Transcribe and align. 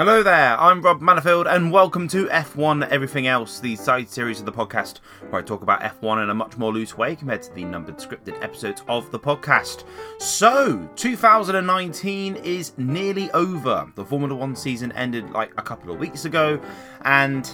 Hello 0.00 0.22
there, 0.22 0.58
I'm 0.58 0.80
Rob 0.80 1.02
Manifield, 1.02 1.46
and 1.46 1.70
welcome 1.70 2.08
to 2.08 2.24
F1 2.28 2.88
Everything 2.88 3.26
Else, 3.26 3.60
the 3.60 3.76
side 3.76 4.08
series 4.08 4.40
of 4.40 4.46
the 4.46 4.50
podcast 4.50 5.00
where 5.28 5.42
I 5.42 5.44
talk 5.44 5.60
about 5.60 5.82
F1 5.82 6.22
in 6.22 6.30
a 6.30 6.34
much 6.34 6.56
more 6.56 6.72
loose 6.72 6.96
way 6.96 7.14
compared 7.14 7.42
to 7.42 7.52
the 7.52 7.64
numbered 7.64 7.98
scripted 7.98 8.42
episodes 8.42 8.82
of 8.88 9.10
the 9.10 9.18
podcast. 9.18 9.84
So, 10.18 10.88
2019 10.96 12.36
is 12.36 12.72
nearly 12.78 13.30
over. 13.32 13.92
The 13.94 14.06
Formula 14.06 14.34
One 14.34 14.56
season 14.56 14.90
ended 14.92 15.32
like 15.32 15.52
a 15.58 15.62
couple 15.62 15.92
of 15.92 16.00
weeks 16.00 16.24
ago, 16.24 16.58
and, 17.02 17.50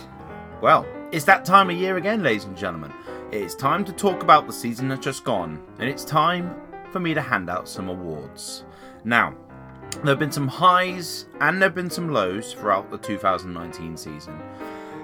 well, 0.62 0.86
it's 1.10 1.24
that 1.24 1.44
time 1.44 1.68
of 1.68 1.76
year 1.76 1.96
again, 1.96 2.22
ladies 2.22 2.44
and 2.44 2.56
gentlemen. 2.56 2.92
It's 3.32 3.56
time 3.56 3.84
to 3.86 3.92
talk 3.92 4.22
about 4.22 4.46
the 4.46 4.52
season 4.52 4.86
that's 4.86 5.04
just 5.04 5.24
gone, 5.24 5.60
and 5.80 5.88
it's 5.88 6.04
time 6.04 6.54
for 6.92 7.00
me 7.00 7.12
to 7.12 7.20
hand 7.20 7.50
out 7.50 7.68
some 7.68 7.88
awards. 7.88 8.62
Now, 9.02 9.34
there 9.90 10.12
have 10.12 10.18
been 10.18 10.32
some 10.32 10.48
highs 10.48 11.26
and 11.40 11.60
there 11.60 11.68
have 11.68 11.74
been 11.74 11.90
some 11.90 12.10
lows 12.12 12.52
throughout 12.52 12.90
the 12.90 12.98
2019 12.98 13.96
season. 13.96 14.40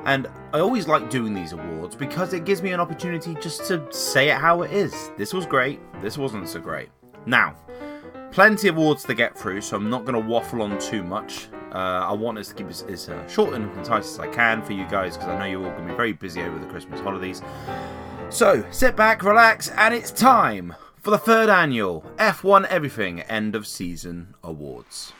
And 0.04 0.26
I 0.52 0.60
always 0.60 0.88
like 0.88 1.10
doing 1.10 1.32
these 1.32 1.52
awards 1.52 1.94
because 1.94 2.32
it 2.32 2.44
gives 2.44 2.62
me 2.62 2.72
an 2.72 2.80
opportunity 2.80 3.34
just 3.40 3.66
to 3.66 3.86
say 3.90 4.30
it 4.30 4.36
how 4.36 4.62
it 4.62 4.72
is. 4.72 5.10
This 5.16 5.32
was 5.32 5.46
great, 5.46 5.80
this 6.00 6.18
wasn't 6.18 6.48
so 6.48 6.60
great. 6.60 6.88
Now, 7.24 7.54
plenty 8.32 8.68
of 8.68 8.76
awards 8.76 9.04
to 9.04 9.14
get 9.14 9.38
through, 9.38 9.60
so 9.60 9.76
I'm 9.76 9.88
not 9.88 10.04
going 10.04 10.20
to 10.20 10.28
waffle 10.28 10.62
on 10.62 10.78
too 10.78 11.04
much. 11.04 11.48
Uh, 11.72 12.06
I 12.08 12.12
want 12.12 12.36
this 12.36 12.48
to 12.48 12.54
keep 12.54 12.68
it 12.68 12.84
as 12.90 13.08
uh, 13.08 13.26
short 13.28 13.54
and 13.54 13.72
concise 13.74 14.12
as 14.12 14.18
I 14.18 14.26
can 14.26 14.62
for 14.62 14.72
you 14.72 14.86
guys 14.88 15.16
because 15.16 15.30
I 15.30 15.38
know 15.38 15.44
you're 15.44 15.64
all 15.64 15.70
going 15.70 15.86
to 15.86 15.92
be 15.92 15.96
very 15.96 16.12
busy 16.12 16.42
over 16.42 16.58
the 16.58 16.66
Christmas 16.66 17.00
holidays. 17.00 17.40
So, 18.28 18.64
sit 18.70 18.96
back, 18.96 19.22
relax, 19.22 19.70
and 19.70 19.94
it's 19.94 20.10
time 20.10 20.74
for 21.02 21.10
the 21.10 21.18
third 21.18 21.48
annual 21.48 22.04
F1 22.16 22.64
Everything 22.68 23.20
End 23.22 23.56
of 23.56 23.66
Season 23.66 24.34
Awards. 24.44 25.12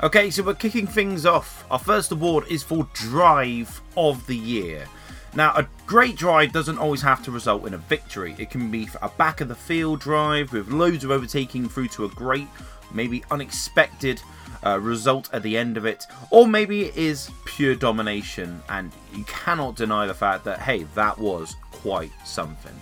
Okay, 0.00 0.30
so 0.30 0.44
we're 0.44 0.54
kicking 0.54 0.86
things 0.86 1.26
off. 1.26 1.66
Our 1.72 1.78
first 1.80 2.12
award 2.12 2.44
is 2.48 2.62
for 2.62 2.86
Drive 2.92 3.80
of 3.96 4.24
the 4.28 4.36
Year. 4.36 4.86
Now, 5.34 5.52
a 5.56 5.66
great 5.86 6.14
drive 6.14 6.52
doesn't 6.52 6.78
always 6.78 7.02
have 7.02 7.20
to 7.24 7.32
result 7.32 7.66
in 7.66 7.74
a 7.74 7.78
victory. 7.78 8.36
It 8.38 8.48
can 8.48 8.70
be 8.70 8.88
a 9.02 9.08
back 9.08 9.40
of 9.40 9.48
the 9.48 9.56
field 9.56 9.98
drive 9.98 10.52
with 10.52 10.70
loads 10.70 11.02
of 11.02 11.10
overtaking 11.10 11.68
through 11.68 11.88
to 11.88 12.04
a 12.04 12.08
great, 12.10 12.46
maybe 12.92 13.24
unexpected 13.32 14.22
uh, 14.64 14.78
result 14.78 15.30
at 15.32 15.42
the 15.42 15.58
end 15.58 15.76
of 15.76 15.84
it, 15.84 16.06
or 16.30 16.46
maybe 16.46 16.84
it 16.84 16.96
is 16.96 17.28
pure 17.44 17.74
domination 17.74 18.62
and 18.68 18.92
you 19.12 19.24
cannot 19.24 19.74
deny 19.74 20.06
the 20.06 20.14
fact 20.14 20.44
that, 20.44 20.60
hey, 20.60 20.84
that 20.94 21.18
was 21.18 21.56
quite 21.72 22.12
something. 22.24 22.74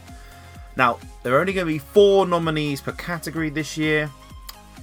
Now, 0.77 0.99
there 1.23 1.35
are 1.35 1.41
only 1.41 1.55
going 1.55 1.67
to 1.67 1.73
be 1.73 1.79
four 1.79 2.27
nominees 2.27 2.83
per 2.83 2.93
category 2.93 3.49
this 3.49 3.79
year, 3.79 4.11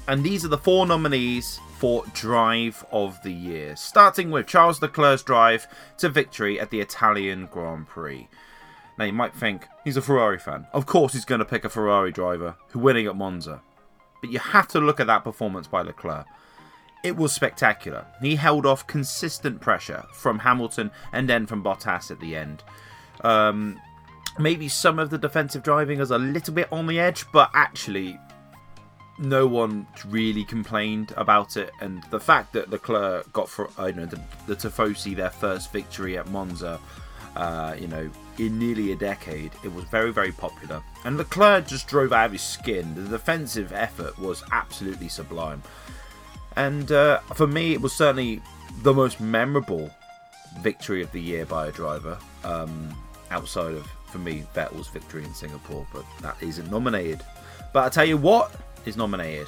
and 0.07 0.23
these 0.23 0.43
are 0.43 0.47
the 0.49 0.57
four 0.57 0.87
nominees 0.87 1.59
for 1.83 2.05
Drive 2.13 2.85
of 2.93 3.21
the 3.23 3.33
Year, 3.33 3.75
starting 3.75 4.31
with 4.31 4.47
Charles 4.47 4.81
Leclerc's 4.81 5.21
drive 5.21 5.67
to 5.97 6.07
victory 6.07 6.57
at 6.57 6.69
the 6.69 6.79
Italian 6.79 7.49
Grand 7.51 7.89
Prix. 7.89 8.29
Now, 8.97 9.03
you 9.03 9.11
might 9.11 9.35
think 9.35 9.67
he's 9.83 9.97
a 9.97 10.01
Ferrari 10.01 10.39
fan. 10.39 10.65
Of 10.71 10.85
course, 10.85 11.11
he's 11.11 11.25
going 11.25 11.39
to 11.39 11.45
pick 11.45 11.65
a 11.65 11.69
Ferrari 11.69 12.13
driver 12.13 12.55
who 12.69 12.79
winning 12.79 13.05
at 13.05 13.17
Monza. 13.17 13.61
But 14.21 14.31
you 14.31 14.39
have 14.39 14.69
to 14.69 14.79
look 14.79 15.01
at 15.01 15.07
that 15.07 15.25
performance 15.25 15.67
by 15.67 15.81
Leclerc. 15.81 16.25
It 17.03 17.17
was 17.17 17.33
spectacular. 17.33 18.05
He 18.21 18.37
held 18.37 18.65
off 18.65 18.87
consistent 18.87 19.59
pressure 19.59 20.05
from 20.13 20.39
Hamilton 20.39 20.89
and 21.11 21.27
then 21.27 21.45
from 21.45 21.61
Bottas 21.61 22.09
at 22.09 22.21
the 22.21 22.37
end. 22.37 22.63
Um, 23.25 23.77
maybe 24.39 24.69
some 24.69 24.99
of 24.99 25.09
the 25.09 25.17
defensive 25.17 25.63
driving 25.63 25.99
is 25.99 26.11
a 26.11 26.17
little 26.17 26.53
bit 26.53 26.71
on 26.71 26.87
the 26.87 27.01
edge, 27.01 27.25
but 27.33 27.49
actually, 27.53 28.17
no 29.17 29.45
one 29.47 29.87
really 30.07 30.43
complained 30.43 31.13
about 31.17 31.57
it, 31.57 31.71
and 31.81 32.03
the 32.09 32.19
fact 32.19 32.53
that 32.53 32.69
Leclerc 32.69 33.31
got 33.33 33.49
for 33.49 33.69
uh, 33.79 33.85
you 33.85 33.93
know 33.93 34.05
the, 34.05 34.19
the 34.47 34.55
Tifosi 34.55 35.15
their 35.15 35.29
first 35.29 35.71
victory 35.71 36.17
at 36.17 36.27
Monza, 36.29 36.79
uh, 37.35 37.75
you 37.79 37.87
know, 37.87 38.09
in 38.39 38.57
nearly 38.57 38.91
a 38.91 38.95
decade, 38.95 39.51
it 39.63 39.73
was 39.73 39.85
very 39.85 40.11
very 40.11 40.31
popular. 40.31 40.81
And 41.05 41.17
Leclerc 41.17 41.67
just 41.67 41.87
drove 41.87 42.11
out 42.13 42.27
of 42.27 42.31
his 42.31 42.41
skin. 42.41 42.95
The 42.95 43.09
defensive 43.09 43.71
effort 43.71 44.17
was 44.17 44.43
absolutely 44.51 45.09
sublime, 45.09 45.61
and 46.55 46.91
uh, 46.91 47.19
for 47.35 47.47
me, 47.47 47.73
it 47.73 47.81
was 47.81 47.93
certainly 47.93 48.41
the 48.81 48.93
most 48.93 49.19
memorable 49.19 49.91
victory 50.59 51.01
of 51.01 51.11
the 51.11 51.21
year 51.21 51.45
by 51.45 51.67
a 51.67 51.71
driver. 51.71 52.17
Um, 52.43 52.95
outside 53.31 53.73
of 53.73 53.87
for 54.05 54.19
me 54.19 54.45
Vettel's 54.53 54.87
victory 54.87 55.23
in 55.23 55.33
Singapore, 55.33 55.85
but 55.91 56.05
that 56.21 56.37
isn't 56.41 56.69
nominated. 56.69 57.21
But 57.73 57.85
I 57.85 57.89
tell 57.89 58.05
you 58.05 58.17
what, 58.17 58.51
is 58.85 58.97
nominated. 58.97 59.47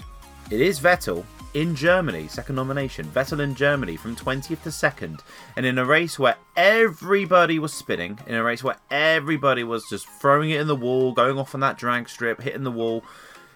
It 0.51 0.61
is 0.61 0.79
Vettel 0.79 1.25
in 1.55 1.73
Germany, 1.73 2.27
second 2.27 2.55
nomination. 2.55 3.07
Vettel 3.07 3.39
in 3.39 3.55
Germany 3.55 3.95
from 3.95 4.15
20th 4.15 4.61
to 4.63 4.69
2nd. 4.69 5.21
And 5.55 5.65
in 5.65 5.77
a 5.77 5.85
race 5.85 6.19
where 6.19 6.35
everybody 6.55 7.57
was 7.57 7.73
spinning, 7.73 8.19
in 8.27 8.35
a 8.35 8.43
race 8.43 8.63
where 8.63 8.77
everybody 8.91 9.63
was 9.63 9.87
just 9.89 10.07
throwing 10.07 10.51
it 10.51 10.59
in 10.59 10.67
the 10.67 10.75
wall, 10.75 11.13
going 11.13 11.39
off 11.39 11.55
on 11.55 11.61
that 11.61 11.77
drag 11.77 12.09
strip, 12.09 12.41
hitting 12.41 12.63
the 12.63 12.71
wall, 12.71 13.03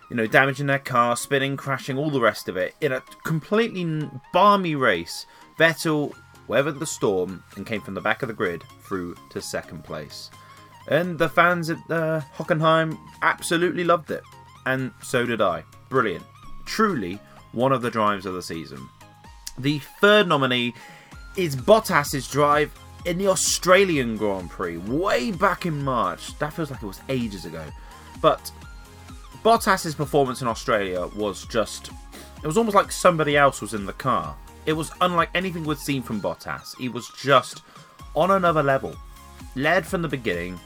you 0.09 0.15
know, 0.15 0.25
damaging 0.25 0.65
their 0.65 0.79
car, 0.79 1.15
spinning, 1.15 1.57
crashing, 1.57 1.97
all 1.97 2.09
the 2.09 2.21
rest 2.21 2.47
of 2.47 2.57
it. 2.57 2.73
In 2.81 2.91
a 2.91 3.01
completely 3.23 4.09
balmy 4.33 4.75
race, 4.75 5.25
Vettel 5.59 6.15
weathered 6.47 6.79
the 6.79 6.85
storm 6.85 7.43
and 7.55 7.67
came 7.67 7.81
from 7.81 7.93
the 7.93 8.01
back 8.01 8.23
of 8.23 8.29
the 8.29 8.33
grid 8.33 8.63
through 8.81 9.15
to 9.29 9.41
second 9.41 9.83
place. 9.83 10.31
And 10.87 11.19
the 11.19 11.29
fans 11.29 11.69
at 11.69 11.77
uh, 11.89 12.21
Hockenheim 12.35 12.97
absolutely 13.21 13.83
loved 13.83 14.09
it 14.09 14.23
and 14.65 14.91
so 15.01 15.25
did 15.25 15.41
I. 15.41 15.63
Brilliant. 15.89 16.23
Truly 16.65 17.19
one 17.51 17.71
of 17.71 17.81
the 17.81 17.89
drives 17.91 18.25
of 18.25 18.33
the 18.33 18.41
season. 18.41 18.87
The 19.57 19.79
third 19.99 20.27
nominee 20.27 20.73
is 21.35 21.55
Bottas's 21.55 22.27
drive 22.27 22.71
in 23.05 23.17
the 23.17 23.27
Australian 23.27 24.17
Grand 24.17 24.49
Prix, 24.49 24.77
way 24.77 25.31
back 25.31 25.65
in 25.65 25.83
March. 25.83 26.37
That 26.39 26.53
feels 26.53 26.71
like 26.71 26.83
it 26.83 26.85
was 26.85 27.01
ages 27.09 27.45
ago. 27.45 27.63
But 28.21 28.51
Bottas's 29.43 29.95
performance 29.95 30.41
in 30.41 30.47
Australia 30.47 31.07
was 31.15 31.45
just. 31.45 31.91
It 32.41 32.47
was 32.47 32.57
almost 32.57 32.75
like 32.75 32.91
somebody 32.91 33.35
else 33.35 33.61
was 33.61 33.73
in 33.73 33.85
the 33.85 33.93
car. 33.93 34.35
It 34.65 34.73
was 34.73 34.91
unlike 35.01 35.29
anything 35.33 35.63
we'd 35.63 35.77
seen 35.77 36.01
from 36.03 36.21
Bottas. 36.21 36.77
He 36.77 36.89
was 36.89 37.09
just 37.21 37.63
on 38.15 38.31
another 38.31 38.63
level. 38.63 38.95
Led 39.55 39.85
from 39.85 40.01
the 40.01 40.07
beginning 40.07 40.59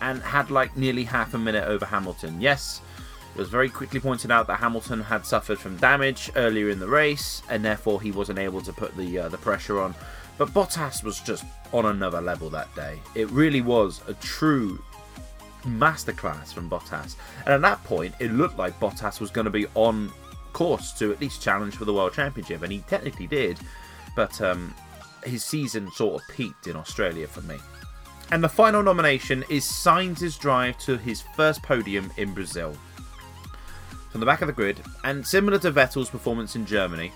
and 0.00 0.22
had 0.22 0.50
like 0.50 0.76
nearly 0.76 1.04
half 1.04 1.34
a 1.34 1.38
minute 1.38 1.64
over 1.64 1.84
Hamilton. 1.84 2.40
Yes, 2.40 2.80
was 3.38 3.48
very 3.48 3.68
quickly 3.68 4.00
pointed 4.00 4.30
out 4.30 4.46
that 4.48 4.58
Hamilton 4.58 5.00
had 5.00 5.24
suffered 5.24 5.58
from 5.58 5.76
damage 5.76 6.30
earlier 6.36 6.70
in 6.70 6.80
the 6.80 6.88
race, 6.88 7.42
and 7.48 7.64
therefore 7.64 8.00
he 8.00 8.10
wasn't 8.10 8.38
able 8.38 8.60
to 8.62 8.72
put 8.72 8.96
the 8.96 9.18
uh, 9.18 9.28
the 9.28 9.38
pressure 9.38 9.80
on. 9.80 9.94
But 10.36 10.48
Bottas 10.48 11.02
was 11.02 11.20
just 11.20 11.44
on 11.72 11.86
another 11.86 12.20
level 12.20 12.50
that 12.50 12.74
day. 12.74 12.98
It 13.14 13.30
really 13.30 13.60
was 13.60 14.00
a 14.06 14.14
true 14.14 14.82
masterclass 15.64 16.52
from 16.52 16.70
Bottas. 16.70 17.16
And 17.44 17.54
at 17.54 17.60
that 17.62 17.82
point, 17.84 18.14
it 18.20 18.32
looked 18.32 18.58
like 18.58 18.78
Bottas 18.80 19.20
was 19.20 19.30
going 19.30 19.46
to 19.46 19.50
be 19.50 19.66
on 19.74 20.12
course 20.52 20.92
to 20.94 21.12
at 21.12 21.20
least 21.20 21.42
challenge 21.42 21.76
for 21.76 21.84
the 21.84 21.92
World 21.92 22.12
Championship, 22.12 22.62
and 22.62 22.72
he 22.72 22.80
technically 22.80 23.26
did. 23.26 23.58
But 24.16 24.40
um, 24.40 24.74
his 25.24 25.44
season 25.44 25.90
sort 25.92 26.22
of 26.22 26.28
peaked 26.28 26.66
in 26.66 26.76
Australia 26.76 27.26
for 27.26 27.42
me. 27.42 27.56
And 28.30 28.44
the 28.44 28.48
final 28.48 28.82
nomination 28.82 29.44
is 29.48 29.64
Sainz's 29.64 30.36
drive 30.36 30.76
to 30.78 30.98
his 30.98 31.22
first 31.34 31.62
podium 31.62 32.10
in 32.16 32.34
Brazil 32.34 32.76
from 34.10 34.20
the 34.20 34.26
back 34.26 34.40
of 34.40 34.46
the 34.46 34.52
grid, 34.52 34.80
and 35.04 35.26
similar 35.26 35.58
to 35.58 35.72
Vettel's 35.72 36.10
performance 36.10 36.56
in 36.56 36.66
Germany, 36.66 37.12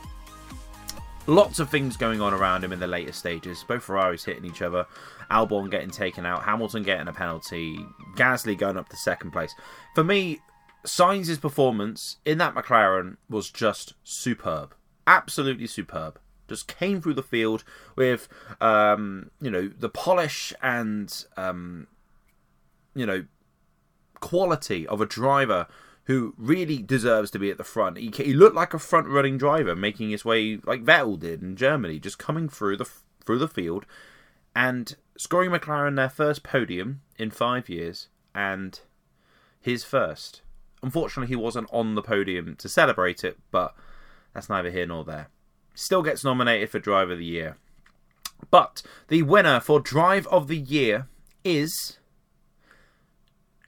lots 1.27 1.59
of 1.59 1.71
things 1.71 1.97
going 1.97 2.21
on 2.21 2.35
around 2.35 2.65
him 2.65 2.73
in 2.73 2.81
the 2.81 2.87
later 2.87 3.13
stages. 3.13 3.65
Both 3.67 3.85
Ferraris 3.85 4.25
hitting 4.25 4.45
each 4.45 4.63
other, 4.63 4.87
Albon 5.31 5.71
getting 5.71 5.91
taken 5.91 6.27
out, 6.27 6.45
Hamilton 6.45 6.83
getting 6.83 7.09
a 7.09 7.13
penalty, 7.13 7.79
Gasly 8.17 8.57
going 8.57 8.77
up 8.77 8.89
to 8.91 8.97
second 8.97 9.31
place. 9.31 9.55
For 9.95 10.05
me, 10.05 10.41
Sainz's 10.85 11.39
performance 11.39 12.17
in 12.25 12.39
that 12.39 12.55
McLaren 12.55 13.17
was 13.29 13.51
just 13.51 13.95
superb, 14.05 14.75
absolutely 15.07 15.67
superb. 15.67 16.19
Just 16.49 16.67
came 16.67 17.01
through 17.01 17.15
the 17.15 17.23
field 17.23 17.65
with, 17.97 18.29
um, 18.61 19.31
you 19.41 19.51
know, 19.51 19.69
the 19.69 19.89
polish 19.89 20.53
and, 20.61 21.25
um, 21.37 21.87
you 22.95 23.07
know, 23.07 23.25
quality 24.21 24.87
of 24.87 25.01
a 25.01 25.07
driver 25.07 25.67
who 26.05 26.35
really 26.37 26.79
deserves 26.79 27.31
to 27.31 27.39
be 27.39 27.51
at 27.51 27.59
the 27.59 27.65
front. 27.65 27.97
He, 27.97 28.11
he 28.15 28.33
looked 28.33 28.57
like 28.57 28.75
a 28.75 28.79
front 28.79 29.07
running 29.07 29.39
driver, 29.39 29.77
making 29.77 30.11
his 30.11 30.25
way 30.25 30.59
like 30.65 30.85
Vettel 30.85 31.19
did 31.19 31.43
in 31.43 31.57
Germany, 31.57 31.99
just 31.99 32.19
coming 32.19 32.49
through 32.49 32.77
the 32.77 32.89
through 33.25 33.39
the 33.39 33.49
field 33.49 33.87
and 34.55 34.97
scoring 35.17 35.51
McLaren 35.51 35.97
their 35.97 36.09
first 36.09 36.43
podium 36.43 37.01
in 37.19 37.31
five 37.31 37.69
years 37.69 38.09
and 38.35 38.81
his 39.61 39.85
first. 39.85 40.43
Unfortunately, 40.83 41.29
he 41.29 41.37
wasn't 41.37 41.69
on 41.73 41.95
the 41.95 42.03
podium 42.03 42.57
to 42.57 42.69
celebrate 42.69 43.23
it, 43.23 43.39
but 43.51 43.75
that's 44.35 44.49
neither 44.49 44.71
here 44.71 44.87
nor 44.87 45.05
there. 45.05 45.29
Still 45.75 46.03
gets 46.03 46.25
nominated 46.25 46.71
for 46.71 46.79
Driver 46.79 47.13
of 47.13 47.19
the 47.19 47.25
Year. 47.25 47.57
But 48.51 48.83
the 49.09 49.23
winner 49.23 49.61
for 49.61 49.79
Drive 49.79 50.27
of 50.27 50.49
the 50.49 50.59
Year 50.59 51.07
is 51.45 51.99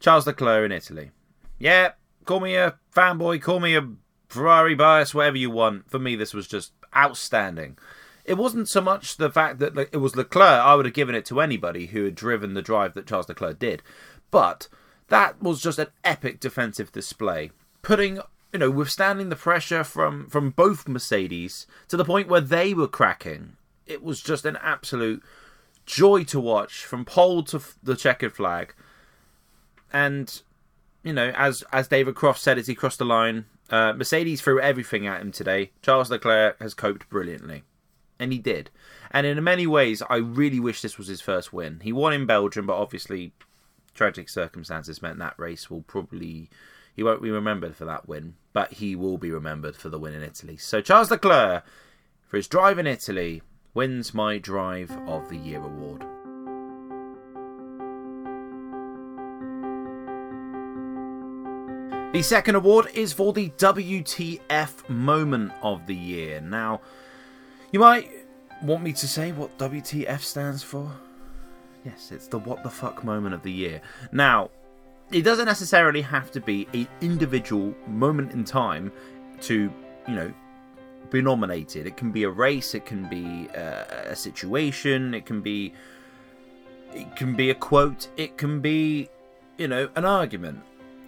Charles 0.00 0.26
Leclerc 0.26 0.66
in 0.66 0.72
Italy. 0.72 1.12
Yeah, 1.58 1.92
call 2.24 2.40
me 2.40 2.56
a 2.56 2.74
fanboy, 2.94 3.40
call 3.40 3.60
me 3.60 3.76
a 3.76 3.88
Ferrari 4.28 4.74
bias, 4.74 5.14
whatever 5.14 5.36
you 5.36 5.50
want. 5.50 5.90
For 5.90 5.98
me, 5.98 6.16
this 6.16 6.34
was 6.34 6.46
just 6.46 6.72
outstanding. 6.96 7.78
It 8.24 8.38
wasn't 8.38 8.68
so 8.68 8.80
much 8.80 9.16
the 9.16 9.30
fact 9.30 9.58
that 9.58 9.76
it 9.92 9.98
was 9.98 10.16
Leclerc, 10.16 10.60
I 10.60 10.74
would 10.74 10.86
have 10.86 10.94
given 10.94 11.14
it 11.14 11.26
to 11.26 11.40
anybody 11.40 11.86
who 11.86 12.04
had 12.04 12.14
driven 12.14 12.54
the 12.54 12.62
drive 12.62 12.94
that 12.94 13.06
Charles 13.06 13.28
Leclerc 13.28 13.58
did. 13.58 13.82
But 14.30 14.68
that 15.08 15.42
was 15.42 15.62
just 15.62 15.78
an 15.78 15.88
epic 16.02 16.40
defensive 16.40 16.90
display, 16.90 17.50
putting 17.82 18.20
you 18.52 18.58
know 18.58 18.70
withstanding 18.70 19.28
the 19.28 19.36
pressure 19.36 19.84
from 19.84 20.28
from 20.28 20.50
both 20.50 20.88
Mercedes 20.88 21.66
to 21.88 21.96
the 21.96 22.04
point 22.04 22.28
where 22.28 22.40
they 22.40 22.72
were 22.72 22.88
cracking. 22.88 23.56
It 23.86 24.02
was 24.02 24.22
just 24.22 24.46
an 24.46 24.56
absolute 24.62 25.22
joy 25.84 26.24
to 26.24 26.40
watch 26.40 26.84
from 26.84 27.04
pole 27.04 27.42
to 27.44 27.60
the 27.82 27.96
checkered 27.96 28.34
flag, 28.34 28.74
and 29.92 30.42
you 31.04 31.12
know 31.12 31.32
as 31.36 31.62
as 31.72 31.88
David 31.88 32.14
Croft 32.16 32.40
said 32.40 32.58
as 32.58 32.66
he 32.66 32.74
crossed 32.74 32.98
the 32.98 33.04
line, 33.04 33.44
uh, 33.70 33.92
Mercedes 33.92 34.40
threw 34.40 34.60
everything 34.60 35.06
at 35.06 35.20
him 35.20 35.30
today. 35.30 35.70
Charles 35.82 36.10
Leclerc 36.10 36.60
has 36.60 36.74
coped 36.74 37.08
brilliantly. 37.08 37.62
And 38.18 38.32
he 38.32 38.38
did. 38.38 38.70
And 39.10 39.26
in 39.26 39.42
many 39.42 39.66
ways, 39.66 40.02
I 40.08 40.16
really 40.16 40.60
wish 40.60 40.80
this 40.80 40.98
was 40.98 41.08
his 41.08 41.20
first 41.20 41.52
win. 41.52 41.80
He 41.82 41.92
won 41.92 42.12
in 42.12 42.26
Belgium, 42.26 42.66
but 42.66 42.76
obviously 42.76 43.32
tragic 43.92 44.28
circumstances 44.28 45.02
meant 45.02 45.18
that 45.18 45.38
race 45.38 45.70
will 45.70 45.82
probably 45.82 46.48
he 46.94 47.02
won't 47.02 47.22
be 47.22 47.30
remembered 47.30 47.74
for 47.74 47.84
that 47.86 48.08
win, 48.08 48.34
but 48.52 48.74
he 48.74 48.94
will 48.94 49.18
be 49.18 49.30
remembered 49.30 49.76
for 49.76 49.88
the 49.88 49.98
win 49.98 50.14
in 50.14 50.22
Italy. 50.22 50.56
So 50.56 50.80
Charles 50.80 51.10
Leclerc, 51.10 51.64
for 52.28 52.36
his 52.36 52.46
drive 52.46 52.78
in 52.78 52.86
Italy, 52.86 53.42
wins 53.74 54.14
my 54.14 54.38
Drive 54.38 54.92
of 55.08 55.28
the 55.28 55.36
Year 55.36 55.58
award. 55.58 56.04
The 62.14 62.22
second 62.22 62.54
award 62.54 62.90
is 62.94 63.12
for 63.12 63.32
the 63.32 63.50
WTF 63.58 64.88
Moment 64.88 65.50
of 65.62 65.84
the 65.84 65.96
Year. 65.96 66.40
Now, 66.40 66.80
you 67.72 67.80
might 67.80 68.08
want 68.62 68.84
me 68.84 68.92
to 68.92 69.08
say 69.08 69.32
what 69.32 69.58
WTF 69.58 70.20
stands 70.20 70.62
for. 70.62 70.92
Yes, 71.84 72.12
it's 72.12 72.28
the 72.28 72.38
what 72.38 72.62
the 72.62 72.70
fuck 72.70 73.02
moment 73.02 73.34
of 73.34 73.42
the 73.42 73.50
year. 73.50 73.80
Now, 74.12 74.50
it 75.10 75.22
doesn't 75.22 75.46
necessarily 75.46 76.02
have 76.02 76.30
to 76.30 76.40
be 76.40 76.68
an 76.72 76.86
individual 77.00 77.74
moment 77.88 78.30
in 78.30 78.44
time 78.44 78.92
to, 79.40 79.68
you 80.06 80.14
know, 80.14 80.32
be 81.10 81.20
nominated. 81.20 81.84
It 81.84 81.96
can 81.96 82.12
be 82.12 82.22
a 82.22 82.30
race, 82.30 82.76
it 82.76 82.86
can 82.86 83.08
be 83.08 83.48
a, 83.56 84.10
a 84.10 84.14
situation, 84.14 85.14
it 85.14 85.26
can 85.26 85.40
be 85.40 85.72
it 86.92 87.16
can 87.16 87.34
be 87.34 87.50
a 87.50 87.56
quote, 87.56 88.06
it 88.16 88.38
can 88.38 88.60
be, 88.60 89.08
you 89.58 89.66
know, 89.66 89.88
an 89.96 90.04
argument. 90.04 90.62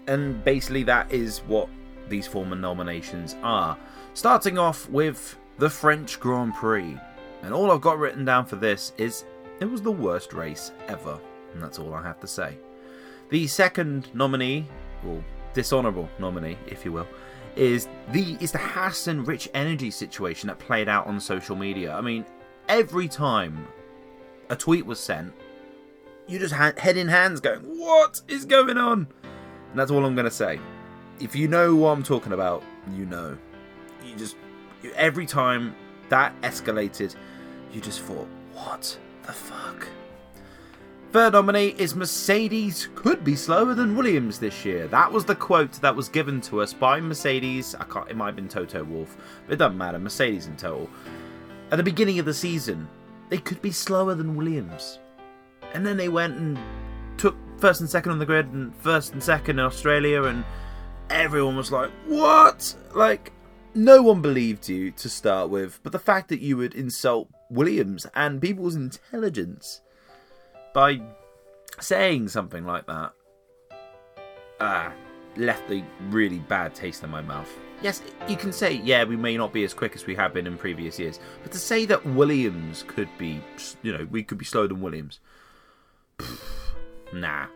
And 0.06 0.42
basically 0.44 0.82
that 0.84 1.12
is 1.12 1.38
what 1.40 1.68
these 2.08 2.26
former 2.26 2.56
nominations 2.56 3.36
are. 3.42 3.76
Starting 4.14 4.58
off 4.58 4.88
with 4.88 5.36
the 5.58 5.70
French 5.70 6.20
Grand 6.20 6.54
Prix. 6.54 6.96
And 7.42 7.52
all 7.52 7.70
I've 7.70 7.80
got 7.80 7.98
written 7.98 8.24
down 8.24 8.46
for 8.46 8.56
this 8.56 8.92
is 8.98 9.24
it 9.60 9.64
was 9.64 9.82
the 9.82 9.92
worst 9.92 10.32
race 10.32 10.72
ever, 10.88 11.18
and 11.52 11.62
that's 11.62 11.78
all 11.78 11.94
I 11.94 12.02
have 12.02 12.20
to 12.20 12.26
say. 12.26 12.58
The 13.30 13.46
second 13.46 14.14
nominee, 14.14 14.66
or 15.06 15.22
dishonourable 15.54 16.08
nominee, 16.18 16.58
if 16.66 16.84
you 16.84 16.92
will, 16.92 17.06
is 17.56 17.88
the 18.12 18.36
is 18.40 18.52
the 18.52 18.58
Haas 18.58 19.06
and 19.06 19.26
Rich 19.26 19.48
Energy 19.54 19.90
situation 19.90 20.48
that 20.48 20.58
played 20.58 20.88
out 20.88 21.06
on 21.06 21.18
social 21.18 21.56
media. 21.56 21.94
I 21.94 22.00
mean, 22.00 22.24
every 22.68 23.08
time 23.08 23.66
a 24.50 24.56
tweet 24.56 24.84
was 24.84 25.00
sent, 25.00 25.32
you 26.26 26.38
just 26.38 26.54
had 26.54 26.78
head 26.78 26.96
in 26.96 27.08
hands 27.08 27.40
going, 27.40 27.60
"What 27.60 28.20
is 28.28 28.44
going 28.44 28.76
on?" 28.76 29.08
That's 29.76 29.90
all 29.90 30.04
I'm 30.04 30.14
going 30.14 30.24
to 30.24 30.30
say. 30.30 30.58
If 31.20 31.34
you 31.34 31.48
know 31.48 31.74
what 31.74 31.90
I'm 31.90 32.02
talking 32.02 32.32
about, 32.32 32.62
you 32.94 33.06
know. 33.06 33.36
You 34.04 34.16
just 34.16 34.36
every 34.94 35.26
time 35.26 35.74
that 36.08 36.40
escalated, 36.42 37.14
you 37.72 37.80
just 37.80 38.00
thought, 38.00 38.28
"What?" 38.52 38.98
the 39.26 39.32
fuck? 39.32 39.88
Third 41.12 41.32
nominee 41.32 41.74
is 41.78 41.94
Mercedes 41.94 42.88
could 42.94 43.24
be 43.24 43.36
slower 43.36 43.74
than 43.74 43.96
Williams 43.96 44.38
this 44.38 44.64
year. 44.64 44.86
That 44.88 45.10
was 45.10 45.24
the 45.24 45.34
quote 45.34 45.72
that 45.80 45.96
was 45.96 46.08
given 46.08 46.40
to 46.42 46.60
us 46.60 46.72
by 46.72 47.00
Mercedes. 47.00 47.74
I 47.74 47.84
can't. 47.84 48.10
It 48.10 48.16
might 48.16 48.26
have 48.26 48.36
been 48.36 48.48
Toto 48.48 48.84
Wolff, 48.84 49.16
but 49.46 49.54
it 49.54 49.56
doesn't 49.56 49.78
matter. 49.78 49.98
Mercedes 49.98 50.46
in 50.46 50.56
total. 50.56 50.90
At 51.70 51.78
the 51.78 51.82
beginning 51.82 52.18
of 52.18 52.26
the 52.26 52.34
season, 52.34 52.88
they 53.28 53.38
could 53.38 53.62
be 53.62 53.72
slower 53.72 54.14
than 54.14 54.36
Williams, 54.36 54.98
and 55.72 55.86
then 55.86 55.96
they 55.96 56.08
went 56.08 56.36
and 56.36 56.58
first 57.58 57.80
and 57.80 57.88
second 57.88 58.12
on 58.12 58.18
the 58.18 58.26
grid 58.26 58.46
and 58.52 58.74
first 58.76 59.12
and 59.12 59.22
second 59.22 59.58
in 59.58 59.64
Australia, 59.64 60.24
and 60.24 60.44
everyone 61.10 61.56
was 61.56 61.72
like, 61.72 61.90
"What?" 62.06 62.74
Like 62.94 63.32
no 63.74 64.02
one 64.02 64.22
believed 64.22 64.68
you 64.68 64.90
to 64.92 65.08
start 65.08 65.50
with, 65.50 65.80
but 65.82 65.92
the 65.92 65.98
fact 65.98 66.28
that 66.28 66.40
you 66.40 66.56
would 66.56 66.74
insult 66.74 67.28
Williams 67.50 68.06
and 68.14 68.40
people's 68.40 68.74
intelligence 68.74 69.82
by 70.74 71.00
saying 71.78 72.28
something 72.28 72.64
like 72.64 72.86
that 72.86 73.12
ah, 74.60 74.92
left 75.36 75.70
a 75.70 75.84
really 76.08 76.38
bad 76.38 76.74
taste 76.74 77.02
in 77.02 77.10
my 77.10 77.20
mouth. 77.20 77.50
Yes, 77.82 78.02
you 78.28 78.36
can 78.36 78.52
say, 78.52 78.80
yeah, 78.84 79.04
we 79.04 79.16
may 79.16 79.36
not 79.36 79.52
be 79.52 79.64
as 79.64 79.74
quick 79.74 79.94
as 79.94 80.06
we 80.06 80.14
have 80.14 80.32
been 80.32 80.46
in 80.46 80.56
previous 80.56 80.98
years, 80.98 81.20
but 81.42 81.52
to 81.52 81.58
say 81.58 81.84
that 81.86 82.04
Williams 82.06 82.84
could 82.86 83.08
be, 83.18 83.40
you 83.82 83.92
know, 83.92 84.06
we 84.10 84.22
could 84.22 84.38
be 84.38 84.46
slower 84.46 84.66
than 84.66 84.80
Williams, 84.80 85.20
nah, 87.12 87.46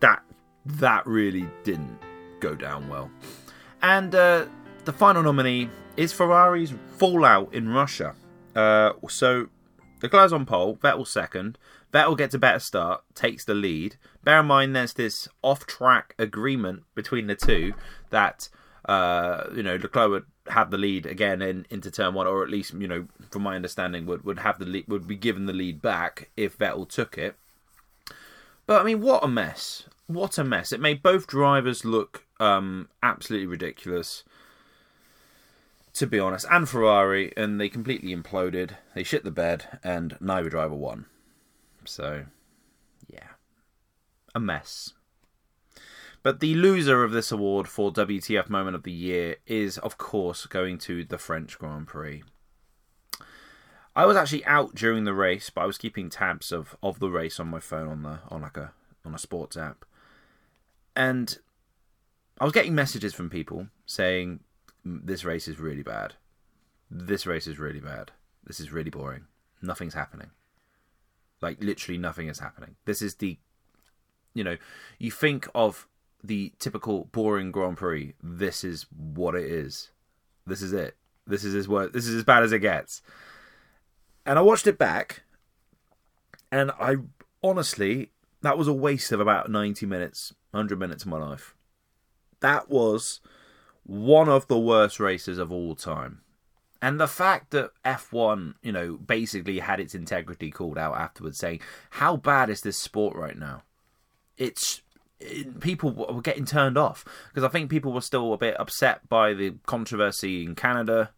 that 0.00 0.22
that 0.66 1.06
really 1.06 1.48
didn't 1.64 1.98
go 2.40 2.54
down 2.54 2.88
well. 2.88 3.10
And 3.82 4.14
uh, 4.14 4.46
the 4.84 4.92
final 4.92 5.22
nominee 5.22 5.68
is 5.96 6.12
Ferrari's 6.12 6.74
fallout 6.96 7.52
in 7.54 7.68
Russia. 7.68 8.14
Uh, 8.54 8.92
so 9.08 9.48
Leclerc's 10.02 10.32
on 10.32 10.46
pole, 10.46 10.76
Vettel 10.76 11.06
second. 11.06 11.58
Vettel 11.92 12.16
gets 12.16 12.34
a 12.34 12.38
better 12.38 12.58
start, 12.58 13.02
takes 13.14 13.44
the 13.44 13.54
lead. 13.54 13.96
Bear 14.22 14.40
in 14.40 14.46
mind, 14.46 14.76
there's 14.76 14.94
this 14.94 15.28
off-track 15.42 16.14
agreement 16.18 16.84
between 16.94 17.26
the 17.26 17.34
two 17.34 17.74
that 18.10 18.48
uh, 18.86 19.44
you 19.54 19.62
know 19.62 19.76
Leclerc 19.76 20.10
would 20.10 20.24
have 20.48 20.70
the 20.70 20.78
lead 20.78 21.06
again 21.06 21.42
in, 21.42 21.66
into 21.70 21.90
turn 21.90 22.14
one, 22.14 22.26
or 22.26 22.42
at 22.42 22.50
least 22.50 22.74
you 22.74 22.88
know, 22.88 23.06
from 23.30 23.42
my 23.42 23.56
understanding, 23.56 24.06
would 24.06 24.24
would 24.24 24.38
have 24.40 24.58
the 24.58 24.64
lead, 24.64 24.86
would 24.88 25.06
be 25.06 25.16
given 25.16 25.46
the 25.46 25.52
lead 25.52 25.82
back 25.82 26.30
if 26.36 26.58
Vettel 26.58 26.88
took 26.88 27.18
it. 27.18 27.36
But 28.70 28.82
I 28.82 28.84
mean, 28.84 29.00
what 29.00 29.24
a 29.24 29.26
mess! 29.26 29.82
What 30.06 30.38
a 30.38 30.44
mess! 30.44 30.70
It 30.70 30.78
made 30.78 31.02
both 31.02 31.26
drivers 31.26 31.84
look 31.84 32.24
um, 32.38 32.88
absolutely 33.02 33.48
ridiculous 33.48 34.22
to 35.94 36.06
be 36.06 36.20
honest, 36.20 36.46
and 36.48 36.68
Ferrari, 36.68 37.32
and 37.36 37.60
they 37.60 37.68
completely 37.68 38.14
imploded. 38.14 38.76
They 38.94 39.02
shit 39.02 39.24
the 39.24 39.32
bed, 39.32 39.80
and 39.82 40.16
neither 40.20 40.48
driver 40.48 40.76
won. 40.76 41.06
So, 41.84 42.26
yeah, 43.08 43.30
a 44.36 44.38
mess. 44.38 44.92
But 46.22 46.38
the 46.38 46.54
loser 46.54 47.02
of 47.02 47.10
this 47.10 47.32
award 47.32 47.66
for 47.66 47.92
WTF 47.92 48.48
Moment 48.48 48.76
of 48.76 48.84
the 48.84 48.92
Year 48.92 49.34
is, 49.48 49.78
of 49.78 49.98
course, 49.98 50.46
going 50.46 50.78
to 50.78 51.02
the 51.04 51.18
French 51.18 51.58
Grand 51.58 51.88
Prix. 51.88 52.22
I 54.00 54.06
was 54.06 54.16
actually 54.16 54.46
out 54.46 54.74
during 54.74 55.04
the 55.04 55.12
race, 55.12 55.50
but 55.50 55.60
I 55.60 55.66
was 55.66 55.76
keeping 55.76 56.08
tabs 56.08 56.52
of, 56.52 56.74
of 56.82 57.00
the 57.00 57.10
race 57.10 57.38
on 57.38 57.48
my 57.48 57.60
phone 57.60 57.86
on 57.86 58.02
the 58.02 58.20
on 58.30 58.40
like 58.40 58.56
a 58.56 58.72
on 59.04 59.14
a 59.14 59.18
sports 59.18 59.58
app, 59.58 59.84
and 60.96 61.38
I 62.40 62.44
was 62.44 62.54
getting 62.54 62.74
messages 62.74 63.12
from 63.12 63.28
people 63.28 63.66
saying 63.84 64.40
this 64.86 65.22
race 65.22 65.46
is 65.46 65.60
really 65.60 65.82
bad. 65.82 66.14
This 66.90 67.26
race 67.26 67.46
is 67.46 67.58
really 67.58 67.80
bad. 67.80 68.12
This 68.42 68.58
is 68.58 68.72
really 68.72 68.88
boring. 68.88 69.26
Nothing's 69.60 69.92
happening. 69.92 70.30
Like 71.42 71.62
literally 71.62 71.98
nothing 71.98 72.28
is 72.28 72.38
happening. 72.38 72.76
This 72.86 73.02
is 73.02 73.16
the 73.16 73.36
you 74.32 74.42
know, 74.42 74.56
you 74.98 75.10
think 75.10 75.46
of 75.54 75.86
the 76.24 76.54
typical 76.58 77.04
boring 77.12 77.52
Grand 77.52 77.76
Prix. 77.76 78.14
This 78.22 78.64
is 78.64 78.86
what 78.96 79.34
it 79.34 79.44
is. 79.44 79.90
This 80.46 80.62
is 80.62 80.72
it. 80.72 80.96
This 81.26 81.44
is 81.44 81.54
as 81.54 81.68
what 81.68 81.92
this 81.92 82.06
is 82.06 82.14
as 82.14 82.24
bad 82.24 82.44
as 82.44 82.52
it 82.52 82.60
gets. 82.60 83.02
And 84.26 84.38
I 84.38 84.42
watched 84.42 84.66
it 84.66 84.78
back 84.78 85.22
and 86.52 86.70
I 86.72 86.96
honestly 87.42 88.10
that 88.42 88.58
was 88.58 88.68
a 88.68 88.72
waste 88.72 89.12
of 89.12 89.20
about 89.20 89.50
90 89.50 89.86
minutes, 89.86 90.34
100 90.52 90.78
minutes 90.78 91.02
of 91.04 91.08
my 91.10 91.18
life. 91.18 91.54
that 92.40 92.70
was 92.70 93.20
one 93.84 94.28
of 94.28 94.46
the 94.48 94.58
worst 94.58 94.98
races 95.00 95.38
of 95.38 95.52
all 95.52 95.74
time. 95.74 96.20
And 96.82 96.98
the 96.98 97.08
fact 97.08 97.50
that 97.50 97.72
F1, 97.84 98.54
you 98.62 98.72
know, 98.72 98.96
basically 98.96 99.58
had 99.58 99.80
its 99.80 99.94
integrity 99.94 100.50
called 100.50 100.78
out 100.78 100.96
afterwards, 100.96 101.38
saying, 101.38 101.60
How 101.90 102.16
bad 102.16 102.48
is 102.48 102.62
this 102.62 102.78
sport 102.78 103.16
right 103.16 103.38
now? 103.38 103.62
It's. 104.36 104.82
It, 105.22 105.60
people 105.60 105.90
were 105.90 106.22
getting 106.22 106.46
turned 106.46 106.78
off 106.78 107.04
because 107.28 107.44
I 107.44 107.48
think 107.48 107.68
people 107.68 107.92
were 107.92 108.00
still 108.00 108.32
a 108.32 108.38
bit 108.38 108.58
upset 108.58 109.06
by 109.06 109.34
the 109.34 109.56
controversy 109.66 110.44
in 110.44 110.54
Canada. 110.54 111.10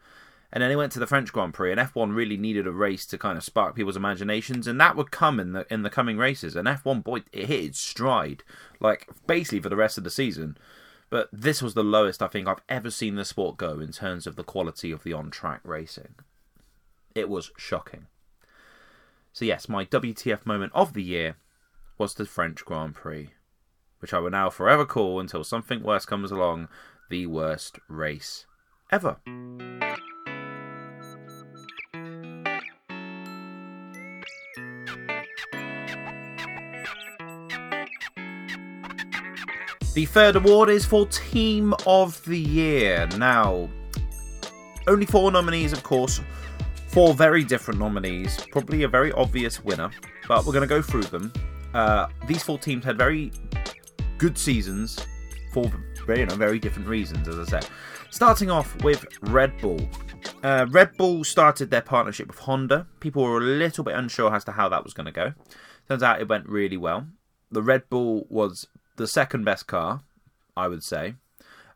And 0.52 0.62
then 0.62 0.68
they 0.68 0.76
went 0.76 0.92
to 0.92 0.98
the 0.98 1.06
French 1.06 1.32
Grand 1.32 1.54
Prix, 1.54 1.72
and 1.72 1.80
F1 1.80 2.14
really 2.14 2.36
needed 2.36 2.66
a 2.66 2.72
race 2.72 3.06
to 3.06 3.16
kind 3.16 3.38
of 3.38 3.44
spark 3.44 3.74
people's 3.74 3.96
imaginations, 3.96 4.66
and 4.66 4.78
that 4.80 4.96
would 4.96 5.10
come 5.10 5.40
in 5.40 5.52
the 5.52 5.66
in 5.72 5.82
the 5.82 5.88
coming 5.88 6.18
races. 6.18 6.54
And 6.54 6.68
F1, 6.68 7.02
boy, 7.02 7.22
it 7.32 7.46
hit 7.46 7.64
its 7.64 7.78
stride, 7.78 8.42
like 8.78 9.08
basically 9.26 9.60
for 9.60 9.70
the 9.70 9.76
rest 9.76 9.96
of 9.96 10.04
the 10.04 10.10
season. 10.10 10.58
But 11.08 11.28
this 11.32 11.62
was 11.62 11.74
the 11.74 11.82
lowest 11.82 12.22
I 12.22 12.26
think 12.26 12.48
I've 12.48 12.62
ever 12.68 12.90
seen 12.90 13.16
the 13.16 13.24
sport 13.24 13.56
go 13.56 13.80
in 13.80 13.92
terms 13.92 14.26
of 14.26 14.36
the 14.36 14.44
quality 14.44 14.90
of 14.92 15.04
the 15.04 15.12
on 15.12 15.30
track 15.30 15.60
racing. 15.64 16.14
It 17.14 17.28
was 17.28 17.50
shocking. 17.56 18.06
So, 19.32 19.44
yes, 19.44 19.68
my 19.68 19.84
WTF 19.86 20.44
moment 20.44 20.72
of 20.74 20.92
the 20.92 21.02
year 21.02 21.36
was 21.96 22.14
the 22.14 22.26
French 22.26 22.64
Grand 22.64 22.94
Prix, 22.94 23.30
which 24.00 24.12
I 24.12 24.18
will 24.18 24.30
now 24.30 24.50
forever 24.50 24.84
call 24.84 25.20
until 25.20 25.44
something 25.44 25.82
worse 25.82 26.04
comes 26.04 26.30
along 26.30 26.68
the 27.08 27.26
worst 27.26 27.78
race 27.88 28.46
ever. 28.90 29.16
The 39.94 40.06
third 40.06 40.36
award 40.36 40.70
is 40.70 40.86
for 40.86 41.06
Team 41.06 41.74
of 41.86 42.24
the 42.24 42.38
Year. 42.38 43.06
Now, 43.18 43.68
only 44.86 45.04
four 45.04 45.30
nominees, 45.30 45.74
of 45.74 45.82
course. 45.82 46.18
Four 46.88 47.12
very 47.12 47.44
different 47.44 47.78
nominees. 47.78 48.38
Probably 48.52 48.84
a 48.84 48.88
very 48.88 49.12
obvious 49.12 49.62
winner, 49.62 49.90
but 50.26 50.46
we're 50.46 50.54
going 50.54 50.62
to 50.62 50.66
go 50.66 50.80
through 50.80 51.02
them. 51.02 51.30
Uh, 51.74 52.06
these 52.26 52.42
four 52.42 52.58
teams 52.58 52.86
had 52.86 52.96
very 52.96 53.32
good 54.16 54.38
seasons 54.38 54.98
for 55.52 55.70
very, 56.06 56.20
you 56.20 56.26
know, 56.26 56.36
very 56.36 56.58
different 56.58 56.88
reasons, 56.88 57.28
as 57.28 57.38
I 57.38 57.44
said. 57.44 57.68
Starting 58.08 58.50
off 58.50 58.82
with 58.82 59.04
Red 59.20 59.58
Bull. 59.60 59.86
Uh, 60.42 60.64
Red 60.70 60.96
Bull 60.96 61.22
started 61.22 61.70
their 61.70 61.82
partnership 61.82 62.28
with 62.28 62.38
Honda. 62.38 62.86
People 63.00 63.24
were 63.24 63.36
a 63.36 63.40
little 63.40 63.84
bit 63.84 63.94
unsure 63.94 64.34
as 64.34 64.44
to 64.44 64.52
how 64.52 64.70
that 64.70 64.84
was 64.84 64.94
going 64.94 65.06
to 65.06 65.12
go. 65.12 65.34
Turns 65.86 66.02
out 66.02 66.22
it 66.22 66.28
went 66.28 66.48
really 66.48 66.78
well. 66.78 67.08
The 67.50 67.62
Red 67.62 67.90
Bull 67.90 68.26
was 68.30 68.66
the 68.96 69.06
second 69.06 69.44
best 69.44 69.66
car, 69.66 70.02
I 70.56 70.68
would 70.68 70.82
say. 70.82 71.14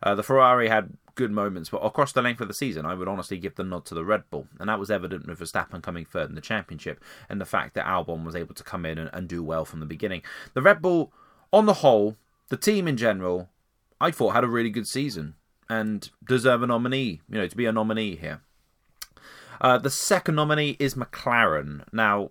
Uh, 0.03 0.15
the 0.15 0.23
Ferrari 0.23 0.69
had 0.69 0.97
good 1.15 1.33
moments, 1.33 1.71
but 1.71 1.79
across 1.79 2.13
the 2.13 2.23
length 2.23 2.41
of 2.41 2.49
the 2.49 2.55
season, 2.55 2.87
I 2.87 2.95
would 2.95 3.09
honestly 3.09 3.39
give 3.39 3.55
the 3.55 3.65
nod 3.65 3.87
to 3.87 3.95
the 3.95 4.05
Red 4.05 4.25
Bull, 4.31 4.47
and 4.61 4.69
that 4.69 4.79
was 4.79 4.91
evident 4.91 5.27
with 5.27 5.41
Verstappen 5.41 5.83
coming 5.83 6.05
third 6.05 6.29
in 6.29 6.35
the 6.35 6.41
championship, 6.41 7.03
and 7.29 7.41
the 7.41 7.47
fact 7.47 7.75
that 7.75 7.87
Albon 7.87 8.25
was 8.25 8.37
able 8.37 8.55
to 8.55 8.63
come 8.63 8.87
in 8.87 8.99
and, 8.99 9.11
and 9.13 9.29
do 9.29 9.43
well 9.43 9.65
from 9.65 9.81
the 9.81 9.87
beginning. 9.87 10.23
The 10.55 10.63
Red 10.63 10.83
Bull, 10.83 11.13
on 11.53 11.67
the 11.67 11.75
whole, 11.75 12.17
the 12.49 12.57
team 12.57 12.87
in 12.87 12.97
general, 12.97 13.49
I 14.01 14.11
thought 14.11 14.35
had 14.35 14.45
a 14.45 14.49
really 14.49 14.71
good 14.71 14.87
season 14.87 15.35
and 15.69 16.09
deserve 16.25 16.63
a 16.63 16.67
nominee, 16.67 17.23
you 17.29 17.39
know, 17.39 17.49
to 17.49 17.57
be 17.57 17.67
a 17.67 17.73
nominee 17.73 18.17
here. 18.17 18.43
Uh, 19.61 19.79
the 19.79 19.91
second 19.91 20.35
nominee 20.35 20.77
is 20.79 20.95
McLaren. 20.95 21.83
Now, 21.93 22.29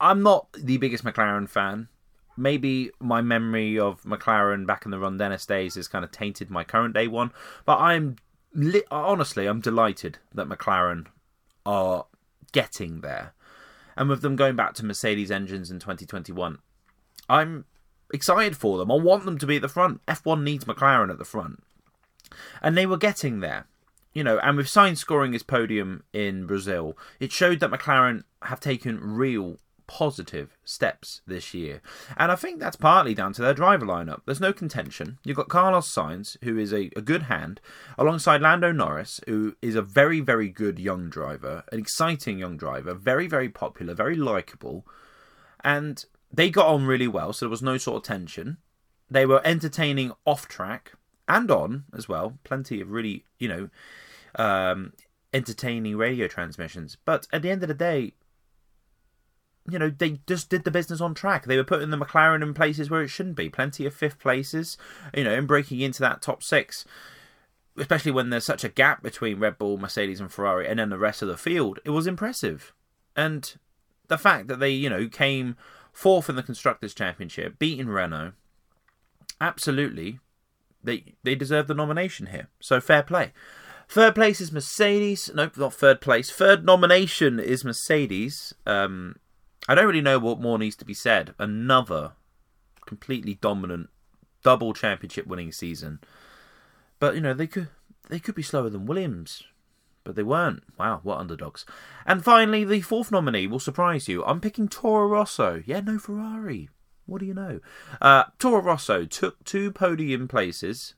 I'm 0.00 0.22
not 0.22 0.48
the 0.52 0.76
biggest 0.78 1.04
McLaren 1.04 1.48
fan 1.48 1.88
maybe 2.36 2.90
my 3.00 3.20
memory 3.20 3.78
of 3.78 4.02
McLaren 4.02 4.66
back 4.66 4.84
in 4.84 4.90
the 4.90 4.98
Ron 4.98 5.16
Dennis 5.16 5.46
days 5.46 5.74
has 5.74 5.88
kind 5.88 6.04
of 6.04 6.10
tainted 6.10 6.50
my 6.50 6.64
current 6.64 6.94
day 6.94 7.08
one. 7.08 7.32
But 7.64 7.78
I'm 7.78 8.16
li- 8.52 8.84
honestly, 8.90 9.46
I'm 9.46 9.60
delighted 9.60 10.18
that 10.32 10.48
McLaren 10.48 11.06
are 11.66 12.06
getting 12.52 13.00
there, 13.00 13.34
and 13.96 14.08
with 14.08 14.22
them 14.22 14.36
going 14.36 14.56
back 14.56 14.74
to 14.74 14.84
Mercedes 14.84 15.30
engines 15.30 15.70
in 15.70 15.78
2021, 15.78 16.58
I'm 17.28 17.64
excited 18.12 18.56
for 18.56 18.78
them. 18.78 18.90
I 18.90 18.96
want 18.96 19.24
them 19.24 19.38
to 19.38 19.46
be 19.46 19.56
at 19.56 19.62
the 19.62 19.68
front. 19.68 20.04
F1 20.06 20.42
needs 20.42 20.64
McLaren 20.64 21.10
at 21.10 21.18
the 21.18 21.24
front, 21.24 21.62
and 22.62 22.76
they 22.76 22.86
were 22.86 22.96
getting 22.98 23.40
there. 23.40 23.66
You 24.12 24.22
know, 24.22 24.38
and 24.38 24.56
with 24.56 24.66
Sainz 24.66 24.98
scoring 24.98 25.32
his 25.32 25.42
podium 25.42 26.04
in 26.12 26.46
Brazil, 26.46 26.96
it 27.18 27.32
showed 27.32 27.58
that 27.58 27.72
McLaren 27.72 28.22
have 28.42 28.60
taken 28.60 29.00
real 29.00 29.58
positive 29.86 30.56
steps 30.64 31.20
this 31.26 31.54
year. 31.54 31.80
And 32.16 32.32
I 32.32 32.36
think 32.36 32.60
that's 32.60 32.76
partly 32.76 33.14
down 33.14 33.32
to 33.34 33.42
their 33.42 33.54
driver 33.54 33.86
lineup. 33.86 34.22
There's 34.24 34.40
no 34.40 34.52
contention. 34.52 35.18
You've 35.24 35.36
got 35.36 35.48
Carlos 35.48 35.92
Sainz, 35.92 36.36
who 36.42 36.58
is 36.58 36.72
a, 36.72 36.90
a 36.96 37.02
good 37.02 37.24
hand, 37.24 37.60
alongside 37.98 38.40
Lando 38.40 38.72
Norris, 38.72 39.20
who 39.26 39.56
is 39.60 39.74
a 39.74 39.82
very, 39.82 40.20
very 40.20 40.48
good 40.48 40.78
young 40.78 41.10
driver, 41.10 41.64
an 41.72 41.78
exciting 41.78 42.38
young 42.38 42.56
driver, 42.56 42.94
very, 42.94 43.26
very 43.26 43.48
popular, 43.48 43.94
very 43.94 44.16
likable. 44.16 44.86
And 45.62 46.04
they 46.32 46.50
got 46.50 46.66
on 46.66 46.86
really 46.86 47.08
well, 47.08 47.32
so 47.32 47.46
there 47.46 47.50
was 47.50 47.62
no 47.62 47.78
sort 47.78 47.98
of 47.98 48.02
tension. 48.02 48.58
They 49.10 49.26
were 49.26 49.42
entertaining 49.44 50.12
off 50.24 50.48
track 50.48 50.92
and 51.28 51.50
on 51.50 51.84
as 51.94 52.08
well. 52.08 52.38
Plenty 52.44 52.80
of 52.80 52.90
really, 52.90 53.24
you 53.38 53.48
know, 53.48 53.68
um, 54.36 54.92
entertaining 55.32 55.96
radio 55.96 56.28
transmissions. 56.28 56.96
But 57.04 57.26
at 57.32 57.42
the 57.42 57.50
end 57.50 57.62
of 57.62 57.68
the 57.68 57.74
day, 57.74 58.14
you 59.68 59.78
know, 59.78 59.90
they 59.90 60.20
just 60.26 60.50
did 60.50 60.64
the 60.64 60.70
business 60.70 61.00
on 61.00 61.14
track. 61.14 61.46
They 61.46 61.56
were 61.56 61.64
putting 61.64 61.90
the 61.90 61.96
McLaren 61.96 62.42
in 62.42 62.54
places 62.54 62.90
where 62.90 63.02
it 63.02 63.08
shouldn't 63.08 63.36
be. 63.36 63.48
Plenty 63.48 63.86
of 63.86 63.94
fifth 63.94 64.18
places, 64.18 64.76
you 65.14 65.24
know, 65.24 65.34
and 65.34 65.48
breaking 65.48 65.80
into 65.80 66.00
that 66.00 66.20
top 66.20 66.42
six. 66.42 66.84
Especially 67.76 68.12
when 68.12 68.30
there's 68.30 68.44
such 68.44 68.62
a 68.62 68.68
gap 68.68 69.02
between 69.02 69.40
Red 69.40 69.58
Bull, 69.58 69.78
Mercedes, 69.78 70.20
and 70.20 70.30
Ferrari, 70.30 70.68
and 70.68 70.78
then 70.78 70.90
the 70.90 70.98
rest 70.98 71.22
of 71.22 71.28
the 71.28 71.36
field, 71.36 71.80
it 71.84 71.90
was 71.90 72.06
impressive. 72.06 72.72
And 73.16 73.52
the 74.06 74.18
fact 74.18 74.46
that 74.48 74.60
they, 74.60 74.70
you 74.70 74.88
know, 74.88 75.08
came 75.08 75.56
fourth 75.92 76.28
in 76.28 76.36
the 76.36 76.42
Constructors' 76.42 76.94
Championship, 76.94 77.58
beating 77.58 77.88
Renault, 77.88 78.32
absolutely, 79.40 80.20
they 80.84 81.14
they 81.24 81.34
deserve 81.34 81.66
the 81.66 81.74
nomination 81.74 82.26
here. 82.26 82.48
So 82.60 82.80
fair 82.80 83.02
play. 83.02 83.32
Third 83.88 84.14
place 84.14 84.40
is 84.40 84.52
Mercedes. 84.52 85.30
Nope, 85.34 85.56
not 85.56 85.74
third 85.74 86.00
place. 86.00 86.30
Third 86.30 86.64
nomination 86.64 87.40
is 87.40 87.64
Mercedes. 87.64 88.54
Um, 88.66 89.16
I 89.68 89.74
don't 89.74 89.86
really 89.86 90.00
know 90.00 90.18
what 90.18 90.40
more 90.40 90.58
needs 90.58 90.76
to 90.76 90.84
be 90.84 90.94
said. 90.94 91.34
Another 91.38 92.12
completely 92.86 93.34
dominant 93.34 93.88
double 94.42 94.74
championship 94.74 95.26
winning 95.26 95.52
season. 95.52 96.00
But 96.98 97.14
you 97.14 97.20
know, 97.20 97.34
they 97.34 97.46
could 97.46 97.68
they 98.08 98.18
could 98.18 98.34
be 98.34 98.42
slower 98.42 98.70
than 98.70 98.86
Williams. 98.86 99.42
But 100.04 100.16
they 100.16 100.22
weren't. 100.22 100.62
Wow, 100.78 101.00
what 101.02 101.18
underdogs. 101.18 101.64
And 102.04 102.22
finally, 102.22 102.62
the 102.62 102.82
fourth 102.82 103.10
nominee 103.10 103.46
will 103.46 103.58
surprise 103.58 104.06
you. 104.06 104.22
I'm 104.24 104.40
picking 104.40 104.68
Toro 104.68 105.08
Rosso. 105.08 105.62
Yeah, 105.64 105.80
no 105.80 105.98
Ferrari. 105.98 106.68
What 107.06 107.20
do 107.20 107.26
you 107.26 107.32
know? 107.32 107.60
Uh, 108.02 108.24
Toro 108.38 108.60
Rosso 108.60 109.06
took 109.06 109.42
two 109.44 109.72
podium 109.72 110.28
places 110.28 110.94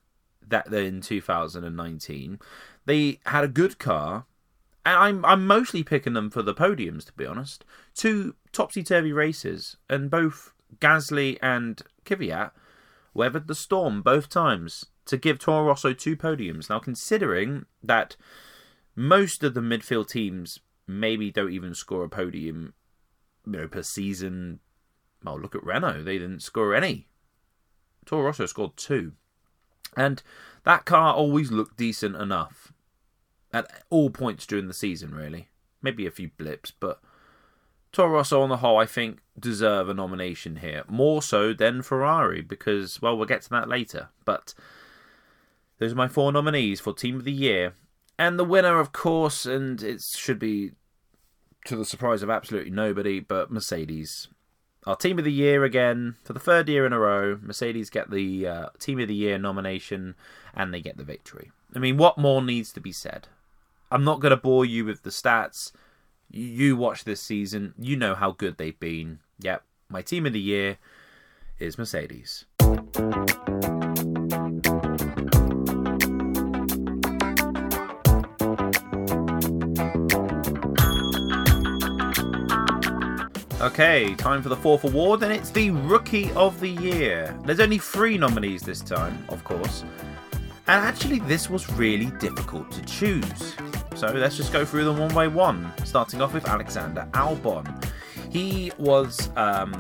that 0.49 0.73
in 0.73 1.01
2019. 1.01 2.41
They 2.85 3.21
had 3.27 3.45
a 3.45 3.49
good 3.49 3.79
car 3.79 4.27
and 4.87 4.97
I'm 4.97 5.25
I'm 5.25 5.47
mostly 5.47 5.83
picking 5.83 6.13
them 6.13 6.31
for 6.31 6.43
the 6.43 6.55
podiums 6.55 7.05
to 7.07 7.13
be 7.13 7.27
honest. 7.27 7.65
Two 7.95 8.37
topsy 8.57 8.83
turvy 8.83 9.13
races, 9.13 9.77
and 9.91 10.11
both 10.11 10.55
Gasly 10.81 11.37
and 11.43 11.83
Kvyat 12.07 12.53
weathered 13.13 13.49
the 13.49 13.55
storm 13.55 14.01
both 14.01 14.31
times 14.31 14.87
to 15.05 15.19
give 15.19 15.39
Toro 15.39 15.67
Rosso 15.67 15.93
two 15.93 16.17
podiums. 16.17 16.71
Now, 16.71 16.79
considering 16.79 17.67
that 17.83 18.17
most 18.95 19.45
of 19.45 19.53
the 19.53 19.61
midfield 19.61 20.09
teams 20.09 20.61
maybe 20.87 21.31
don't 21.31 21.53
even 21.53 21.75
score 21.75 22.05
a 22.05 22.09
podium, 22.09 22.73
you 23.45 23.53
know, 23.53 23.69
per 23.69 23.83
season. 23.83 24.61
Well, 25.23 25.39
look 25.39 25.55
at 25.55 25.65
Renault; 25.65 26.05
they 26.05 26.17
didn't 26.17 26.41
score 26.41 26.75
any. 26.75 27.09
Toro 28.07 28.25
Rosso 28.25 28.47
scored 28.47 28.79
two, 28.79 29.13
and 29.99 30.23
that 30.65 30.87
car 30.87 31.13
always 31.13 31.53
looked 31.53 31.77
decent 31.77 32.17
enough 32.17 32.73
at 33.53 33.85
all 33.91 34.09
points 34.09 34.47
during 34.47 34.67
the 34.67 34.73
season, 34.73 35.15
really. 35.15 35.51
Maybe 35.83 36.07
a 36.07 36.11
few 36.11 36.31
blips, 36.39 36.71
but 36.71 37.03
Toro 37.97 38.11
Rosso 38.11 38.43
on 38.43 38.51
the 38.51 38.59
whole, 38.59 38.77
I 38.77 38.85
think, 38.85 39.21
deserve 39.41 39.89
a 39.89 39.95
nomination 39.95 40.57
here. 40.57 40.85
More 40.87 41.23
so 41.23 41.55
than 41.55 41.81
Ferrari, 41.81 42.43
because, 42.43 43.01
well, 43.01 43.17
we'll 43.17 43.27
get 43.27 43.41
to 43.43 43.51
that 43.51 43.71
later. 43.71 44.11
But 44.27 44.53
those 45.79 45.93
are 45.93 45.97
my 45.97 46.07
four 46.07 46.31
nominees 46.31 46.79
for 46.79 46.93
Team 46.93 47.17
of 47.17 47.25
the 47.25 47.33
Year. 47.33 47.73
And 48.19 48.39
the 48.39 48.45
winner, 48.45 48.79
of 48.81 48.93
course, 48.93 49.47
and 49.47 49.83
it 49.83 50.03
should 50.03 50.39
be 50.39 50.73
to 51.65 51.75
the 51.75 51.87
surprise 51.87 52.23
of 52.23 52.29
absolutely 52.29 52.71
nobody, 52.71 53.19
but 53.19 53.51
Mercedes. 53.51 54.29
Our 54.87 54.97
Team 54.97 55.19
of 55.19 55.25
the 55.25 55.33
Year 55.33 55.65
again, 55.65 56.17
for 56.23 56.35
the 56.35 56.39
third 56.39 56.69
year 56.69 56.85
in 56.85 56.93
a 56.93 56.99
row, 56.99 57.39
Mercedes 57.41 57.89
get 57.89 58.11
the 58.11 58.47
uh, 58.47 58.67
Team 58.79 59.01
of 59.01 59.09
the 59.09 59.15
Year 59.15 59.39
nomination 59.39 60.17
and 60.55 60.73
they 60.73 60.83
get 60.83 60.99
the 60.99 61.03
victory. 61.03 61.51
I 61.75 61.79
mean, 61.79 61.97
what 61.97 62.19
more 62.19 62.43
needs 62.43 62.75
to 62.75 62.81
be 62.81 62.93
said? 62.93 63.29
I'm 63.91 64.05
not 64.05 64.21
going 64.21 64.31
to 64.33 64.37
bore 64.37 64.67
you 64.67 64.85
with 64.85 65.03
the 65.03 65.09
stats 65.09 65.73
you 66.31 66.77
watch 66.77 67.05
this 67.05 67.21
season, 67.21 67.75
you 67.79 67.97
know 67.97 68.15
how 68.15 68.33
good 68.33 68.59
they've 68.59 68.79
been. 68.79 69.21
Yep, 69.41 69.63
my 69.89 70.03
team 70.03 70.27
of 70.27 70.33
the 70.33 70.41
year 70.41 70.79
is 71.59 71.79
Mercedes. 71.79 72.45
Okay, 83.67 84.15
time 84.15 84.43
for 84.43 84.49
the 84.49 84.57
fourth 84.57 84.85
award, 84.85 85.23
and 85.23 85.33
it's 85.33 85.51
the 85.51 85.71
Rookie 85.71 86.31
of 86.33 86.61
the 86.61 86.69
Year. 86.69 87.37
There's 87.45 87.59
only 87.59 87.79
three 87.79 88.17
nominees 88.17 88.63
this 88.63 88.81
time, 88.81 89.25
of 89.29 89.43
course. 89.45 89.83
And 90.69 90.85
actually, 90.85 91.21
this 91.21 91.51
was 91.51 91.71
really 91.73 92.13
difficult 92.19 92.71
to 92.73 92.83
choose. 92.85 93.57
So 93.97 94.09
let's 94.09 94.37
just 94.37 94.53
go 94.53 94.67
through 94.67 94.85
them 94.85 94.99
one 94.99 95.15
by 95.15 95.27
one, 95.27 95.73
starting 95.87 96.21
off 96.21 96.35
with 96.35 96.47
Alexander 96.47 97.09
Albon. 97.13 97.83
He 98.31 98.71
was, 98.77 99.31
um, 99.37 99.73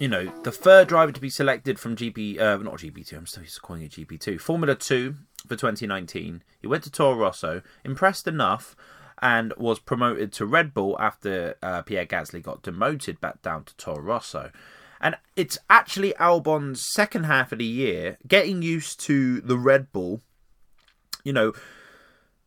you 0.00 0.08
know, 0.08 0.32
the 0.44 0.50
third 0.50 0.88
driver 0.88 1.12
to 1.12 1.20
be 1.20 1.28
selected 1.28 1.78
from 1.78 1.94
GP, 1.94 2.40
uh, 2.40 2.56
not 2.56 2.78
GP2, 2.78 3.18
I'm 3.18 3.26
still 3.26 3.44
calling 3.60 3.82
it 3.82 3.90
GP2, 3.90 4.40
Formula 4.40 4.74
2 4.74 5.14
for 5.46 5.56
2019. 5.56 6.42
He 6.58 6.66
went 6.66 6.82
to 6.84 6.90
Toro 6.90 7.14
Rosso, 7.14 7.60
impressed 7.84 8.26
enough, 8.26 8.74
and 9.20 9.52
was 9.58 9.78
promoted 9.78 10.32
to 10.32 10.46
Red 10.46 10.72
Bull 10.72 10.96
after 10.98 11.56
uh, 11.62 11.82
Pierre 11.82 12.06
Gasly 12.06 12.42
got 12.42 12.62
demoted 12.62 13.20
back 13.20 13.42
down 13.42 13.64
to 13.64 13.76
Toro 13.76 14.00
Rosso. 14.00 14.50
And 15.02 15.16
it's 15.36 15.58
actually 15.68 16.14
Albon's 16.14 16.82
second 16.94 17.24
half 17.24 17.52
of 17.52 17.58
the 17.58 17.66
year 17.66 18.16
getting 18.26 18.62
used 18.62 19.00
to 19.00 19.42
the 19.42 19.58
Red 19.58 19.92
Bull. 19.92 20.22
You 21.24 21.34
know, 21.34 21.52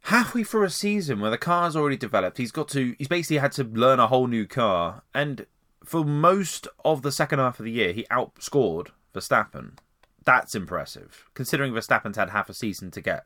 halfway 0.07 0.41
through 0.41 0.63
a 0.63 0.69
season 0.69 1.19
where 1.19 1.31
the 1.31 1.37
car's 1.37 1.75
already 1.75 1.97
developed, 1.97 2.37
he's 2.37 2.51
got 2.51 2.69
to, 2.69 2.95
he's 2.97 3.09
basically 3.09 3.37
had 3.37 3.51
to 3.51 3.63
learn 3.65 3.99
a 3.99 4.07
whole 4.07 4.27
new 4.27 4.45
car. 4.45 5.03
And 5.13 5.45
for 5.83 6.05
most 6.05 6.65
of 6.85 7.01
the 7.01 7.11
second 7.11 7.39
half 7.39 7.59
of 7.59 7.65
the 7.65 7.71
year, 7.71 7.91
he 7.91 8.05
outscored 8.09 8.87
Verstappen. 9.13 9.77
That's 10.23 10.55
impressive, 10.55 11.25
considering 11.33 11.73
Verstappen's 11.73 12.15
had 12.15 12.29
half 12.29 12.49
a 12.49 12.53
season 12.53 12.89
to 12.91 13.01
get 13.01 13.25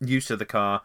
used 0.00 0.28
to 0.28 0.36
the 0.36 0.46
car, 0.46 0.80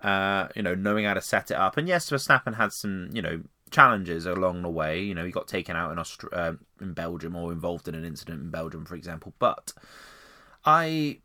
uh, 0.00 0.46
you 0.54 0.62
know, 0.62 0.76
knowing 0.76 1.06
how 1.06 1.14
to 1.14 1.20
set 1.20 1.50
it 1.50 1.56
up. 1.56 1.76
And 1.76 1.88
yes, 1.88 2.08
Verstappen 2.08 2.56
had 2.56 2.72
some, 2.72 3.10
you 3.12 3.22
know, 3.22 3.42
challenges 3.72 4.26
along 4.26 4.62
the 4.62 4.70
way. 4.70 5.02
You 5.02 5.14
know, 5.14 5.24
he 5.24 5.32
got 5.32 5.48
taken 5.48 5.74
out 5.74 5.90
in 5.90 5.98
Aust- 5.98 6.24
uh, 6.32 6.52
in 6.80 6.92
Belgium 6.92 7.34
or 7.34 7.50
involved 7.50 7.88
in 7.88 7.96
an 7.96 8.04
incident 8.04 8.40
in 8.40 8.50
Belgium, 8.50 8.84
for 8.84 8.94
example. 8.94 9.34
But 9.40 9.72
I 10.64 11.18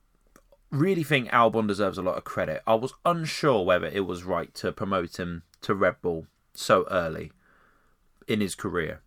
really 0.71 1.03
think 1.03 1.29
Albon 1.29 1.67
deserves 1.67 1.97
a 1.97 2.01
lot 2.01 2.17
of 2.17 2.23
credit. 2.23 2.61
I 2.67 2.75
was 2.75 2.93
unsure 3.05 3.63
whether 3.63 3.87
it 3.87 4.05
was 4.05 4.23
right 4.23 4.53
to 4.55 4.71
promote 4.71 5.19
him 5.19 5.43
to 5.61 5.73
Red 5.75 5.95
Bull 6.01 6.27
so 6.53 6.85
early 6.89 7.31
in 8.27 8.41
his 8.41 8.55
career. 8.55 9.01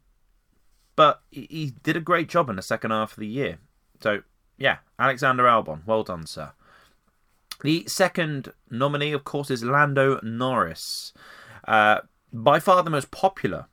But 0.97 1.23
he 1.31 1.75
did 1.83 1.97
a 1.97 2.01
great 2.01 2.29
job 2.29 2.51
in 2.51 2.57
the 2.57 2.63
second 2.63 2.91
half 2.91 3.13
of 3.13 3.19
the 3.19 3.27
year. 3.27 3.59
So, 4.01 4.23
yeah, 4.59 4.79
Alexander 4.99 5.45
Albon, 5.45 5.87
well 5.87 6.03
done, 6.03 6.27
sir. 6.27 6.53
The 7.63 7.85
second 7.87 8.53
nominee, 8.71 9.13
of 9.13 9.25
course, 9.25 9.51
is 9.51 9.63
Lando 9.63 10.19
Norris. 10.23 11.13
Uh, 11.67 12.01
by 12.33 12.59
far 12.59 12.83
the 12.83 12.91
most 12.91 13.11
popular 13.11 13.67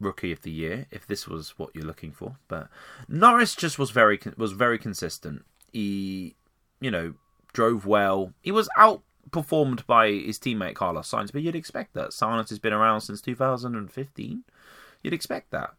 rookie 0.00 0.32
of 0.32 0.42
the 0.42 0.50
year, 0.50 0.86
if 0.90 1.06
this 1.06 1.28
was 1.28 1.58
what 1.58 1.70
you're 1.74 1.84
looking 1.84 2.10
for. 2.10 2.36
But 2.48 2.68
Norris 3.08 3.54
just 3.54 3.78
was 3.78 3.90
very 3.90 4.18
was 4.36 4.52
very 4.52 4.78
consistent. 4.78 5.44
He, 5.72 6.36
you 6.80 6.90
know, 6.90 7.14
drove 7.52 7.86
well. 7.86 8.32
He 8.42 8.50
was 8.50 8.68
outperformed 8.76 9.86
by 9.86 10.10
his 10.10 10.38
teammate 10.38 10.74
Carlos 10.74 11.10
Sainz, 11.10 11.32
but 11.32 11.42
you'd 11.42 11.56
expect 11.56 11.94
that. 11.94 12.10
Sainz 12.10 12.48
has 12.50 12.58
been 12.58 12.72
around 12.72 13.02
since 13.02 13.20
2015. 13.20 14.44
You'd 15.02 15.14
expect 15.14 15.50
that. 15.50 15.74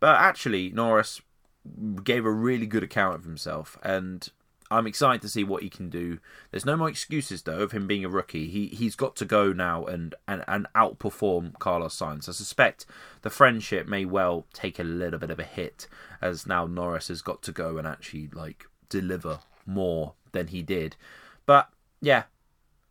But 0.00 0.20
actually, 0.20 0.70
Norris 0.70 1.20
gave 2.02 2.24
a 2.24 2.30
really 2.30 2.66
good 2.66 2.82
account 2.82 3.16
of 3.16 3.24
himself, 3.24 3.78
and 3.82 4.28
I'm 4.70 4.86
excited 4.86 5.20
to 5.22 5.28
see 5.28 5.42
what 5.42 5.62
he 5.62 5.68
can 5.68 5.90
do. 5.90 6.18
There's 6.50 6.64
no 6.64 6.76
more 6.76 6.88
excuses 6.88 7.42
though 7.42 7.60
of 7.60 7.72
him 7.72 7.86
being 7.86 8.04
a 8.04 8.08
rookie. 8.08 8.48
He 8.48 8.68
he's 8.68 8.94
got 8.94 9.16
to 9.16 9.24
go 9.24 9.52
now 9.52 9.84
and 9.84 10.14
and, 10.28 10.44
and 10.46 10.68
outperform 10.76 11.58
Carlos 11.58 11.98
Sainz. 11.98 12.28
I 12.28 12.32
suspect 12.32 12.86
the 13.22 13.30
friendship 13.30 13.88
may 13.88 14.04
well 14.04 14.46
take 14.52 14.78
a 14.78 14.84
little 14.84 15.18
bit 15.18 15.30
of 15.30 15.40
a 15.40 15.44
hit 15.44 15.88
as 16.22 16.46
now 16.46 16.66
Norris 16.66 17.08
has 17.08 17.20
got 17.20 17.42
to 17.42 17.52
go 17.52 17.78
and 17.78 17.86
actually 17.86 18.28
like 18.32 18.66
deliver 18.88 19.40
more 19.66 20.14
than 20.32 20.48
he 20.48 20.62
did. 20.62 20.96
But 21.46 21.68
yeah, 22.00 22.24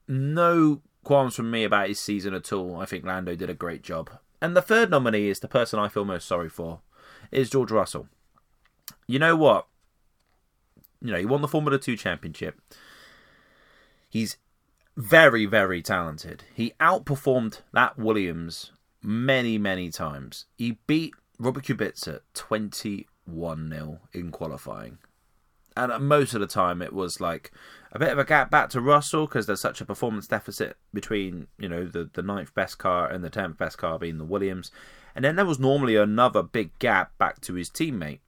no 0.07 0.81
qualms 1.03 1.35
from 1.35 1.51
me 1.51 1.63
about 1.63 1.87
his 1.87 1.99
season 1.99 2.33
at 2.33 2.51
all. 2.51 2.79
I 2.79 2.85
think 2.85 3.05
Lando 3.05 3.35
did 3.35 3.49
a 3.49 3.55
great 3.55 3.81
job. 3.81 4.09
And 4.41 4.55
the 4.55 4.61
third 4.61 4.89
nominee 4.89 5.27
is 5.27 5.39
the 5.39 5.47
person 5.47 5.79
I 5.79 5.89
feel 5.89 6.05
most 6.05 6.27
sorry 6.27 6.49
for, 6.49 6.81
is 7.31 7.49
George 7.49 7.71
Russell. 7.71 8.07
You 9.07 9.19
know 9.19 9.35
what? 9.35 9.67
You 11.01 11.11
know, 11.11 11.19
he 11.19 11.25
won 11.25 11.41
the 11.41 11.47
Formula 11.47 11.77
2 11.77 11.95
championship. 11.97 12.59
He's 14.09 14.37
very, 14.97 15.45
very 15.45 15.81
talented. 15.81 16.43
He 16.53 16.73
outperformed 16.79 17.61
that 17.73 17.97
Williams 17.97 18.71
many, 19.01 19.57
many 19.57 19.89
times. 19.89 20.45
He 20.57 20.79
beat 20.87 21.13
Robert 21.37 21.65
Kubica 21.65 22.19
21 22.33 23.69
0 23.69 23.99
in 24.13 24.31
qualifying. 24.31 24.97
And 25.79 26.07
most 26.07 26.33
of 26.33 26.41
the 26.41 26.47
time, 26.47 26.81
it 26.81 26.93
was 26.93 27.21
like 27.21 27.51
a 27.91 27.99
bit 27.99 28.11
of 28.11 28.19
a 28.19 28.25
gap 28.25 28.51
back 28.51 28.69
to 28.71 28.81
Russell 28.81 29.25
because 29.25 29.45
there's 29.45 29.61
such 29.61 29.81
a 29.81 29.85
performance 29.85 30.27
deficit 30.27 30.77
between, 30.93 31.47
you 31.57 31.69
know, 31.69 31.85
the, 31.85 32.09
the 32.13 32.21
ninth 32.21 32.53
best 32.53 32.77
car 32.77 33.09
and 33.09 33.23
the 33.23 33.29
tenth 33.29 33.57
best 33.57 33.77
car 33.77 33.97
being 33.97 34.17
the 34.17 34.25
Williams. 34.25 34.71
And 35.15 35.25
then 35.25 35.35
there 35.35 35.45
was 35.45 35.59
normally 35.59 35.95
another 35.95 36.43
big 36.43 36.77
gap 36.79 37.17
back 37.17 37.41
to 37.41 37.53
his 37.53 37.69
teammate 37.69 38.19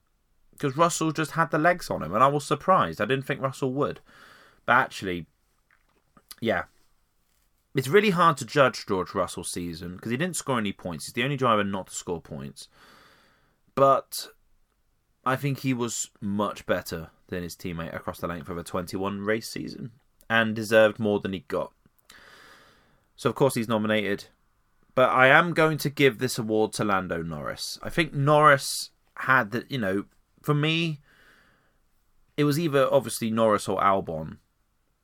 because 0.51 0.77
Russell 0.77 1.11
just 1.11 1.31
had 1.31 1.51
the 1.51 1.57
legs 1.57 1.89
on 1.89 2.03
him, 2.03 2.13
and 2.13 2.23
I 2.23 2.27
was 2.27 2.45
surprised. 2.45 3.01
I 3.01 3.05
didn't 3.05 3.25
think 3.25 3.41
Russell 3.41 3.73
would, 3.73 3.99
but 4.65 4.73
actually, 4.73 5.25
yeah, 6.39 6.65
it's 7.73 7.87
really 7.87 8.11
hard 8.11 8.37
to 8.37 8.45
judge 8.45 8.85
George 8.85 9.15
Russell's 9.15 9.49
season 9.49 9.95
because 9.95 10.11
he 10.11 10.17
didn't 10.17 10.35
score 10.35 10.59
any 10.59 10.71
points. 10.71 11.05
He's 11.05 11.13
the 11.13 11.23
only 11.23 11.37
driver 11.37 11.63
not 11.63 11.87
to 11.87 11.95
score 11.95 12.21
points, 12.21 12.67
but 13.73 14.27
I 15.25 15.35
think 15.35 15.59
he 15.59 15.73
was 15.73 16.09
much 16.19 16.65
better 16.65 17.09
than 17.27 17.43
his 17.43 17.55
teammate 17.55 17.95
across 17.95 18.19
the 18.19 18.27
length 18.27 18.49
of 18.49 18.57
a 18.57 18.63
21 18.63 19.21
race 19.21 19.47
season 19.47 19.91
and 20.29 20.55
deserved 20.55 20.99
more 20.99 21.19
than 21.19 21.33
he 21.33 21.39
got. 21.47 21.71
So 23.15 23.29
of 23.29 23.35
course 23.35 23.55
he's 23.55 23.67
nominated, 23.67 24.25
but 24.95 25.09
I 25.09 25.27
am 25.27 25.53
going 25.53 25.77
to 25.79 25.89
give 25.89 26.17
this 26.17 26.37
award 26.37 26.73
to 26.73 26.83
Lando 26.83 27.21
Norris. 27.21 27.77
I 27.83 27.89
think 27.89 28.13
Norris 28.13 28.89
had 29.15 29.51
the 29.51 29.65
you 29.69 29.77
know 29.77 30.05
for 30.41 30.53
me, 30.53 30.99
it 32.35 32.43
was 32.43 32.59
either 32.59 32.91
obviously 32.91 33.29
Norris 33.29 33.67
or 33.67 33.79
Albon. 33.79 34.37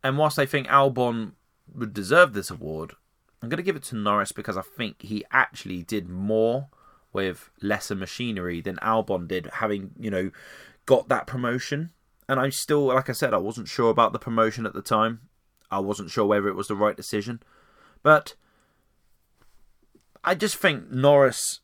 And 0.03 0.17
whilst 0.17 0.39
I 0.39 0.45
think 0.45 0.67
Albon 0.67 1.33
would 1.73 1.93
deserve 1.93 2.33
this 2.33 2.49
award, 2.49 2.93
I'm 3.41 3.49
going 3.49 3.57
to 3.57 3.63
give 3.63 3.75
it 3.75 3.83
to 3.83 3.95
Norris 3.95 4.31
because 4.31 4.57
I 4.57 4.61
think 4.61 5.01
he 5.01 5.23
actually 5.31 5.83
did 5.83 6.09
more 6.09 6.69
with 7.17 7.49
lesser 7.61 7.95
machinery 7.95 8.61
than 8.61 8.77
Albon 8.77 9.27
did, 9.27 9.49
having, 9.53 9.91
you 9.99 10.11
know, 10.11 10.31
got 10.85 11.09
that 11.09 11.27
promotion. 11.27 11.89
And 12.29 12.39
I'm 12.39 12.51
still, 12.51 12.85
like 12.85 13.09
I 13.09 13.13
said, 13.13 13.33
I 13.33 13.37
wasn't 13.37 13.67
sure 13.67 13.89
about 13.89 14.13
the 14.13 14.19
promotion 14.19 14.65
at 14.65 14.73
the 14.73 14.81
time. 14.81 15.21
I 15.71 15.79
wasn't 15.79 16.11
sure 16.11 16.25
whether 16.25 16.47
it 16.47 16.55
was 16.55 16.67
the 16.67 16.75
right 16.75 16.95
decision. 16.95 17.41
But 18.03 18.35
I 20.23 20.35
just 20.35 20.57
think 20.57 20.91
Norris 20.91 21.59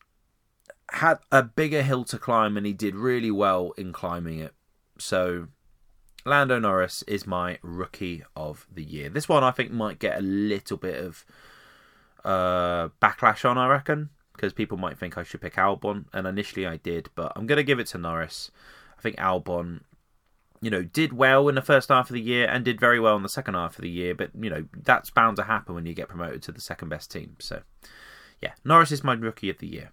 had 0.90 1.18
a 1.30 1.42
bigger 1.42 1.82
hill 1.82 2.04
to 2.04 2.18
climb 2.18 2.56
and 2.56 2.66
he 2.66 2.72
did 2.72 2.96
really 2.96 3.30
well 3.30 3.72
in 3.78 3.92
climbing 3.92 4.40
it. 4.40 4.54
So 4.98 5.48
Lando 6.24 6.58
Norris 6.58 7.02
is 7.06 7.26
my 7.26 7.58
rookie 7.62 8.24
of 8.34 8.66
the 8.72 8.82
year. 8.82 9.08
This 9.08 9.28
one 9.28 9.44
I 9.44 9.52
think 9.52 9.70
might 9.70 9.98
get 9.98 10.18
a 10.18 10.22
little 10.22 10.76
bit 10.76 11.02
of 11.02 11.24
uh, 12.24 12.88
backlash 13.00 13.48
on, 13.48 13.58
I 13.58 13.68
reckon, 13.68 14.10
because 14.34 14.52
people 14.52 14.76
might 14.76 14.98
think 14.98 15.16
I 15.16 15.22
should 15.22 15.40
pick 15.40 15.54
Albon, 15.54 16.04
and 16.12 16.26
initially 16.26 16.66
I 16.66 16.76
did, 16.76 17.08
but 17.14 17.32
I'm 17.34 17.46
going 17.46 17.56
to 17.56 17.64
give 17.64 17.78
it 17.78 17.86
to 17.88 17.98
Norris. 17.98 18.50
I 18.98 19.00
think 19.00 19.16
Albon, 19.16 19.80
you 20.60 20.70
know, 20.70 20.82
did 20.82 21.12
well 21.12 21.48
in 21.48 21.54
the 21.54 21.62
first 21.62 21.88
half 21.88 22.10
of 22.10 22.14
the 22.14 22.20
year 22.20 22.46
and 22.46 22.64
did 22.64 22.80
very 22.80 23.00
well 23.00 23.16
in 23.16 23.22
the 23.22 23.28
second 23.28 23.54
half 23.54 23.78
of 23.78 23.82
the 23.82 23.90
year, 23.90 24.14
but 24.14 24.30
you 24.38 24.50
know 24.50 24.64
that's 24.82 25.10
bound 25.10 25.36
to 25.36 25.44
happen 25.44 25.74
when 25.74 25.86
you 25.86 25.94
get 25.94 26.08
promoted 26.08 26.42
to 26.42 26.52
the 26.52 26.60
second 26.60 26.88
best 26.88 27.10
team. 27.10 27.36
So, 27.38 27.62
yeah, 28.42 28.52
Norris 28.64 28.92
is 28.92 29.04
my 29.04 29.14
rookie 29.14 29.50
of 29.50 29.58
the 29.58 29.68
year. 29.68 29.92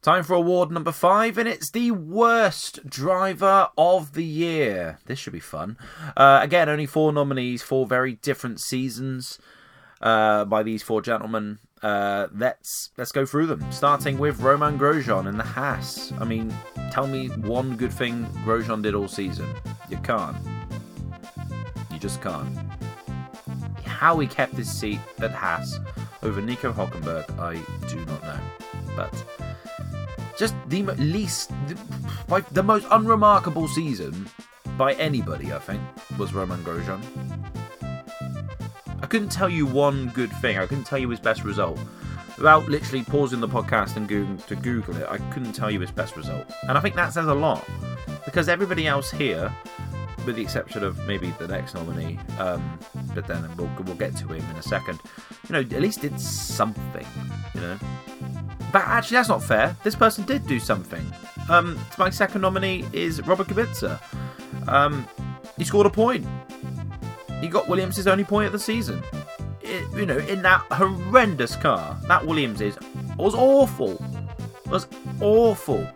Time 0.00 0.22
for 0.22 0.34
award 0.34 0.70
number 0.70 0.92
five, 0.92 1.36
and 1.38 1.48
it's 1.48 1.72
the 1.72 1.90
worst 1.90 2.88
driver 2.88 3.68
of 3.76 4.14
the 4.14 4.24
year. 4.24 5.00
This 5.06 5.18
should 5.18 5.32
be 5.32 5.40
fun. 5.40 5.76
Uh, 6.16 6.38
again, 6.40 6.68
only 6.68 6.86
four 6.86 7.12
nominees, 7.12 7.62
four 7.62 7.84
very 7.84 8.12
different 8.14 8.60
seasons 8.60 9.40
uh, 10.00 10.44
by 10.44 10.62
these 10.62 10.84
four 10.84 11.02
gentlemen. 11.02 11.58
Uh, 11.82 12.28
let's 12.34 12.90
let's 12.96 13.12
go 13.12 13.24
through 13.24 13.46
them. 13.46 13.64
Starting 13.70 14.18
with 14.18 14.40
Romain 14.40 14.78
Grosjean 14.78 15.28
and 15.28 15.38
the 15.38 15.44
Haas. 15.44 16.12
I 16.18 16.24
mean, 16.24 16.54
tell 16.90 17.06
me 17.06 17.28
one 17.28 17.76
good 17.76 17.92
thing 17.92 18.26
Grosjean 18.44 18.82
did 18.82 18.94
all 18.94 19.08
season. 19.08 19.48
You 19.88 19.98
can't. 19.98 20.36
You 21.92 21.98
just 21.98 22.20
can't. 22.20 22.56
How 23.84 24.18
he 24.18 24.26
kept 24.26 24.54
his 24.54 24.70
seat 24.70 25.00
at 25.20 25.30
Haas 25.30 25.78
over 26.22 26.40
Nico 26.40 26.72
Hulkenberg, 26.72 27.38
I 27.38 27.54
do 27.88 28.04
not 28.06 28.22
know. 28.22 28.40
But 28.96 29.24
just 30.38 30.54
the 30.68 30.82
least, 30.82 31.50
the, 31.66 32.44
the 32.52 32.62
most 32.62 32.86
unremarkable 32.90 33.68
season 33.68 34.28
by 34.76 34.94
anybody, 34.94 35.52
I 35.52 35.58
think, 35.58 35.82
was 36.18 36.32
Romain 36.32 36.58
Grosjean. 36.58 37.00
Couldn't 39.08 39.30
tell 39.30 39.48
you 39.48 39.66
one 39.66 40.08
good 40.10 40.32
thing. 40.34 40.58
I 40.58 40.66
couldn't 40.66 40.84
tell 40.84 40.98
you 40.98 41.08
his 41.08 41.20
best 41.20 41.44
result. 41.44 41.78
without 42.38 42.68
literally 42.68 43.04
pausing 43.04 43.40
the 43.40 43.48
podcast 43.48 43.96
and 43.96 44.06
Google, 44.08 44.36
to 44.36 44.54
Google 44.56 44.96
it, 44.96 45.06
I 45.08 45.18
couldn't 45.30 45.52
tell 45.52 45.70
you 45.70 45.80
his 45.80 45.90
best 45.90 46.16
result. 46.16 46.46
And 46.68 46.78
I 46.78 46.80
think 46.80 46.94
that 46.94 47.12
says 47.12 47.26
a 47.26 47.34
lot 47.34 47.68
because 48.24 48.48
everybody 48.48 48.86
else 48.86 49.10
here, 49.10 49.52
with 50.24 50.36
the 50.36 50.42
exception 50.42 50.84
of 50.84 50.98
maybe 51.06 51.34
the 51.38 51.48
next 51.48 51.74
nominee, 51.74 52.18
um, 52.38 52.78
but 53.14 53.26
then 53.26 53.48
we'll, 53.56 53.70
we'll 53.84 53.96
get 53.96 54.16
to 54.16 54.28
him 54.28 54.48
in 54.50 54.56
a 54.56 54.62
second, 54.62 55.00
you 55.48 55.52
know, 55.52 55.60
at 55.60 55.82
least 55.82 56.02
did 56.02 56.20
something, 56.20 57.06
you 57.54 57.60
know. 57.60 57.78
But 58.72 58.82
actually, 58.82 59.16
that's 59.16 59.30
not 59.30 59.42
fair. 59.42 59.76
This 59.82 59.94
person 59.94 60.24
did 60.24 60.46
do 60.46 60.60
something. 60.60 61.04
Um, 61.48 61.78
my 61.98 62.10
second 62.10 62.42
nominee 62.42 62.84
is 62.92 63.20
Robert 63.26 63.48
Kubica. 63.48 63.98
Um, 64.68 65.08
he 65.56 65.64
scored 65.64 65.86
a 65.86 65.90
point. 65.90 66.26
He 67.40 67.48
got 67.48 67.68
Williams' 67.68 68.06
only 68.06 68.24
point 68.24 68.46
of 68.46 68.52
the 68.52 68.58
season. 68.58 69.02
It, 69.62 69.84
you 69.96 70.06
know, 70.06 70.18
in 70.18 70.42
that 70.42 70.60
horrendous 70.72 71.56
car, 71.56 71.96
that 72.08 72.26
Williams 72.26 72.60
is 72.60 72.76
was 73.16 73.34
awful. 73.34 74.02
Was 74.66 74.86
awful. 75.20 75.86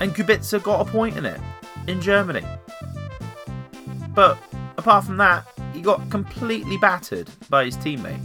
And 0.00 0.14
Kubica 0.14 0.62
got 0.62 0.86
a 0.86 0.90
point 0.90 1.16
in 1.16 1.26
it 1.26 1.40
in 1.86 2.00
Germany. 2.00 2.44
But 4.14 4.38
apart 4.76 5.04
from 5.04 5.16
that, 5.18 5.46
he 5.72 5.80
got 5.80 6.08
completely 6.10 6.76
battered 6.78 7.28
by 7.48 7.64
his 7.64 7.76
teammate. 7.76 8.20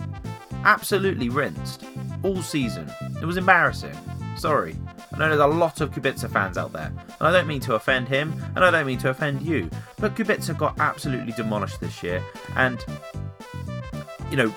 Absolutely 0.63 1.29
rinsed 1.29 1.83
all 2.23 2.41
season. 2.41 2.91
It 3.21 3.25
was 3.25 3.37
embarrassing. 3.37 3.95
Sorry. 4.37 4.75
I 5.13 5.17
know 5.17 5.29
there's 5.29 5.39
a 5.39 5.47
lot 5.47 5.79
of 5.79 5.91
Kubica 5.91 6.29
fans 6.29 6.57
out 6.57 6.73
there, 6.73 6.87
and 6.87 7.21
I 7.21 7.31
don't 7.31 7.47
mean 7.47 7.61
to 7.61 7.75
offend 7.75 8.07
him, 8.07 8.33
and 8.55 8.65
I 8.65 8.71
don't 8.71 8.87
mean 8.87 8.97
to 8.99 9.09
offend 9.09 9.43
you, 9.43 9.69
but 9.99 10.15
Kubica 10.15 10.57
got 10.57 10.79
absolutely 10.79 11.33
demolished 11.33 11.79
this 11.79 12.01
year, 12.01 12.23
and 12.55 12.83
you 14.31 14.37
know 14.37 14.49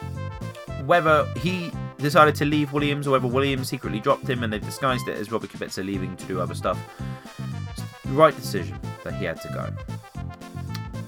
whether 0.86 1.26
he 1.36 1.70
decided 1.98 2.34
to 2.36 2.44
leave 2.44 2.72
Williams 2.72 3.06
or 3.06 3.12
whether 3.12 3.26
Williams 3.26 3.68
secretly 3.68 4.00
dropped 4.00 4.28
him 4.28 4.42
and 4.42 4.52
they 4.52 4.58
disguised 4.58 5.08
it 5.08 5.16
as 5.16 5.30
Robert 5.32 5.50
Kubica 5.50 5.84
leaving 5.84 6.16
to 6.16 6.24
do 6.26 6.40
other 6.40 6.54
stuff, 6.54 6.78
the 8.04 8.12
right 8.12 8.34
decision 8.34 8.78
that 9.04 9.14
he 9.14 9.24
had 9.24 9.40
to 9.42 9.48
go. 9.48 9.68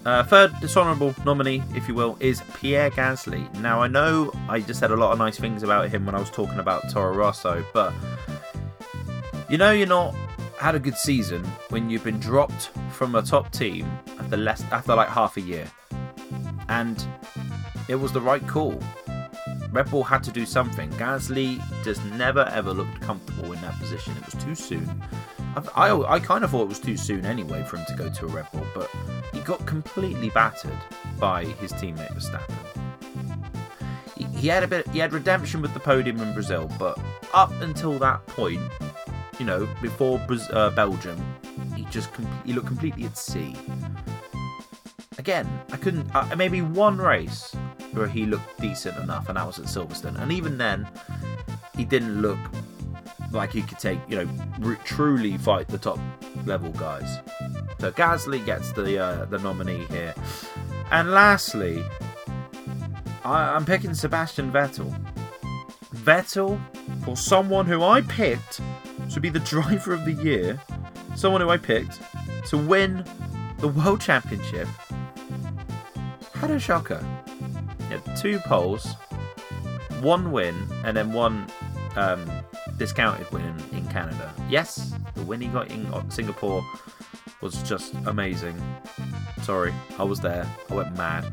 Uh, 0.05 0.23
third 0.25 0.53
dishonourable 0.61 1.15
nominee, 1.25 1.63
if 1.75 1.87
you 1.87 1.95
will, 1.95 2.17
is 2.21 2.43
Pierre 2.55 2.91
Gasly. 2.91 3.53
Now, 3.61 3.83
I 3.83 3.89
know 3.89 4.33
I 4.49 4.61
just 4.61 4.81
said 4.81 4.91
a 4.91 4.97
lot 4.97 5.13
of 5.13 5.19
nice 5.19 5.39
things 5.39 5.63
about 5.63 5.91
him 5.91 6.07
when 6.07 6.15
I 6.15 6.19
was 6.19 6.31
talking 6.31 6.59
about 6.59 6.89
Toro 6.91 7.15
Rosso, 7.15 7.65
but 7.75 7.93
you 9.49 9.59
know 9.59 9.71
you're 9.71 9.87
not 9.87 10.15
had 10.59 10.75
a 10.75 10.79
good 10.79 10.97
season 10.97 11.45
when 11.71 11.89
you've 11.89 12.05
been 12.05 12.19
dropped 12.19 12.71
from 12.91 13.15
a 13.15 13.23
top 13.23 13.51
team 13.53 13.87
after 14.19 14.37
less 14.37 14.63
after 14.73 14.95
like 14.95 15.09
half 15.09 15.37
a 15.37 15.41
year, 15.41 15.71
and 16.69 17.07
it 17.89 17.95
was 17.95 18.13
the 18.13 18.21
right 18.21 18.47
call. 18.47 18.79
Red 19.71 19.91
Bull 19.91 20.03
had 20.03 20.23
to 20.25 20.31
do 20.31 20.47
something. 20.47 20.91
Gasly 20.93 21.63
just 21.85 22.05
never 22.07 22.45
ever 22.53 22.73
looked 22.73 23.01
comfortable 23.01 23.53
in 23.53 23.61
that 23.61 23.79
position. 23.79 24.15
It 24.17 24.33
was 24.33 24.45
too 24.45 24.55
soon. 24.55 25.03
I, 25.57 25.89
I, 25.89 26.15
I 26.15 26.21
kind 26.21 26.45
of 26.45 26.51
thought 26.51 26.63
it 26.63 26.69
was 26.69 26.81
too 26.81 26.97
soon 26.97 27.25
anyway 27.25 27.63
for 27.65 27.77
him 27.77 27.87
to 27.87 27.95
go 27.95 28.11
to 28.11 28.27
a 28.27 28.29
Red 28.29 28.51
Bull, 28.53 28.67
but 28.75 28.91
he 29.33 29.41
got 29.41 29.65
completely 29.67 30.31
battered 30.31 30.77
by 31.19 31.45
his 31.45 31.73
teammate 31.73 32.13
Verstappen. 32.15 32.55
He, 34.17 34.25
he 34.39 34.49
had 34.49 34.63
a 34.63 34.69
bit, 34.69 34.89
he 34.89 34.99
had 34.99 35.13
redemption 35.13 35.63
with 35.63 35.75
the 35.75 35.81
podium 35.81 36.21
in 36.21 36.33
Brazil, 36.33 36.71
but 36.79 36.99
up 37.33 37.53
until 37.61 37.99
that 37.99 38.27
point, 38.27 38.61
you 39.39 39.47
know, 39.47 39.69
before 39.81 40.21
uh, 40.53 40.71
Belgium, 40.71 41.23
he 41.77 41.85
just 41.85 42.11
he 42.45 42.53
looked 42.53 42.67
completely 42.67 43.05
at 43.05 43.17
sea. 43.17 43.55
Again, 45.19 45.49
I 45.73 45.77
couldn't. 45.77 46.15
Uh, 46.15 46.35
maybe 46.37 46.63
one 46.63 46.99
race 46.99 47.55
where 47.93 48.07
he 48.07 48.27
looked 48.27 48.61
decent 48.61 48.97
enough, 48.99 49.29
and 49.29 49.37
that 49.37 49.47
was 49.47 49.59
at 49.59 49.67
Silverstone, 49.67 50.21
and 50.21 50.31
even 50.33 50.59
then, 50.59 50.89
he 51.77 51.85
didn't 51.85 52.21
look 52.21 52.39
like 53.33 53.53
he 53.53 53.63
could 53.63 53.79
take, 53.79 53.99
you 54.09 54.25
know, 54.25 54.77
truly 54.85 55.37
fight 55.39 55.69
the 55.69 55.79
top 55.79 55.99
level 56.47 56.71
guys. 56.73 57.19
So 57.81 57.91
Gasly 57.93 58.45
gets 58.45 58.73
the 58.73 58.99
uh, 58.99 59.25
the 59.27 59.39
nominee 59.39 59.85
here, 59.87 60.15
and 60.91 61.11
lastly, 61.11 61.85
I, 63.25 63.55
I'm 63.55 63.65
picking 63.65 63.95
Sebastian 63.95 64.51
Vettel. 64.53 64.95
Vettel, 65.95 66.61
for 67.05 67.17
someone 67.17 67.67
who 67.67 67.83
I 67.83 68.03
picked 68.03 68.61
to 69.11 69.21
be 69.21 69.29
the 69.29 69.41
driver 69.41 69.93
of 69.93 70.05
the 70.05 70.13
year, 70.13 70.61
someone 71.17 71.41
who 71.41 71.51
I 71.51 71.57
picked 71.57 72.01
to 72.49 72.59
win 72.59 73.05
the 73.59 73.69
World 73.69 74.01
Championship, 74.01 74.69
had 76.35 76.51
a 76.51 76.59
shocker. 76.59 77.05
He 77.89 77.95
had 77.95 78.17
two 78.17 78.39
poles, 78.41 78.95
one 80.01 80.31
win, 80.31 80.55
and 80.85 80.97
then 80.97 81.13
one 81.13 81.47
um, 81.97 82.25
discounted 82.77 83.31
win 83.33 83.55
in, 83.73 83.87
Canada. 83.89 84.33
Yes, 84.49 84.95
the 85.15 85.23
win 85.23 85.41
he 85.41 85.49
got 85.49 85.71
in 85.71 86.11
Singapore 86.11 86.65
was 87.41 87.63
just 87.63 87.95
amazing. 88.07 88.61
Sorry, 89.43 89.73
I 89.99 90.05
was 90.05 90.21
there. 90.21 90.47
I 90.71 90.75
went 90.75 90.97
mad. 90.97 91.25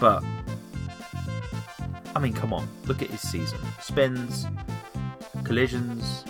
But, 0.00 0.24
I 2.14 2.20
mean, 2.20 2.32
come 2.32 2.52
on. 2.52 2.68
Look 2.86 3.02
at 3.02 3.10
his 3.10 3.20
season. 3.20 3.58
Spins, 3.80 4.46
collisions, 5.44 6.24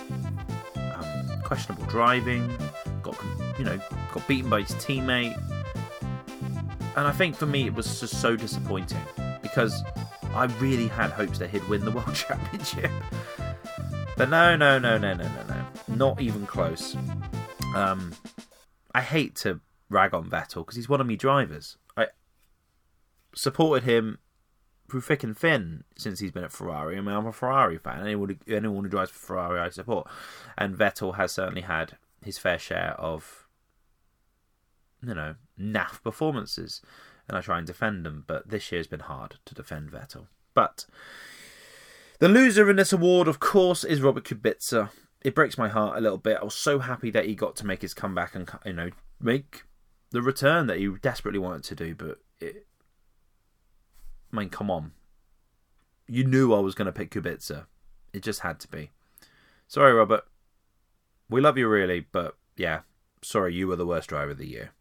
questionable 1.53 1.85
driving, 1.85 2.51
got, 3.03 3.15
you 3.59 3.65
know, 3.67 3.79
got 4.11 4.27
beaten 4.27 4.49
by 4.49 4.63
his 4.63 4.71
teammate. 4.77 5.37
And 6.97 7.07
I 7.07 7.13
think 7.13 7.37
for 7.37 7.45
me, 7.45 7.67
it 7.67 7.75
was 7.75 8.01
just 8.01 8.23
so 8.23 8.37
disappointing 8.37 9.03
because 9.43 9.83
I 10.35 10.45
really 10.61 10.89
had 10.89 11.11
hopes 11.11 11.39
that 11.41 11.51
he'd 11.51 11.69
win 11.69 11.85
the 11.85 11.91
World 11.99 12.15
Championship. 12.15 12.91
But 14.17 14.31
no, 14.31 14.57
no, 14.57 14.79
no, 14.79 14.97
no, 14.97 15.13
no, 15.13 15.25
no, 15.25 15.43
no. 15.47 15.95
Not 15.95 16.23
even 16.23 16.47
close. 16.47 16.97
Um, 17.75 18.15
I 18.95 19.03
hate 19.03 19.37
to 19.37 19.61
rag 19.91 20.15
on 20.15 20.31
Vettel 20.31 20.65
because 20.65 20.77
he's 20.77 20.89
one 20.89 21.03
of 21.03 21.07
me 21.07 21.17
drivers. 21.17 21.77
I 21.99 22.07
supported 23.35 23.85
him 23.85 24.21
thick 25.01 25.23
and 25.23 25.37
thin 25.37 25.85
since 25.97 26.21
he's 26.21 26.31
been 26.31 26.45
at 26.45 26.53
Ferrari. 26.53 26.97
I 26.97 27.01
mean, 27.01 27.15
I'm 27.15 27.27
a 27.27 27.33
Ferrari 27.33 27.79
fan. 27.79 28.01
Anyone 28.01 28.39
who, 28.47 28.55
anyone 28.55 28.85
who 28.85 28.91
drives 28.91 29.11
for 29.11 29.19
Ferrari, 29.19 29.61
I 29.61 29.71
support. 29.71 30.09
And 30.59 30.77
Vettel 30.77 31.17
has 31.17 31.33
certainly 31.33 31.63
had 31.63 31.97
his 32.23 32.39
fair 32.39 32.59
share 32.59 32.95
of, 32.99 33.47
you 35.05 35.15
know, 35.15 35.35
naff 35.59 36.03
performances. 36.03 36.83
And 37.29 37.37
I 37.37 37.41
try 37.41 37.59
and 37.59 37.67
defend 37.67 38.05
them, 38.05 38.25
but 38.27 38.49
this 38.49 38.71
year's 38.73 38.87
been 38.87 39.01
hard 39.01 39.37
to 39.47 39.55
defend 39.55 39.91
Vettel. 39.91 40.27
But 40.55 40.87
the 42.19 42.29
loser 42.29 42.69
in 42.71 42.77
this 42.77 42.93
award, 42.93 43.29
of 43.29 43.41
course, 43.41 43.85
is 43.85 44.01
Robert 44.01 44.25
Kubica. 44.25 44.91
It 45.23 45.35
breaks 45.35 45.57
my 45.57 45.69
heart 45.69 45.99
a 45.99 46.01
little 46.01 46.19
bit. 46.19 46.39
I 46.41 46.45
was 46.45 46.55
so 46.55 46.81
happy 46.81 47.11
that 47.11 47.27
he 47.27 47.35
got 47.35 47.57
to 47.57 47.67
make 47.67 47.83
his 47.83 47.95
comeback 47.95 48.35
and 48.35 48.49
you 48.67 48.73
know 48.73 48.91
make 49.21 49.63
the 50.11 50.23
return 50.23 50.67
that 50.67 50.79
he 50.79 50.89
desperately 51.01 51.39
wanted 51.39 51.65
to 51.65 51.75
do. 51.75 51.95
But 51.95 52.19
it, 52.41 52.67
I 54.33 54.37
mean, 54.37 54.49
come 54.49 54.71
on, 54.71 54.93
you 56.07 56.25
knew 56.25 56.55
I 56.55 56.61
was 56.61 56.75
going 56.75 56.87
to 56.87 56.93
pick 56.93 57.11
Kubica. 57.11 57.67
It 58.13 58.23
just 58.23 58.41
had 58.41 58.61
to 58.61 58.69
be. 58.69 58.91
Sorry, 59.69 59.93
Robert. 59.93 60.25
We 61.29 61.41
love 61.41 61.57
you 61.57 61.69
really, 61.69 62.07
but 62.13 62.37
yeah, 62.57 62.81
sorry, 63.23 63.55
you 63.55 63.67
were 63.67 63.77
the 63.77 63.87
worst 63.87 64.09
driver 64.09 64.33
of 64.33 64.39
the 64.39 64.49
year. 64.49 64.73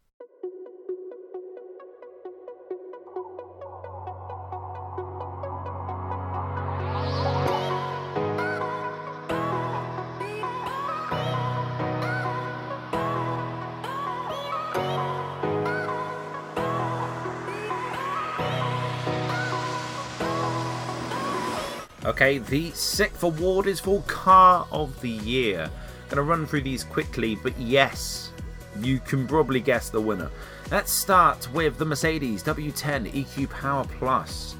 Okay, 22.22 22.38
the 22.38 22.70
sixth 22.70 23.24
award 23.24 23.66
is 23.66 23.80
for 23.80 24.00
Car 24.02 24.64
of 24.70 25.00
the 25.00 25.10
Year. 25.10 25.64
I'm 25.64 26.08
Gonna 26.08 26.22
run 26.22 26.46
through 26.46 26.60
these 26.60 26.84
quickly, 26.84 27.34
but 27.34 27.58
yes, 27.58 28.30
you 28.78 29.00
can 29.00 29.26
probably 29.26 29.58
guess 29.58 29.90
the 29.90 30.00
winner. 30.00 30.30
Let's 30.70 30.92
start 30.92 31.52
with 31.52 31.78
the 31.78 31.84
Mercedes 31.84 32.44
W10 32.44 33.12
EQ 33.12 33.50
Power 33.50 33.84
Plus. 33.98 34.52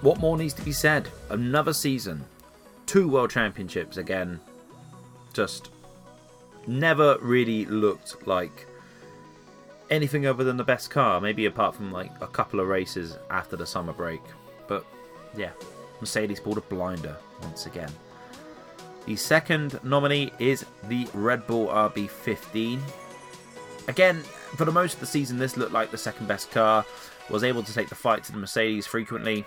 What 0.00 0.18
more 0.18 0.38
needs 0.38 0.54
to 0.54 0.62
be 0.62 0.72
said? 0.72 1.10
Another 1.28 1.74
season, 1.74 2.24
two 2.86 3.06
World 3.06 3.30
Championships 3.30 3.98
again. 3.98 4.40
Just 5.34 5.68
never 6.66 7.18
really 7.18 7.66
looked 7.66 8.26
like 8.26 8.66
anything 9.90 10.26
other 10.26 10.42
than 10.42 10.56
the 10.56 10.64
best 10.64 10.88
car, 10.88 11.20
maybe 11.20 11.44
apart 11.44 11.74
from 11.74 11.92
like 11.92 12.12
a 12.22 12.26
couple 12.26 12.60
of 12.60 12.68
races 12.68 13.18
after 13.30 13.56
the 13.56 13.66
summer 13.66 13.92
break. 13.92 14.22
But 14.68 14.86
yeah, 15.36 15.50
Mercedes 16.02 16.40
pulled 16.40 16.58
a 16.58 16.62
blinder 16.62 17.16
once 17.42 17.66
again. 17.66 17.90
The 19.06 19.16
second 19.16 19.82
nominee 19.82 20.32
is 20.38 20.66
the 20.88 21.08
Red 21.14 21.46
Bull 21.46 21.68
RB15. 21.68 22.80
Again, 23.88 24.20
for 24.56 24.64
the 24.64 24.72
most 24.72 24.94
of 24.94 25.00
the 25.00 25.06
season, 25.06 25.38
this 25.38 25.56
looked 25.56 25.72
like 25.72 25.90
the 25.90 25.98
second 25.98 26.26
best 26.28 26.50
car. 26.50 26.84
Was 27.30 27.44
able 27.44 27.62
to 27.62 27.72
take 27.72 27.88
the 27.88 27.94
fight 27.94 28.24
to 28.24 28.32
the 28.32 28.38
Mercedes 28.38 28.86
frequently, 28.86 29.44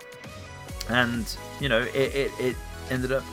and 0.89 1.37
you 1.59 1.69
know 1.69 1.81
it, 1.81 2.15
it, 2.15 2.31
it 2.39 2.55
ended 2.89 3.11
up 3.11 3.23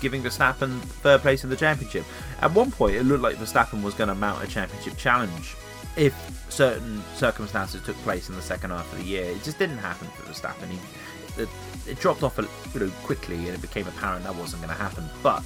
giving 0.00 0.22
Verstappen 0.22 0.80
third 0.80 1.22
place 1.22 1.44
in 1.44 1.50
the 1.50 1.56
championship. 1.56 2.04
At 2.40 2.52
one 2.52 2.70
point, 2.70 2.96
it 2.96 3.04
looked 3.04 3.22
like 3.22 3.36
Verstappen 3.36 3.82
was 3.82 3.94
going 3.94 4.08
to 4.08 4.14
mount 4.14 4.44
a 4.44 4.46
championship 4.46 4.96
challenge 4.96 5.56
if 5.96 6.14
certain 6.50 7.02
circumstances 7.14 7.82
took 7.82 7.96
place 8.02 8.28
in 8.28 8.36
the 8.36 8.42
second 8.42 8.70
half 8.70 8.90
of 8.92 8.98
the 8.98 9.04
year. 9.04 9.24
It 9.24 9.42
just 9.42 9.58
didn't 9.58 9.78
happen 9.78 10.08
for 10.08 10.30
Verstappen. 10.30 10.68
He, 10.68 11.42
it, 11.42 11.48
it 11.86 11.98
dropped 11.98 12.22
off 12.22 12.38
a, 12.38 12.42
you 12.74 12.86
know, 12.86 12.92
quickly, 13.02 13.36
and 13.36 13.48
it 13.48 13.60
became 13.60 13.86
apparent 13.86 14.24
that 14.24 14.34
wasn't 14.34 14.62
going 14.62 14.74
to 14.74 14.82
happen. 14.82 15.08
But 15.22 15.44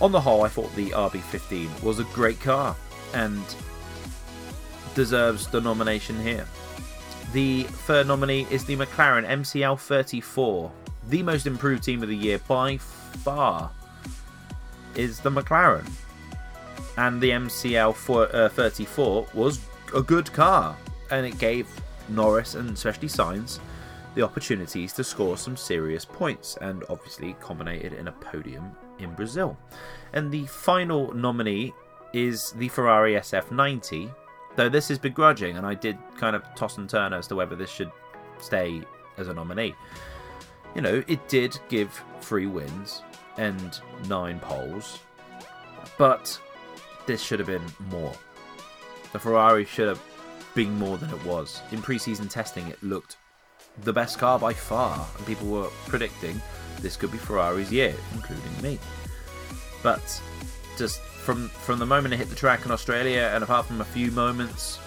on 0.00 0.12
the 0.12 0.20
whole, 0.20 0.42
I 0.42 0.48
thought 0.48 0.74
the 0.74 0.90
RB15 0.90 1.82
was 1.82 1.98
a 1.98 2.04
great 2.04 2.40
car 2.40 2.76
and 3.14 3.42
deserves 4.94 5.46
the 5.46 5.60
nomination 5.60 6.20
here. 6.20 6.46
The 7.32 7.62
third 7.62 8.08
nominee 8.08 8.46
is 8.50 8.64
the 8.64 8.76
McLaren 8.76 9.26
MCL 9.26 9.78
34. 9.78 10.70
The 11.08 11.22
most 11.22 11.46
improved 11.46 11.82
team 11.82 12.02
of 12.02 12.08
the 12.08 12.16
year 12.16 12.38
by 12.46 12.76
far 12.78 13.70
is 14.94 15.20
the 15.20 15.30
McLaren. 15.30 15.90
And 16.98 17.20
the 17.20 17.30
MCL 17.30 18.34
uh, 18.34 18.48
34 18.50 19.26
was 19.32 19.60
a 19.94 20.02
good 20.02 20.30
car, 20.32 20.76
and 21.10 21.24
it 21.24 21.38
gave 21.38 21.68
Norris 22.08 22.54
and 22.54 22.70
especially 22.70 23.08
Sainz 23.08 23.60
the 24.14 24.22
opportunities 24.22 24.92
to 24.94 25.04
score 25.04 25.36
some 25.36 25.56
serious 25.56 26.04
points, 26.04 26.56
and 26.60 26.84
obviously 26.88 27.34
culminated 27.40 27.92
in 27.92 28.08
a 28.08 28.12
podium 28.12 28.72
in 28.98 29.14
Brazil. 29.14 29.56
And 30.12 30.30
the 30.30 30.46
final 30.46 31.12
nominee 31.14 31.72
is 32.12 32.52
the 32.52 32.68
Ferrari 32.68 33.14
SF90, 33.14 34.14
though 34.56 34.68
this 34.68 34.90
is 34.90 34.98
begrudging, 34.98 35.56
and 35.56 35.66
I 35.66 35.74
did 35.74 35.96
kind 36.16 36.36
of 36.36 36.42
toss 36.54 36.78
and 36.78 36.88
turn 36.88 37.12
as 37.12 37.26
to 37.28 37.36
whether 37.36 37.56
this 37.56 37.70
should 37.70 37.90
stay 38.38 38.82
as 39.16 39.28
a 39.28 39.34
nominee. 39.34 39.74
You 40.74 40.82
know, 40.82 41.02
it 41.06 41.26
did 41.28 41.58
give 41.68 42.02
three 42.20 42.46
wins 42.46 43.02
and 43.38 43.80
nine 44.08 44.40
poles, 44.40 44.98
but 45.98 46.38
this 47.06 47.22
should 47.22 47.38
have 47.38 47.48
been 47.48 47.64
more. 47.90 48.12
The 49.12 49.18
Ferrari 49.18 49.64
should 49.64 49.88
have 49.88 50.02
been 50.54 50.78
more 50.78 50.98
than 50.98 51.10
it 51.10 51.24
was. 51.24 51.60
In 51.70 51.80
preseason 51.80 52.30
testing, 52.30 52.66
it 52.68 52.82
looked 52.82 53.16
the 53.84 53.92
best 53.92 54.18
car 54.18 54.38
by 54.38 54.52
far, 54.52 55.06
and 55.16 55.26
people 55.26 55.48
were 55.48 55.68
predicting 55.86 56.40
this 56.80 56.96
could 56.96 57.12
be 57.12 57.18
Ferrari's 57.18 57.72
year, 57.72 57.94
including 58.14 58.62
me. 58.62 58.78
But 59.82 60.22
just 60.76 61.00
from 61.00 61.48
from 61.48 61.78
the 61.78 61.86
moment 61.86 62.14
it 62.14 62.16
hit 62.18 62.28
the 62.28 62.36
track 62.36 62.64
in 62.64 62.70
Australia, 62.70 63.30
and 63.34 63.42
apart 63.42 63.66
from 63.66 63.80
a 63.80 63.84
few 63.84 64.10
moments, 64.10 64.78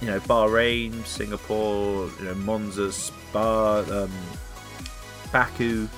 you 0.00 0.06
know, 0.06 0.20
Bahrain, 0.20 1.04
Singapore, 1.04 2.10
you 2.18 2.24
know, 2.24 2.34
Monza, 2.34 2.90
Spa, 2.90 3.80
um, 3.90 4.12
Baku, 5.32 5.88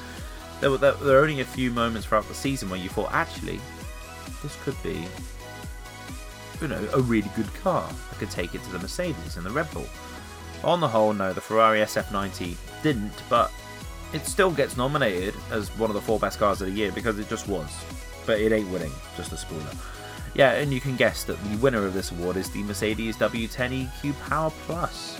there 0.61 0.71
were 0.71 0.79
there 0.79 0.95
were 0.95 1.19
only 1.19 1.41
a 1.41 1.45
few 1.45 1.71
moments 1.71 2.07
throughout 2.07 2.27
the 2.29 2.35
season 2.35 2.69
where 2.69 2.81
you 2.81 2.89
thought, 2.89 3.13
actually, 3.13 3.61
this 4.43 4.57
could 4.65 4.81
be, 4.83 5.05
you 6.61 6.69
know, 6.69 6.89
a 6.95 7.01
really 7.01 7.31
good 7.37 7.53
car. 7.63 7.89
I 8.11 8.15
could 8.17 8.31
take 8.31 8.55
it 8.55 8.63
to 8.65 8.71
the 8.71 8.79
Mercedes 8.79 9.37
and 9.37 9.47
the 9.47 9.51
Red 9.51 9.71
Bull. 9.73 9.87
On 10.65 10.81
the 10.81 10.89
whole, 10.89 11.13
no, 11.13 11.33
the 11.33 11.41
Ferrari 11.41 11.81
SF90 11.81 12.57
didn't, 12.83 13.23
but 13.29 13.51
it 14.13 14.27
still 14.27 14.51
gets 14.51 14.77
nominated 14.77 15.35
as 15.51 15.69
one 15.79 15.91
of 15.91 15.95
the 15.95 16.01
four 16.01 16.19
best 16.19 16.39
cars 16.39 16.61
of 16.61 16.69
the 16.69 16.73
year 16.73 16.93
because 16.93 17.19
it 17.19 17.29
just 17.29 17.49
was. 17.49 17.69
But 18.27 18.41
it 18.41 18.53
ain't 18.53 18.71
winning, 18.71 18.93
just 19.17 19.33
a 19.33 19.37
spoiler. 19.37 19.71
Yeah, 20.35 20.53
and 20.53 20.73
you 20.73 20.81
can 20.81 20.97
guess 20.97 21.25
that 21.25 21.43
the 21.45 21.57
winner 21.57 21.85
of 21.85 21.95
this 21.95 22.11
award 22.13 22.37
is 22.37 22.51
the 22.51 22.63
Mercedes 22.63 23.17
W10 23.17 23.89
EQ 23.89 24.21
Power 24.29 24.53
Plus. 24.67 25.19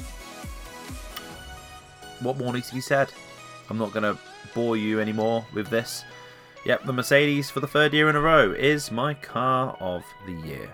What 2.21 2.39
more 2.39 2.53
needs 2.53 2.69
to 2.69 2.75
be 2.75 2.81
said? 2.81 3.13
I'm 3.69 3.79
not 3.79 3.93
going 3.93 4.05
to 4.05 4.19
bore 4.55 4.77
you 4.77 5.01
anymore 5.01 5.45
with 5.53 5.69
this. 5.69 6.05
Yep, 6.65 6.85
the 6.85 6.93
Mercedes 6.93 7.51
for 7.51 7.59
the 7.59 7.67
third 7.67 7.93
year 7.93 8.09
in 8.09 8.15
a 8.15 8.21
row 8.21 8.53
is 8.53 8.93
my 8.93 9.15
car 9.15 9.77
of 9.81 10.05
the 10.25 10.33
year. 10.47 10.71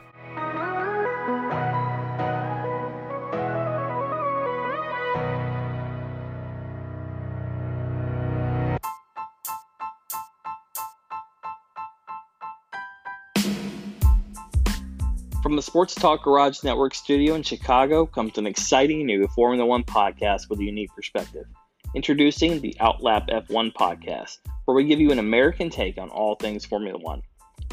From 15.48 15.56
the 15.56 15.62
Sports 15.62 15.94
Talk 15.94 16.24
Garage 16.24 16.62
Network 16.62 16.94
studio 16.94 17.34
in 17.34 17.42
Chicago 17.42 18.04
comes 18.04 18.36
an 18.36 18.46
exciting 18.46 19.06
new 19.06 19.26
Formula 19.28 19.64
One 19.64 19.82
podcast 19.82 20.50
with 20.50 20.58
a 20.58 20.64
unique 20.64 20.94
perspective. 20.94 21.46
Introducing 21.94 22.60
the 22.60 22.76
Outlap 22.82 23.30
F1 23.30 23.72
podcast, 23.72 24.40
where 24.66 24.74
we 24.74 24.84
give 24.84 25.00
you 25.00 25.10
an 25.10 25.18
American 25.18 25.70
take 25.70 25.96
on 25.96 26.10
all 26.10 26.34
things 26.34 26.66
Formula 26.66 26.98
One. 26.98 27.22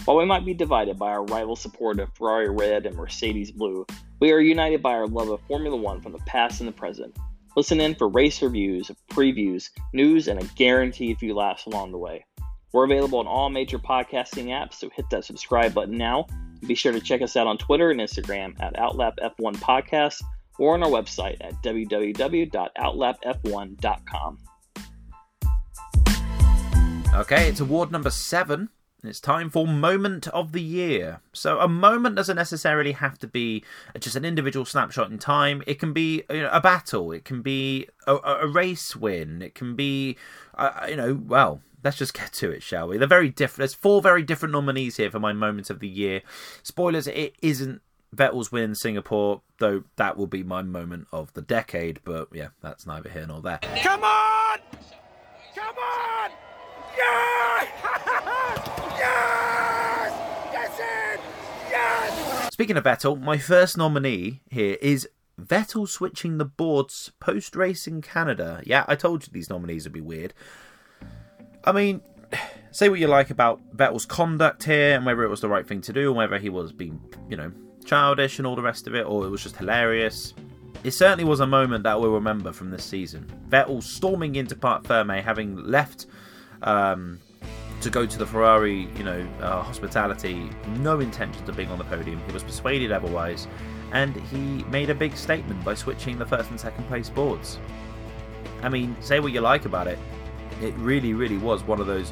While 0.05 0.15
we 0.15 0.23
might 0.23 0.45
be 0.45 0.53
divided 0.53 0.97
by 0.97 1.09
our 1.09 1.25
rival 1.25 1.57
support 1.57 1.99
of 1.99 2.07
Ferrari 2.13 2.49
Red 2.49 2.85
and 2.85 2.95
Mercedes 2.95 3.51
Blue, 3.51 3.85
we 4.21 4.31
are 4.31 4.39
united 4.39 4.81
by 4.81 4.93
our 4.93 5.07
love 5.07 5.27
of 5.27 5.41
Formula 5.41 5.75
One 5.75 5.99
from 5.99 6.13
the 6.13 6.19
past 6.19 6.61
and 6.61 6.69
the 6.69 6.71
present. 6.71 7.13
Listen 7.57 7.81
in 7.81 7.93
for 7.93 8.07
race 8.07 8.41
reviews, 8.41 8.89
previews, 9.11 9.69
news, 9.91 10.29
and 10.29 10.41
a 10.41 10.47
guaranteed 10.55 11.17
few 11.17 11.35
laughs 11.35 11.65
along 11.65 11.91
the 11.91 11.97
way. 11.97 12.23
We're 12.71 12.85
available 12.85 13.19
on 13.19 13.27
all 13.27 13.49
major 13.49 13.79
podcasting 13.79 14.45
apps, 14.45 14.75
so 14.75 14.89
hit 14.95 15.09
that 15.09 15.25
subscribe 15.25 15.73
button 15.73 15.97
now 15.97 16.27
be 16.67 16.75
sure 16.75 16.91
to 16.91 16.99
check 16.99 17.21
us 17.21 17.35
out 17.35 17.47
on 17.47 17.57
Twitter 17.57 17.91
and 17.91 17.99
Instagram 17.99 18.59
at 18.59 18.75
OutlapF1 18.75 19.55
Podcast 19.57 20.21
or 20.57 20.73
on 20.73 20.83
our 20.83 20.89
website 20.89 21.37
at 21.41 21.53
www.outlapf1.com. 21.63 24.37
Okay, 27.13 27.47
it's 27.47 27.61
award 27.61 27.91
number 27.91 28.09
seven. 28.09 28.69
It's 29.03 29.19
time 29.19 29.49
for 29.49 29.67
moment 29.67 30.27
of 30.29 30.51
the 30.51 30.61
year. 30.61 31.21
So 31.31 31.59
a 31.59 31.67
moment 31.67 32.15
doesn't 32.15 32.35
necessarily 32.35 32.93
have 32.93 33.19
to 33.19 33.27
be 33.27 33.63
just 33.99 34.15
an 34.15 34.25
individual 34.25 34.65
snapshot 34.65 35.11
in 35.11 35.19
time. 35.19 35.63
It 35.67 35.79
can 35.79 35.93
be 35.93 36.23
you 36.29 36.41
know, 36.41 36.49
a 36.51 36.59
battle. 36.59 37.11
It 37.11 37.23
can 37.23 37.41
be 37.41 37.87
a, 38.07 38.15
a 38.15 38.47
race 38.47 38.95
win. 38.95 39.41
It 39.41 39.55
can 39.55 39.75
be, 39.75 40.17
uh, 40.55 40.87
you 40.89 40.95
know, 40.95 41.13
well, 41.13 41.61
let's 41.85 41.97
just 41.97 42.13
get 42.13 42.33
to 42.33 42.51
it, 42.51 42.63
shall 42.63 42.87
we? 42.87 42.97
They're 42.97 43.07
very 43.07 43.29
different. 43.29 43.59
There's 43.59 43.73
four 43.75 44.01
very 44.01 44.23
different 44.23 44.51
nominees 44.51 44.97
here 44.97 45.11
for 45.11 45.19
my 45.19 45.31
moment 45.31 45.69
of 45.69 45.79
the 45.79 45.87
year. 45.87 46.21
Spoilers: 46.63 47.07
it 47.07 47.35
isn't 47.41 47.81
Vettel's 48.13 48.51
win 48.51 48.63
in 48.63 48.75
Singapore, 48.75 49.41
though 49.59 49.83
that 49.95 50.17
will 50.17 50.27
be 50.27 50.43
my 50.43 50.63
moment 50.63 51.07
of 51.13 51.31
the 51.33 51.41
decade. 51.41 51.99
But 52.03 52.29
yeah, 52.33 52.49
that's 52.61 52.85
neither 52.85 53.09
here 53.09 53.27
nor 53.27 53.41
there. 53.41 53.59
Come 53.59 54.03
on! 54.03 54.59
Come 55.55 55.75
on! 55.77 56.31
Yes! 56.97 57.67
yes! 58.97 60.13
Yes! 60.51 60.79
It! 60.79 61.21
Yes! 61.69 62.53
Speaking 62.53 62.77
of 62.77 62.83
Vettel, 62.83 63.21
my 63.21 63.37
first 63.37 63.77
nominee 63.77 64.41
here 64.49 64.77
is 64.81 65.07
Vettel 65.39 65.87
switching 65.87 66.37
the 66.37 66.45
boards 66.45 67.11
post 67.19 67.55
race 67.55 67.87
in 67.87 68.01
Canada. 68.01 68.61
Yeah, 68.65 68.85
I 68.87 68.95
told 68.95 69.27
you 69.27 69.31
these 69.31 69.49
nominees 69.49 69.83
would 69.83 69.93
be 69.93 70.01
weird. 70.01 70.33
I 71.65 71.71
mean, 71.71 72.01
say 72.71 72.89
what 72.89 72.99
you 72.99 73.07
like 73.07 73.31
about 73.31 73.59
Vettel's 73.75 74.05
conduct 74.05 74.63
here 74.63 74.95
and 74.95 75.05
whether 75.05 75.23
it 75.23 75.29
was 75.29 75.41
the 75.41 75.49
right 75.49 75.67
thing 75.67 75.81
to 75.81 75.93
do, 75.93 76.09
and 76.09 76.17
whether 76.17 76.37
he 76.37 76.49
was 76.49 76.71
being, 76.71 77.01
you 77.29 77.35
know, 77.35 77.51
childish 77.83 78.37
and 78.37 78.47
all 78.47 78.55
the 78.55 78.61
rest 78.61 78.87
of 78.87 78.95
it, 78.95 79.05
or 79.05 79.25
it 79.25 79.29
was 79.29 79.43
just 79.43 79.57
hilarious. 79.57 80.33
It 80.83 80.91
certainly 80.91 81.23
was 81.23 81.39
a 81.39 81.47
moment 81.47 81.83
that 81.83 81.99
we'll 81.99 82.13
remember 82.13 82.51
from 82.53 82.69
this 82.69 82.83
season. 82.83 83.29
Vettel 83.49 83.81
storming 83.81 84.35
into 84.35 84.55
Parc 84.55 84.85
Ferme, 84.85 85.21
having 85.23 85.57
left 85.63 86.05
um, 86.61 87.19
to 87.81 87.89
go 87.89 88.05
to 88.05 88.17
the 88.17 88.25
Ferrari, 88.25 88.87
you 88.95 89.03
know, 89.03 89.27
uh, 89.41 89.63
hospitality, 89.63 90.49
no 90.77 90.99
intentions 90.99 91.47
of 91.49 91.57
being 91.57 91.69
on 91.69 91.79
the 91.79 91.83
podium. 91.85 92.21
He 92.27 92.33
was 92.33 92.43
persuaded 92.43 92.91
otherwise, 92.91 93.47
and 93.93 94.15
he 94.15 94.63
made 94.65 94.91
a 94.91 94.95
big 94.95 95.17
statement 95.17 95.63
by 95.63 95.73
switching 95.73 96.19
the 96.19 96.25
first 96.25 96.51
and 96.51 96.59
second 96.59 96.85
place 96.87 97.09
boards. 97.09 97.57
I 98.61 98.69
mean, 98.69 98.95
say 98.99 99.19
what 99.19 99.31
you 99.31 99.41
like 99.41 99.65
about 99.65 99.87
it, 99.87 99.97
it 100.61 100.73
really, 100.77 101.13
really 101.13 101.37
was 101.37 101.63
one 101.63 101.79
of 101.79 101.87
those 101.87 102.11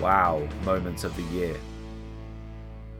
wow 0.00 0.46
moments 0.64 1.04
of 1.04 1.14
the 1.16 1.22
year. 1.34 1.56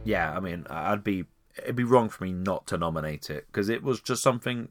Yeah, 0.05 0.33
I 0.37 0.41
mean, 0.41 0.67
I'd 0.71 1.05
be 1.05 1.25
it'd 1.59 1.77
be 1.77 1.85
wrong 1.85 2.09
for 2.09 2.25
me 2.25 2.33
not 2.33 2.67
to 2.69 2.79
nominate 2.79 3.31
it 3.31 3.47
because 3.47 3.69
it 3.69 3.83
was 3.83 4.01
just 4.01 4.23
something 4.23 4.69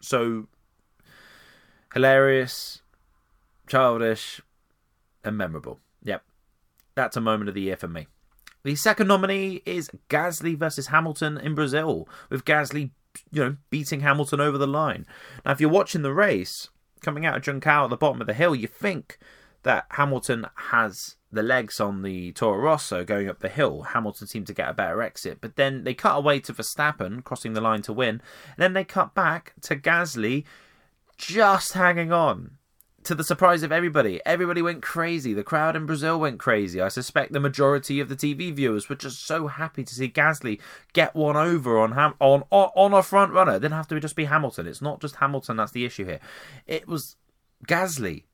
so 0.00 0.46
hilarious, 1.92 2.82
childish, 3.66 4.40
and 5.24 5.36
memorable. 5.36 5.80
Yep, 6.02 6.22
that's 6.94 7.16
a 7.16 7.20
moment 7.20 7.48
of 7.48 7.54
the 7.54 7.62
year 7.62 7.76
for 7.76 7.88
me. 7.88 8.06
The 8.62 8.76
second 8.76 9.08
nominee 9.08 9.62
is 9.64 9.90
Gasly 10.08 10.56
versus 10.56 10.88
Hamilton 10.88 11.38
in 11.38 11.54
Brazil, 11.54 12.06
with 12.28 12.44
Gasly, 12.44 12.90
you 13.32 13.42
know, 13.42 13.56
beating 13.70 14.00
Hamilton 14.00 14.40
over 14.40 14.58
the 14.58 14.66
line. 14.66 15.06
Now, 15.44 15.52
if 15.52 15.60
you're 15.60 15.70
watching 15.70 16.02
the 16.02 16.12
race 16.12 16.68
coming 17.00 17.24
out 17.24 17.36
of 17.36 17.42
Junção 17.42 17.84
at 17.84 17.90
the 17.90 17.96
bottom 17.96 18.20
of 18.20 18.26
the 18.26 18.34
hill, 18.34 18.54
you 18.54 18.66
think 18.66 19.18
that 19.62 19.86
Hamilton 19.90 20.46
has 20.54 21.16
the 21.32 21.42
legs 21.42 21.78
on 21.80 22.02
the 22.02 22.32
Toro 22.32 22.58
Rosso 22.58 23.04
going 23.04 23.28
up 23.28 23.38
the 23.40 23.48
hill. 23.48 23.82
Hamilton 23.82 24.26
seemed 24.26 24.46
to 24.48 24.54
get 24.54 24.68
a 24.68 24.74
better 24.74 25.00
exit, 25.02 25.38
but 25.40 25.56
then 25.56 25.84
they 25.84 25.94
cut 25.94 26.16
away 26.16 26.40
to 26.40 26.52
Verstappen 26.52 27.22
crossing 27.22 27.52
the 27.52 27.60
line 27.60 27.82
to 27.82 27.92
win, 27.92 28.20
and 28.48 28.58
then 28.58 28.72
they 28.72 28.84
cut 28.84 29.14
back 29.14 29.54
to 29.62 29.76
Gasly 29.76 30.44
just 31.16 31.74
hanging 31.74 32.12
on. 32.12 32.52
to 33.02 33.14
the 33.14 33.24
surprise 33.24 33.62
of 33.62 33.72
everybody, 33.72 34.20
everybody 34.26 34.60
went 34.60 34.82
crazy. 34.82 35.32
The 35.32 35.42
crowd 35.42 35.74
in 35.74 35.86
Brazil 35.86 36.20
went 36.20 36.38
crazy. 36.38 36.82
I 36.82 36.88
suspect 36.88 37.32
the 37.32 37.40
majority 37.40 37.98
of 37.98 38.10
the 38.10 38.16
TV 38.16 38.52
viewers 38.52 38.90
were 38.90 38.96
just 38.96 39.26
so 39.26 39.46
happy 39.46 39.84
to 39.84 39.94
see 39.94 40.08
Gasly 40.08 40.60
get 40.92 41.14
one 41.14 41.36
over 41.36 41.78
on 41.78 41.92
Ham- 41.92 42.14
on 42.20 42.42
on 42.50 42.92
a 42.92 43.02
front 43.02 43.32
runner. 43.32 43.52
It 43.52 43.60
didn't 43.60 43.74
have 43.74 43.88
to 43.88 44.00
just 44.00 44.16
be 44.16 44.26
Hamilton. 44.26 44.66
It's 44.66 44.82
not 44.82 45.00
just 45.00 45.16
Hamilton 45.16 45.56
that's 45.56 45.72
the 45.72 45.86
issue 45.86 46.04
here. 46.04 46.20
It 46.66 46.86
was 46.86 47.16
Gasly 47.66 48.24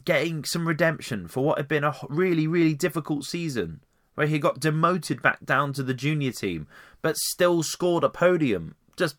getting 0.00 0.44
some 0.44 0.66
redemption 0.66 1.28
for 1.28 1.44
what 1.44 1.58
had 1.58 1.68
been 1.68 1.84
a 1.84 1.94
really 2.08 2.46
really 2.46 2.74
difficult 2.74 3.24
season 3.24 3.80
where 4.14 4.26
he 4.26 4.38
got 4.38 4.60
demoted 4.60 5.22
back 5.22 5.44
down 5.44 5.72
to 5.72 5.82
the 5.82 5.94
junior 5.94 6.32
team 6.32 6.66
but 7.02 7.16
still 7.16 7.62
scored 7.62 8.04
a 8.04 8.08
podium. 8.08 8.74
Just 8.96 9.16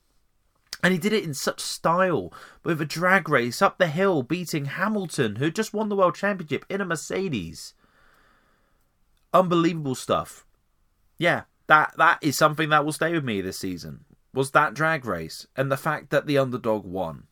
and 0.84 0.94
he 0.94 1.00
did 1.00 1.14
it 1.14 1.24
in 1.24 1.34
such 1.34 1.60
style 1.60 2.34
with 2.64 2.82
a 2.82 2.86
drag 2.86 3.30
race 3.30 3.62
up 3.62 3.78
the 3.78 3.88
hill, 3.88 4.24
beating 4.24 4.66
Hamilton, 4.66 5.36
who 5.36 5.52
just 5.52 5.74
won 5.74 5.90
the 5.90 5.96
World 5.96 6.16
Championship 6.16 6.66
in 6.70 6.82
a 6.82 6.86
Mercedes. 6.86 7.74
Unbelievable 9.34 9.96
stuff. 9.96 10.46
Yeah, 11.18 11.44
that 11.68 11.94
that 11.98 12.20
is 12.22 12.38
something 12.38 12.70
that 12.70 12.84
will 12.84 12.92
stay 12.92 13.14
with 13.14 13.24
me 13.24 13.42
this 13.42 13.60
season. 13.60 14.06
Was 14.34 14.52
that 14.52 14.74
drag 14.74 15.06
race 15.06 15.46
and 15.56 15.72
the 15.72 15.78
fact 15.78 16.10
that 16.10 16.26
the 16.26 16.38
underdog 16.38 16.86
won. 16.86 17.28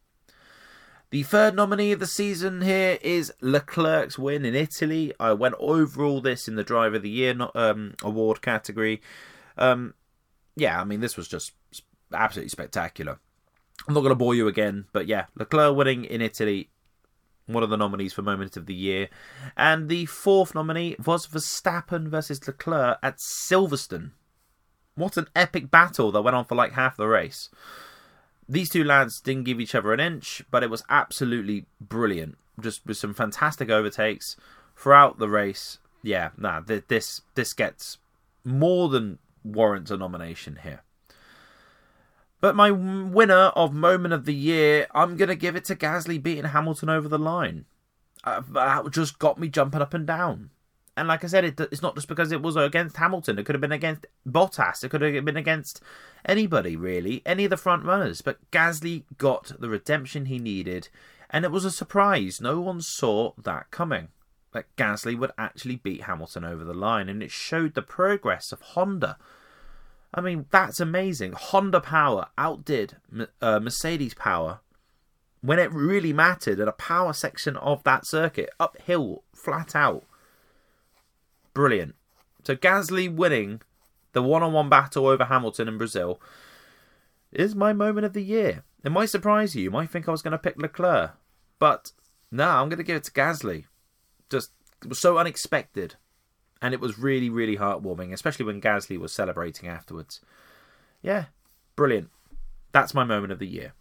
The 1.11 1.23
third 1.23 1.55
nominee 1.55 1.91
of 1.91 1.99
the 1.99 2.05
season 2.05 2.61
here 2.61 2.99
is 3.01 3.33
Leclerc's 3.41 4.19
win 4.19 4.45
in 4.45 4.53
Italy. 4.53 5.11
I 5.19 5.33
went 5.33 5.55
over 5.57 6.03
all 6.03 6.21
this 6.21 6.47
in 6.47 6.55
the 6.55 6.63
Driver 6.63 6.97
of 6.97 7.01
the 7.01 7.09
Year 7.09 7.35
um, 7.55 7.95
award 8.03 8.43
category. 8.43 9.01
Um, 9.57 9.95
yeah, 10.55 10.79
I 10.79 10.83
mean, 10.83 10.99
this 10.99 11.17
was 11.17 11.27
just 11.27 11.53
absolutely 12.13 12.49
spectacular. 12.49 13.19
I'm 13.87 13.95
not 13.95 14.01
going 14.01 14.11
to 14.11 14.15
bore 14.15 14.35
you 14.35 14.47
again, 14.47 14.85
but 14.93 15.07
yeah, 15.07 15.25
Leclerc 15.35 15.75
winning 15.75 16.05
in 16.05 16.21
Italy, 16.21 16.69
one 17.47 17.63
of 17.63 17.71
the 17.71 17.77
nominees 17.77 18.13
for 18.13 18.21
Moment 18.21 18.55
of 18.55 18.67
the 18.67 18.75
Year. 18.75 19.09
And 19.57 19.89
the 19.89 20.05
fourth 20.05 20.53
nominee 20.53 20.95
was 21.03 21.25
Verstappen 21.25 22.07
versus 22.07 22.45
Leclerc 22.45 22.99
at 23.01 23.17
Silverstone. 23.17 24.11
What 24.93 25.17
an 25.17 25.27
epic 25.35 25.71
battle 25.71 26.11
that 26.11 26.21
went 26.21 26.35
on 26.35 26.45
for 26.45 26.53
like 26.53 26.73
half 26.73 26.97
the 26.97 27.07
race. 27.07 27.49
These 28.51 28.69
two 28.69 28.83
lads 28.83 29.21
didn't 29.21 29.43
give 29.43 29.61
each 29.61 29.75
other 29.75 29.93
an 29.93 29.99
inch, 29.99 30.41
but 30.49 30.63
it 30.63 30.71
was 30.71 30.83
absolutely 30.89 31.67
brilliant. 31.79 32.37
Just 32.59 32.85
with 32.85 32.97
some 32.97 33.13
fantastic 33.13 33.69
overtakes 33.69 34.35
throughout 34.75 35.19
the 35.19 35.29
race. 35.29 35.77
Yeah, 36.01 36.31
nah, 36.35 36.59
this 36.61 37.21
this 37.35 37.53
gets 37.53 37.99
more 38.43 38.89
than 38.89 39.19
warrants 39.43 39.91
a 39.91 39.97
nomination 39.97 40.59
here. 40.63 40.81
But 42.41 42.55
my 42.55 42.71
winner 42.71 43.51
of 43.55 43.73
moment 43.73 44.13
of 44.13 44.25
the 44.25 44.33
year, 44.33 44.87
I'm 44.95 45.15
going 45.15 45.29
to 45.29 45.35
give 45.35 45.55
it 45.55 45.65
to 45.65 45.75
Gasly 45.75 46.21
beating 46.21 46.45
Hamilton 46.45 46.89
over 46.89 47.07
the 47.07 47.19
line. 47.19 47.65
Uh, 48.23 48.41
that 48.51 48.89
just 48.91 49.19
got 49.19 49.37
me 49.37 49.49
jumping 49.49 49.81
up 49.81 49.93
and 49.93 50.07
down. 50.07 50.49
And 50.99 51.07
like 51.07 51.23
I 51.23 51.27
said, 51.27 51.45
it, 51.45 51.59
it's 51.59 51.81
not 51.81 51.95
just 51.95 52.07
because 52.07 52.31
it 52.31 52.41
was 52.41 52.55
against 52.55 52.97
Hamilton. 52.97 53.39
It 53.39 53.45
could 53.45 53.55
have 53.55 53.61
been 53.61 53.71
against 53.71 54.05
Bottas. 54.27 54.83
It 54.83 54.89
could 54.89 55.01
have 55.01 55.25
been 55.25 55.37
against 55.37 55.81
anybody, 56.25 56.75
really. 56.75 57.21
Any 57.25 57.45
of 57.45 57.49
the 57.49 57.57
front 57.57 57.85
runners. 57.85 58.21
But 58.21 58.39
Gasly 58.51 59.03
got 59.17 59.53
the 59.59 59.69
redemption 59.69 60.25
he 60.25 60.37
needed. 60.37 60.89
And 61.29 61.45
it 61.45 61.51
was 61.51 61.65
a 61.65 61.71
surprise. 61.71 62.39
No 62.41 62.59
one 62.59 62.81
saw 62.81 63.33
that 63.41 63.71
coming. 63.71 64.09
That 64.51 64.65
Gasly 64.75 65.17
would 65.17 65.31
actually 65.37 65.77
beat 65.77 66.03
Hamilton 66.03 66.43
over 66.43 66.63
the 66.63 66.73
line. 66.73 67.09
And 67.09 67.23
it 67.23 67.31
showed 67.31 67.73
the 67.73 67.81
progress 67.81 68.51
of 68.51 68.61
Honda 68.61 69.17
I 70.13 70.21
mean, 70.21 70.45
that's 70.49 70.79
amazing. 70.79 71.33
Honda 71.33 71.81
power 71.81 72.27
outdid 72.37 72.97
uh, 73.41 73.59
Mercedes 73.59 74.13
power 74.13 74.59
when 75.41 75.59
it 75.59 75.71
really 75.71 76.11
mattered 76.11 76.59
at 76.59 76.67
a 76.67 76.73
power 76.73 77.13
section 77.13 77.55
of 77.57 77.83
that 77.83 78.05
circuit, 78.05 78.49
uphill, 78.59 79.23
flat 79.33 79.75
out. 79.75 80.03
Brilliant. 81.53 81.95
So 82.43 82.55
Gasly 82.55 83.13
winning 83.13 83.61
the 84.13 84.21
one-on-one 84.21 84.69
battle 84.69 85.07
over 85.07 85.25
Hamilton 85.25 85.67
in 85.67 85.77
Brazil 85.77 86.21
is 87.31 87.55
my 87.55 87.73
moment 87.73 88.05
of 88.05 88.13
the 88.13 88.23
year. 88.23 88.63
It 88.83 88.91
might 88.91 89.09
surprise 89.09 89.55
you. 89.55 89.63
You 89.63 89.71
might 89.71 89.89
think 89.89 90.07
I 90.07 90.11
was 90.11 90.21
going 90.21 90.31
to 90.31 90.37
pick 90.37 90.57
Leclerc, 90.57 91.11
but 91.59 91.91
no, 92.31 92.47
I'm 92.47 92.69
going 92.69 92.77
to 92.77 92.83
give 92.83 92.95
it 92.95 93.03
to 93.05 93.11
Gasly. 93.11 93.65
Just 94.29 94.51
was 94.87 94.99
so 94.99 95.17
unexpected 95.17 95.95
and 96.61 96.73
it 96.73 96.79
was 96.79 96.99
really, 96.99 97.29
really 97.29 97.57
heartwarming, 97.57 98.13
especially 98.13 98.45
when 98.45 98.61
Gasly 98.61 98.97
was 98.97 99.13
celebrating 99.13 99.69
afterwards. 99.69 100.21
Yeah, 101.01 101.25
brilliant. 101.75 102.09
That's 102.71 102.93
my 102.93 103.03
moment 103.03 103.31
of 103.31 103.39
the 103.39 103.47
year. 103.47 103.73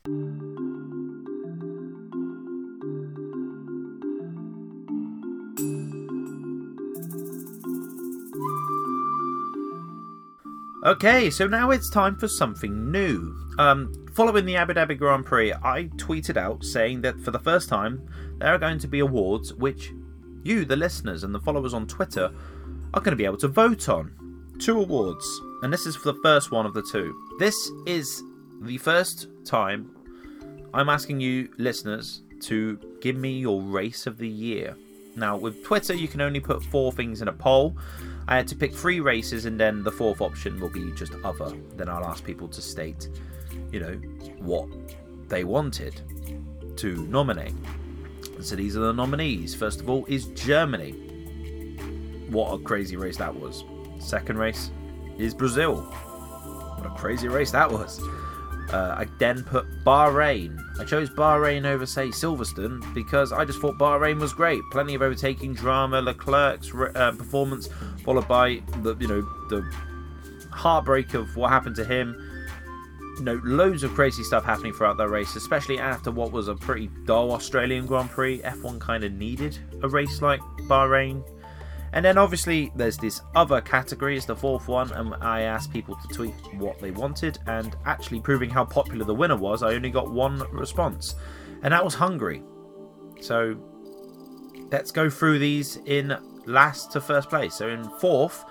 Okay, 10.85 11.29
so 11.29 11.49
now 11.49 11.73
it's 11.73 11.91
time 11.91 12.17
for 12.17 12.29
something 12.29 12.93
new. 12.93 13.35
Um, 13.59 14.07
following 14.15 14.47
the 14.47 14.55
Abu 14.55 14.75
Dhabi 14.75 14.97
Grand 14.97 15.27
Prix, 15.27 15.53
I 15.53 15.91
tweeted 15.97 16.37
out 16.37 16.65
saying 16.65 17.01
that 17.01 17.19
for 17.21 17.33
the 17.33 17.39
first 17.41 17.69
time, 17.69 18.09
there 18.39 18.55
are 18.55 18.59
going 18.59 18.79
to 18.79 18.87
be 18.87 19.01
awards 19.01 19.53
which 19.53 19.91
you, 20.45 20.65
the 20.65 20.77
listeners, 20.77 21.25
and 21.25 21.35
the 21.35 21.41
followers 21.41 21.75
on 21.75 21.89
Twitter 21.89 22.31
are 22.95 23.01
going 23.01 23.11
to 23.11 23.17
be 23.17 23.25
able 23.25 23.39
to 23.39 23.49
vote 23.49 23.89
on. 23.89 24.55
Two 24.61 24.79
awards, 24.81 25.27
and 25.63 25.73
this 25.73 25.85
is 25.85 25.97
for 25.97 26.13
the 26.13 26.21
first 26.23 26.53
one 26.53 26.65
of 26.65 26.75
the 26.75 26.87
two. 26.93 27.13
This 27.41 27.57
is 27.85 28.23
the 28.63 28.79
first 28.79 29.27
time 29.45 29.91
I'm 30.73 30.89
asking 30.89 31.21
you, 31.21 31.49
listeners, 31.59 32.23
to 32.43 32.79
give 33.01 33.17
me 33.17 33.33
your 33.41 33.61
race 33.63 34.07
of 34.07 34.17
the 34.17 34.29
year. 34.29 34.77
Now, 35.17 35.37
with 35.37 35.65
Twitter, 35.65 35.95
you 35.95 36.07
can 36.07 36.21
only 36.21 36.39
put 36.39 36.63
four 36.63 36.93
things 36.93 37.21
in 37.21 37.27
a 37.27 37.33
poll. 37.33 37.77
I 38.29 38.37
had 38.37 38.47
to 38.49 38.57
pick 38.57 38.75
three 38.75 39.01
races, 39.01 39.47
and 39.47 39.59
then 39.59 39.83
the 39.83 39.91
fourth 39.91 40.21
option 40.21 40.61
will 40.61 40.69
be 40.69 40.93
just 40.93 41.15
other. 41.25 41.51
Then 41.77 41.89
I'll 41.89 42.05
ask 42.05 42.23
people 42.23 42.47
to 42.49 42.61
state, 42.61 43.09
you 43.73 43.81
know, 43.81 43.95
what 44.39 44.69
they 45.29 45.45
wanted 45.45 46.03
to 46.77 47.07
nominate. 47.07 47.55
So 48.43 48.55
these 48.55 48.77
are 48.77 48.81
the 48.81 48.93
nominees. 48.93 49.55
First 49.55 49.81
of 49.81 49.89
all, 49.89 50.05
is 50.09 50.27
Germany 50.27 50.93
what 52.29 52.53
a 52.53 52.59
crazy 52.59 52.97
race 52.97 53.17
that 53.17 53.35
was. 53.35 53.65
Second 53.99 54.39
race 54.39 54.71
is 55.17 55.33
Brazil. 55.33 55.77
What 55.81 56.87
a 56.87 56.91
crazy 56.91 57.29
race 57.29 57.51
that 57.53 57.71
was. 57.71 57.99
Uh, 58.73 58.97
I 58.99 59.07
then 59.19 59.43
put 59.45 59.67
Bahrain. 59.83 60.59
I 60.79 60.85
chose 60.85 61.09
Bahrain 61.09 61.65
over, 61.65 61.87
say, 61.87 62.09
Silverstone 62.09 62.93
because 62.93 63.33
I 63.33 63.45
just 63.45 63.61
thought 63.61 63.79
Bahrain 63.79 64.21
was 64.21 64.35
great. 64.35 64.61
Plenty 64.71 64.95
of 64.95 65.01
overtaking 65.01 65.55
drama, 65.55 66.03
Leclerc's 66.03 66.73
uh, 66.75 67.13
performance, 67.13 67.69
followed 68.05 68.29
by 68.29 68.61
the 68.83 68.95
you 69.01 69.09
know 69.09 69.23
the 69.49 69.63
heartbreak 70.51 71.15
of 71.15 71.35
what 71.37 71.51
happened 71.51 71.77
to 71.77 71.85
him. 71.85 72.17
You 73.17 73.25
know, 73.25 73.41
loads 73.43 73.83
of 73.83 73.95
crazy 73.95 74.23
stuff 74.23 74.45
happening 74.45 74.75
throughout 74.75 74.99
that 74.99 75.09
race, 75.09 75.35
especially 75.35 75.79
after 75.79 76.11
what 76.11 76.31
was 76.31 76.49
a 76.49 76.55
pretty 76.55 76.91
dull 77.05 77.33
Australian 77.33 77.87
Grand 77.87 78.11
Prix. 78.11 78.41
F1 78.41 78.81
kind 78.81 79.03
of 79.03 79.13
needed 79.13 79.59
a 79.83 79.89
race 79.89 80.21
like 80.21 80.41
Bahrain 80.69 81.25
and 81.93 82.05
then 82.05 82.19
obviously 82.19 82.73
there's 82.77 82.97
this 82.97 83.21
other 83.35 83.61
category, 83.61 84.17
it's 84.17 84.27
the 84.27 84.37
fourth 84.37 84.69
one, 84.69 84.93
and 84.93 85.15
I 85.17 85.43
asked 85.43 85.73
people 85.73 85.97
to 85.97 86.15
tweet 86.15 86.35
what 86.55 86.79
they 86.81 86.91
wanted, 86.91 87.39
and 87.47 87.77
actually 87.87 88.21
proving 88.21 88.51
how 88.51 88.65
popular 88.65 89.05
the 89.05 89.15
winner 89.15 89.37
was, 89.37 89.63
I 89.63 89.75
only 89.75 89.91
got 89.91 90.11
one 90.11 90.43
response, 90.53 91.15
and 91.63 91.73
that 91.73 91.85
was 91.85 91.95
Hungary. 91.95 92.43
So 93.21 93.57
let's 94.71 94.91
go 94.91 95.09
through 95.11 95.39
these 95.39 95.77
in 95.87 96.17
last 96.47 96.93
to 96.93 97.01
first 97.01 97.29
place. 97.29 97.55
So 97.55 97.69
in 97.69 97.85
fourth 98.01 98.45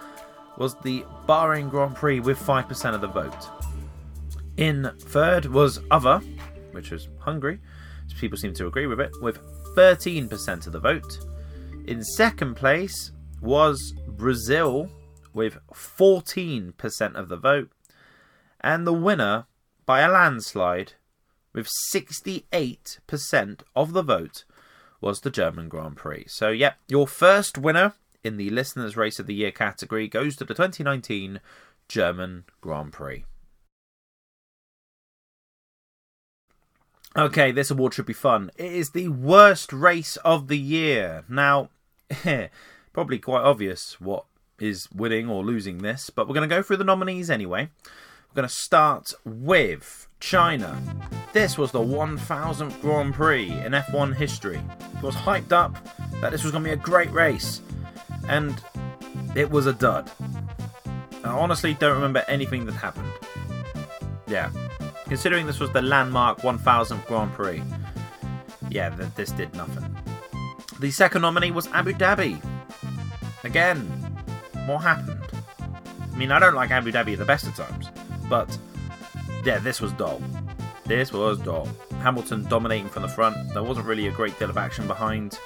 was 0.58 0.76
the 0.82 1.06
Bahrain 1.28 1.69
Grand 1.69 1.95
Prix 1.95 2.19
with 2.19 2.39
5% 2.39 2.95
of 2.95 3.02
the 3.02 3.08
vote. 3.08 3.50
In 4.58 4.91
third 5.00 5.45
was 5.45 5.80
Other, 5.91 6.20
which 6.72 6.91
was 6.91 7.09
Hungary. 7.20 7.59
People 8.20 8.38
seem 8.38 8.53
to 8.55 8.66
agree 8.66 8.88
with 8.88 8.99
it, 8.99 9.12
with 9.22 9.39
13% 9.76 10.66
of 10.66 10.74
the 10.74 10.80
vote. 10.80 11.20
In 11.86 12.03
second 12.03 12.55
place 12.55 13.12
was 13.48 13.93
Brazil 14.06 14.89
with 15.34 15.58
14% 15.74 17.16
of 17.16 17.30
the 17.30 17.38
vote, 17.38 17.72
and 18.60 18.86
the 18.86 18.91
winner 18.91 19.45
by 19.86 20.02
a 20.02 20.12
landslide 20.12 20.93
with 21.54 21.70
68% 21.93 23.62
of 23.74 23.93
the 23.93 24.02
vote 24.02 24.43
was 25.00 25.22
the 25.22 25.30
German 25.30 25.70
Grand 25.70 25.95
Prix. 25.95 26.26
So, 26.28 26.50
yep, 26.50 26.78
your 26.89 27.08
first 27.08 27.58
winner 27.58 27.93
in 28.22 28.36
the 28.36 28.50
Listeners' 28.50 28.98
Race 28.98 29.18
of 29.18 29.28
the 29.28 29.36
Year 29.36 29.52
category 29.52 30.10
goes 30.10 30.36
to 30.36 30.43
the 30.43 30.54
2019 30.54 31.39
German 31.88 32.43
Grand 32.60 32.91
Prix. 32.91 33.24
Okay, 37.16 37.54
this 37.54 37.72
award 37.72 37.93
should 37.93 38.06
be 38.06 38.12
fun. 38.12 38.52
It 38.58 38.74
is 38.74 38.89
the 38.89 39.08
worst 39.08 39.72
race 39.72 40.18
of 40.18 40.50
the 40.50 40.58
year. 40.58 41.24
Now, 41.30 41.70
probably 42.98 43.20
quite 43.20 43.43
obvious 43.43 44.02
what 44.02 44.26
is 44.58 44.89
winning 44.91 45.30
or 45.30 45.45
losing 45.45 45.78
this, 45.84 46.10
but 46.10 46.28
we're 46.28 46.34
going 46.34 46.50
to 46.50 46.56
go 46.56 46.64
through 46.64 46.78
the 46.78 46.84
nominees 46.84 47.30
anyway. 47.30 47.70
We're 47.86 48.38
going 48.38 48.48
to 48.48 48.56
start 48.56 49.14
with 49.24 50.08
China. 50.20 50.82
this 51.32 51.60
was 51.60 51.72
the 51.72 51.80
1000th 51.80 52.82
Grand 52.82 53.14
Prix 53.14 53.52
in 53.52 53.74
F1 53.74 54.16
history. 54.16 54.60
It 54.95 55.04
was 55.04 55.14
hyped 55.14 55.52
up 55.52 55.76
that 56.22 56.32
this 56.32 56.41
was 56.41 56.52
going 56.52 56.64
to 56.64 56.70
be 56.72 56.74
a 56.74 56.76
great 56.76 57.12
race, 57.12 57.62
and 58.28 58.60
it 59.36 59.52
was 59.52 59.68
a 59.68 59.74
dud. 59.74 60.10
I 61.24 61.30
honestly 61.30 61.76
don't 61.76 61.93
remember 61.93 62.26
anything 62.28 62.66
that 62.66 62.72
happened. 62.72 63.12
Yeah, 64.26 64.50
considering 65.06 65.45
this 65.45 65.60
was 65.60 65.72
the 65.72 65.84
landmark 65.84 66.39
1000th 66.39 67.06
Grand 67.06 67.32
Prix, 67.34 67.62
yeah, 68.72 68.89
th- 68.89 69.14
this 69.14 69.32
did 69.34 69.54
nothing. 69.54 69.95
The 70.80 70.89
second 70.89 71.22
nominee 71.22 71.52
was 71.52 71.68
Abu 71.68 71.93
Dhabi. 71.93 72.41
Again, 73.48 73.78
what 74.66 74.80
happened? 74.80 75.24
I 76.14 76.18
mean, 76.18 76.34
I 76.34 76.39
don't 76.39 76.54
like 76.54 76.70
Abu 76.70 76.91
Dhabi 76.91 77.14
at 77.14 77.20
the 77.20 77.24
best 77.24 77.48
of 77.48 77.56
times, 77.56 77.88
but 78.28 78.58
yeah, 79.45 79.58
this 79.60 79.80
was 79.80 79.93
dull. 79.93 80.22
This 80.84 81.14
was 81.14 81.39
dull. 81.39 81.70
Hamilton 82.02 82.43
dominating 82.50 82.89
from 82.89 83.04
the 83.04 83.08
front. 83.08 83.38
There 83.54 83.64
wasn't 83.64 83.88
really 83.88 84.08
a 84.08 84.12
great 84.12 84.38
deal 84.38 84.50
of 84.50 84.58
action 84.58 84.86
behind. 84.86 85.39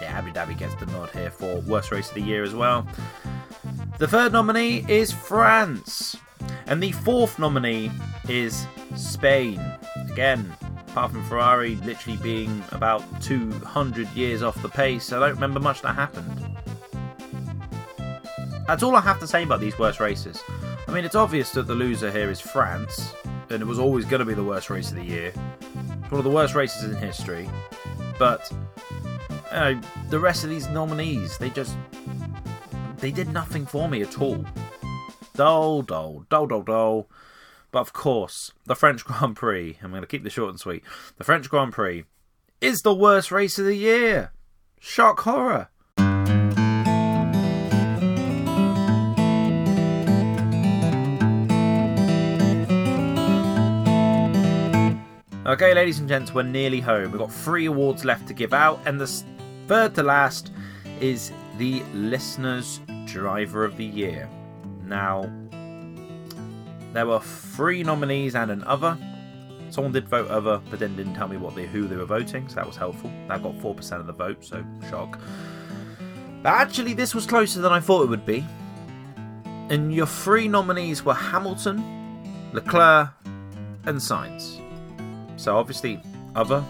Yeah, 0.00 0.18
Abu 0.18 0.32
Dhabi 0.32 0.56
gets 0.56 0.74
the 0.76 0.86
nod 0.86 1.10
here 1.10 1.30
for 1.30 1.60
worst 1.60 1.92
race 1.92 2.08
of 2.08 2.14
the 2.14 2.22
year 2.22 2.44
as 2.44 2.54
well. 2.54 2.86
The 3.98 4.08
third 4.08 4.32
nominee 4.32 4.82
is 4.88 5.12
France. 5.12 6.16
And 6.66 6.82
the 6.82 6.92
fourth 6.92 7.38
nominee 7.38 7.90
is 8.26 8.66
Spain. 8.96 9.60
Again, 10.10 10.50
apart 10.88 11.12
from 11.12 11.22
Ferrari 11.26 11.76
literally 11.84 12.16
being 12.22 12.64
about 12.72 13.02
200 13.20 14.08
years 14.14 14.42
off 14.42 14.60
the 14.62 14.68
pace, 14.70 15.12
I 15.12 15.20
don't 15.20 15.34
remember 15.34 15.60
much 15.60 15.82
that 15.82 15.94
happened. 15.94 16.43
That's 18.66 18.82
all 18.82 18.96
I 18.96 19.00
have 19.00 19.20
to 19.20 19.26
say 19.26 19.42
about 19.42 19.60
these 19.60 19.78
worst 19.78 20.00
races. 20.00 20.42
I 20.88 20.92
mean, 20.92 21.04
it's 21.04 21.14
obvious 21.14 21.50
that 21.52 21.66
the 21.66 21.74
loser 21.74 22.10
here 22.10 22.30
is 22.30 22.40
France, 22.40 23.14
and 23.50 23.60
it 23.60 23.66
was 23.66 23.78
always 23.78 24.04
going 24.04 24.20
to 24.20 24.24
be 24.24 24.34
the 24.34 24.44
worst 24.44 24.70
race 24.70 24.90
of 24.90 24.96
the 24.96 25.04
year. 25.04 25.32
One 26.08 26.18
of 26.18 26.24
the 26.24 26.30
worst 26.30 26.54
races 26.54 26.84
in 26.84 26.94
history. 26.96 27.48
But 28.18 28.50
you 29.52 29.60
know, 29.60 29.80
the 30.08 30.18
rest 30.18 30.44
of 30.44 30.50
these 30.50 30.68
nominees, 30.68 31.36
they 31.38 31.50
just 31.50 31.76
they 32.98 33.10
did 33.10 33.28
nothing 33.32 33.66
for 33.66 33.88
me 33.88 34.02
at 34.02 34.18
all. 34.20 34.44
Dull, 35.34 35.82
dull, 35.82 36.24
dull, 36.30 36.46
dull, 36.46 36.62
dull. 36.62 37.08
But 37.70 37.80
of 37.80 37.92
course, 37.92 38.52
the 38.64 38.76
French 38.76 39.04
Grand 39.06 39.36
Prix, 39.36 39.78
I'm 39.82 39.90
going 39.90 40.02
to 40.02 40.06
keep 40.06 40.22
this 40.22 40.32
short 40.32 40.50
and 40.50 40.60
sweet. 40.60 40.84
The 41.18 41.24
French 41.24 41.50
Grand 41.50 41.72
Prix 41.72 42.04
is 42.60 42.80
the 42.82 42.94
worst 42.94 43.30
race 43.30 43.58
of 43.58 43.66
the 43.66 43.76
year. 43.76 44.32
Shock 44.80 45.20
horror. 45.20 45.68
Okay, 55.46 55.74
ladies 55.74 55.98
and 55.98 56.08
gents, 56.08 56.32
we're 56.32 56.42
nearly 56.42 56.80
home. 56.80 57.10
We've 57.10 57.20
got 57.20 57.30
three 57.30 57.66
awards 57.66 58.02
left 58.02 58.26
to 58.28 58.32
give 58.32 58.54
out, 58.54 58.80
and 58.86 58.98
the 58.98 59.06
third 59.66 59.94
to 59.96 60.02
last 60.02 60.52
is 61.02 61.32
the 61.58 61.82
Listener's 61.92 62.80
Driver 63.04 63.62
of 63.62 63.76
the 63.76 63.84
Year. 63.84 64.26
Now, 64.86 65.30
there 66.94 67.06
were 67.06 67.20
three 67.20 67.82
nominees 67.82 68.34
and 68.34 68.50
an 68.50 68.64
other. 68.64 68.96
Someone 69.68 69.92
did 69.92 70.08
vote 70.08 70.30
other, 70.30 70.62
but 70.70 70.78
then 70.78 70.96
didn't 70.96 71.14
tell 71.14 71.28
me 71.28 71.36
what 71.36 71.54
they 71.54 71.66
who 71.66 71.86
they 71.86 71.96
were 71.96 72.06
voting, 72.06 72.48
so 72.48 72.54
that 72.54 72.66
was 72.66 72.76
helpful. 72.76 73.12
That 73.28 73.42
got 73.42 73.60
four 73.60 73.74
percent 73.74 74.00
of 74.00 74.06
the 74.06 74.14
vote, 74.14 74.42
so 74.42 74.64
shock. 74.88 75.20
But 76.42 76.54
actually, 76.54 76.94
this 76.94 77.14
was 77.14 77.26
closer 77.26 77.60
than 77.60 77.70
I 77.70 77.80
thought 77.80 78.04
it 78.04 78.08
would 78.08 78.24
be. 78.24 78.46
And 79.44 79.94
your 79.94 80.06
three 80.06 80.48
nominees 80.48 81.04
were 81.04 81.12
Hamilton, 81.12 82.50
Leclerc, 82.54 83.10
and 83.84 83.98
Sainz. 83.98 84.63
So 85.36 85.56
obviously, 85.56 86.00
other, 86.34 86.64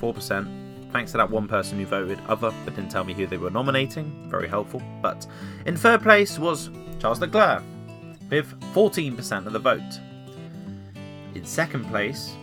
4%. 0.00 0.92
Thanks 0.92 1.12
to 1.12 1.18
that 1.18 1.30
one 1.30 1.46
person 1.48 1.78
who 1.78 1.84
voted 1.84 2.18
other 2.28 2.52
but 2.64 2.74
didn't 2.74 2.90
tell 2.90 3.04
me 3.04 3.12
who 3.12 3.26
they 3.26 3.36
were 3.36 3.50
nominating. 3.50 4.28
Very 4.30 4.48
helpful. 4.48 4.82
But 5.02 5.26
in 5.66 5.76
third 5.76 6.02
place 6.02 6.38
was 6.38 6.70
Charles 6.98 7.20
Leclerc 7.20 7.62
with 8.30 8.58
14% 8.72 9.46
of 9.46 9.52
the 9.52 9.58
vote. 9.58 10.00
In 11.34 11.44
second 11.44 11.84
place, 11.86 12.34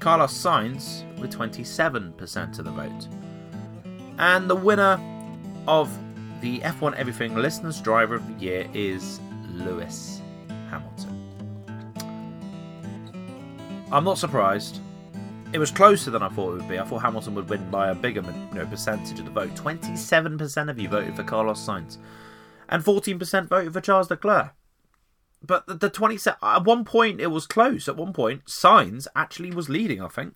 Carlos 0.00 0.32
Sainz 0.32 1.04
with 1.18 1.32
27% 1.32 2.58
of 2.58 2.64
the 2.64 2.70
vote. 2.70 3.08
And 4.18 4.48
the 4.48 4.56
winner 4.56 5.00
of 5.68 5.90
the 6.40 6.60
F1 6.60 6.94
Everything 6.96 7.36
Listeners 7.36 7.80
Driver 7.80 8.16
of 8.16 8.26
the 8.26 8.44
Year 8.44 8.68
is 8.74 9.20
Lewis 9.52 10.20
Hamilton. 10.70 11.18
I'm 13.92 14.04
not 14.04 14.18
surprised 14.18 14.80
it 15.52 15.58
was 15.58 15.70
closer 15.70 16.10
than 16.10 16.22
I 16.22 16.28
thought 16.28 16.54
it 16.54 16.58
would 16.58 16.68
be. 16.68 16.78
I 16.78 16.84
thought 16.84 17.02
Hamilton 17.02 17.34
would 17.34 17.48
win 17.48 17.70
by 17.70 17.90
a 17.90 17.94
bigger 17.94 18.22
you 18.22 18.54
know, 18.58 18.66
percentage 18.66 19.18
of 19.18 19.26
the 19.26 19.30
vote. 19.30 19.50
27% 19.50 20.70
of 20.70 20.78
you 20.78 20.88
voted 20.88 21.14
for 21.14 21.22
Carlos 21.22 21.64
Sainz, 21.64 21.98
and 22.68 22.82
14% 22.82 23.48
voted 23.48 23.72
for 23.72 23.80
Charles 23.80 24.10
Leclerc. 24.10 24.54
But 25.42 25.66
the, 25.66 25.74
the 25.74 25.90
20 25.90 26.18
at 26.42 26.64
one 26.64 26.84
point 26.84 27.20
it 27.20 27.26
was 27.28 27.46
close. 27.46 27.88
At 27.88 27.96
one 27.96 28.12
point, 28.12 28.46
Sainz 28.46 29.06
actually 29.14 29.50
was 29.50 29.68
leading, 29.68 30.00
I 30.00 30.08
think. 30.08 30.34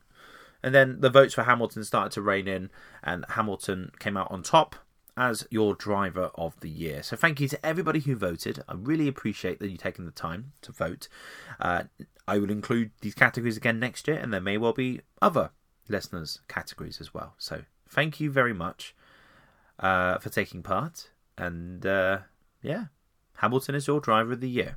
And 0.62 0.74
then 0.74 1.00
the 1.00 1.10
votes 1.10 1.34
for 1.34 1.44
Hamilton 1.44 1.84
started 1.84 2.12
to 2.12 2.22
rain 2.22 2.48
in, 2.48 2.70
and 3.02 3.24
Hamilton 3.30 3.92
came 3.98 4.16
out 4.16 4.30
on 4.30 4.42
top 4.42 4.76
as 5.16 5.46
your 5.50 5.74
driver 5.74 6.30
of 6.34 6.58
the 6.60 6.68
year. 6.68 7.02
So 7.02 7.16
thank 7.16 7.40
you 7.40 7.48
to 7.48 7.66
everybody 7.66 8.00
who 8.00 8.14
voted. 8.14 8.62
I 8.68 8.74
really 8.74 9.08
appreciate 9.08 9.58
that 9.60 9.70
you 9.70 9.76
taking 9.76 10.04
the 10.04 10.10
time 10.10 10.52
to 10.62 10.72
vote. 10.72 11.08
Uh, 11.58 11.84
I 12.28 12.38
will 12.38 12.50
include 12.50 12.90
these 13.00 13.14
categories 13.14 13.56
again 13.56 13.80
next 13.80 14.08
year, 14.08 14.18
and 14.18 14.32
there 14.32 14.40
may 14.40 14.58
well 14.58 14.72
be 14.72 15.00
other 15.22 15.50
listeners' 15.88 16.40
categories 16.48 17.00
as 17.00 17.14
well. 17.14 17.34
So 17.38 17.62
thank 17.88 18.20
you 18.20 18.30
very 18.30 18.52
much 18.52 18.94
uh, 19.80 20.18
for 20.18 20.28
taking 20.28 20.62
part. 20.62 21.10
And 21.38 21.86
uh, 21.86 22.18
yeah, 22.62 22.86
Hamilton 23.36 23.74
is 23.74 23.86
your 23.86 24.00
driver 24.00 24.32
of 24.32 24.40
the 24.40 24.48
year. 24.48 24.76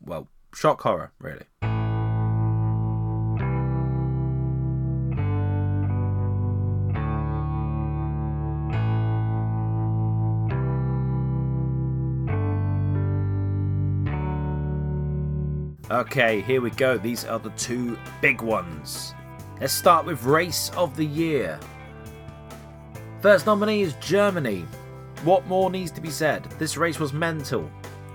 Well, 0.00 0.28
shock 0.54 0.80
horror, 0.82 1.12
really. 1.18 1.44
Okay, 15.90 16.40
here 16.42 16.60
we 16.60 16.70
go. 16.70 16.96
These 16.96 17.24
are 17.24 17.40
the 17.40 17.50
two 17.50 17.98
big 18.22 18.42
ones. 18.42 19.12
Let's 19.60 19.72
start 19.72 20.06
with 20.06 20.22
Race 20.22 20.70
of 20.76 20.94
the 20.94 21.04
Year. 21.04 21.58
First 23.20 23.44
nominee 23.44 23.82
is 23.82 23.94
Germany. 23.94 24.66
What 25.24 25.48
more 25.48 25.68
needs 25.68 25.90
to 25.90 26.00
be 26.00 26.10
said? 26.10 26.44
This 26.60 26.76
race 26.76 27.00
was 27.00 27.12
mental. 27.12 27.68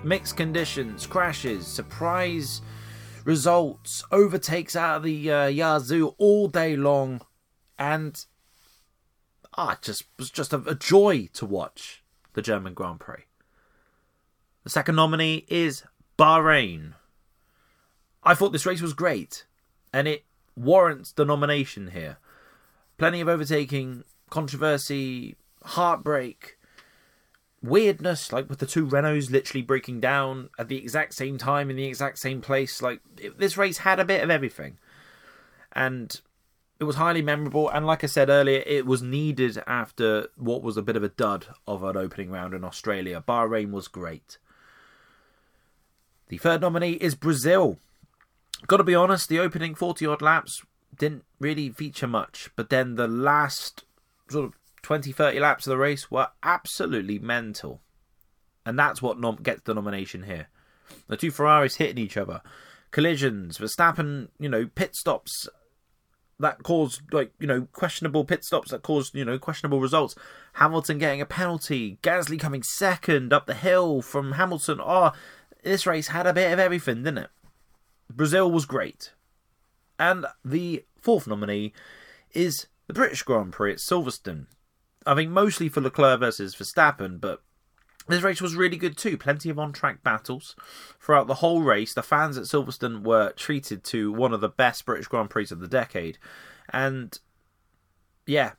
Mixed 0.06 0.38
conditions, 0.38 1.06
crashes, 1.06 1.68
surprise 1.68 2.62
results, 3.26 4.06
overtakes 4.10 4.78
out 4.78 4.98
of 4.98 5.04
the 5.04 5.30
uh, 5.30 5.48
Yazoo 5.48 6.16
all 6.18 6.48
day 6.48 6.78
long, 6.78 7.20
and 7.78 8.26
ah, 9.58 9.74
it 9.74 9.82
just 9.82 10.06
was 10.18 10.32
just 10.32 10.54
a, 10.54 10.62
a 10.62 10.76
joy 10.76 11.28
to 11.34 11.46
watch 11.46 12.06
the 12.36 12.42
German 12.42 12.74
Grand 12.74 13.02
Prix. 13.02 13.26
The 14.64 14.70
second 14.70 14.96
nominee 14.96 15.44
is 15.50 15.84
Bahrain. 16.18 16.94
I 18.26 18.34
thought 18.34 18.52
this 18.52 18.66
race 18.66 18.82
was 18.82 18.94
great, 18.94 19.46
and 19.94 20.08
it 20.08 20.26
warrants 20.56 21.12
the 21.12 21.26
nomination 21.26 21.92
here. 21.92 22.18
Plenty 22.98 23.22
of 23.22 23.28
overtaking, 23.28 24.04
controversy, 24.30 25.36
heartbreak, 25.64 26.58
weirdness, 27.62 28.32
like 28.32 28.50
with 28.50 28.60
the 28.60 28.66
two 28.66 28.88
Renaults 28.88 29.30
literally 29.30 29.62
breaking 29.62 30.00
down 30.00 30.50
at 30.58 30.70
the 30.70 30.78
exact 30.78 31.14
same 31.14 31.38
time 31.38 31.70
in 31.70 31.76
the 31.76 31.86
exact 31.86 32.18
same 32.20 32.42
place. 32.42 32.82
Like 32.82 33.02
it, 33.18 33.38
this 33.38 33.58
race 33.58 33.80
had 33.80 34.00
a 34.00 34.06
bit 34.06 34.24
of 34.24 34.30
everything, 34.30 34.78
and 35.74 36.20
it 36.80 36.86
was 36.86 36.96
highly 36.96 37.22
memorable. 37.22 37.70
And 37.70 37.86
like 37.86 38.04
I 38.04 38.08
said 38.08 38.30
earlier, 38.30 38.64
it 38.66 38.86
was 38.86 39.02
needed 39.02 39.62
after 39.68 40.28
what 40.36 40.64
was 40.64 40.78
a 40.78 40.82
bit 40.82 40.96
of 40.96 41.04
a 41.04 41.10
dud 41.10 41.48
of 41.68 41.84
an 41.84 41.98
opening 41.98 42.32
round 42.32 42.54
in 42.54 42.64
Australia. 42.64 43.24
Bahrain 43.28 43.72
was 43.72 43.88
great. 43.88 44.38
The 46.28 46.38
third 46.38 46.62
nominee 46.62 46.94
is 46.94 47.14
Brazil. 47.14 47.78
Got 48.68 48.78
to 48.78 48.84
be 48.84 48.96
honest, 48.96 49.30
the 49.30 49.40
opening 49.40 49.76
40 49.76 50.06
odd 50.08 50.22
laps 50.22 50.64
didn't 50.98 51.26
really 51.40 51.70
feature 51.70 52.08
much, 52.08 52.50
but 52.56 52.70
then 52.70 52.96
the 52.96 53.08
last 53.08 53.84
sort 54.30 54.46
of 54.46 54.54
20 54.82 55.12
30 55.12 55.40
laps 55.40 55.66
of 55.66 55.72
the 55.72 55.78
race 55.78 56.10
were 56.10 56.30
absolutely 56.44 57.20
mental. 57.20 57.82
And 58.66 58.80
that's 58.80 59.02
what 59.02 59.20
nom- 59.20 59.38
gets 59.38 59.62
the 59.64 59.74
nomination 59.74 60.24
here. 60.24 60.48
The 61.08 61.18
two 61.18 61.32
Ferraris 61.32 61.76
hitting 61.76 61.98
each 61.98 62.18
other, 62.18 62.42
collisions, 62.92 63.58
Verstappen, 63.58 64.30
you 64.40 64.50
know, 64.50 64.68
pit 64.74 64.96
stops 64.96 65.48
that 66.40 66.64
caused 66.64 67.02
like 67.14 67.32
you 67.40 67.48
know 67.48 67.68
questionable 67.72 68.26
pit 68.26 68.44
stops 68.44 68.72
that 68.72 68.84
caused 68.84 69.16
you 69.16 69.26
know 69.26 69.40
questionable 69.40 69.80
results. 69.80 70.16
Hamilton 70.54 70.98
getting 70.98 71.22
a 71.22 71.26
penalty, 71.26 71.98
Gasly 72.02 72.40
coming 72.40 72.64
second 72.64 73.34
up 73.34 73.46
the 73.46 73.54
hill 73.54 74.02
from 74.02 74.34
Hamilton. 74.34 74.80
Oh, 74.82 75.12
this 75.64 75.86
race 75.86 76.10
had 76.10 76.28
a 76.28 76.34
bit 76.34 76.52
of 76.52 76.60
everything, 76.60 77.04
didn't 77.04 77.20
it? 77.20 77.30
Brazil 78.16 78.52
was 78.52 78.66
great. 78.66 79.14
And 80.00 80.26
the 80.44 80.86
fourth 81.00 81.28
nominee 81.28 81.74
is 82.34 82.68
the 82.88 82.94
British 82.94 83.24
Grand 83.24 83.54
Prix 83.54 83.74
at 83.74 83.80
Silverstone. 83.80 84.48
I 85.06 85.16
think 85.16 85.32
mostly 85.32 85.70
for 85.70 85.82
Leclerc 85.82 86.20
versus 86.20 86.56
Verstappen, 86.56 87.22
but 87.22 87.42
this 88.08 88.22
race 88.22 88.42
was 88.42 88.56
really 88.56 88.78
good 88.78 88.98
too. 88.98 89.18
Plenty 89.18 89.50
of 89.50 89.60
on 89.60 89.72
track 89.72 90.04
battles 90.04 90.56
throughout 91.00 91.28
the 91.28 91.36
whole 91.36 91.62
race. 91.62 91.94
The 91.94 92.04
fans 92.04 92.38
at 92.38 92.46
Silverstone 92.46 93.04
were 93.04 93.32
treated 93.34 93.84
to 93.86 94.12
one 94.12 94.34
of 94.34 94.42
the 94.42 94.50
best 94.50 94.86
British 94.86 95.08
Grand 95.08 95.30
Prix 95.30 95.48
of 95.52 95.60
the 95.60 95.68
decade. 95.68 96.18
And 96.70 97.18
yeah, 98.28 98.54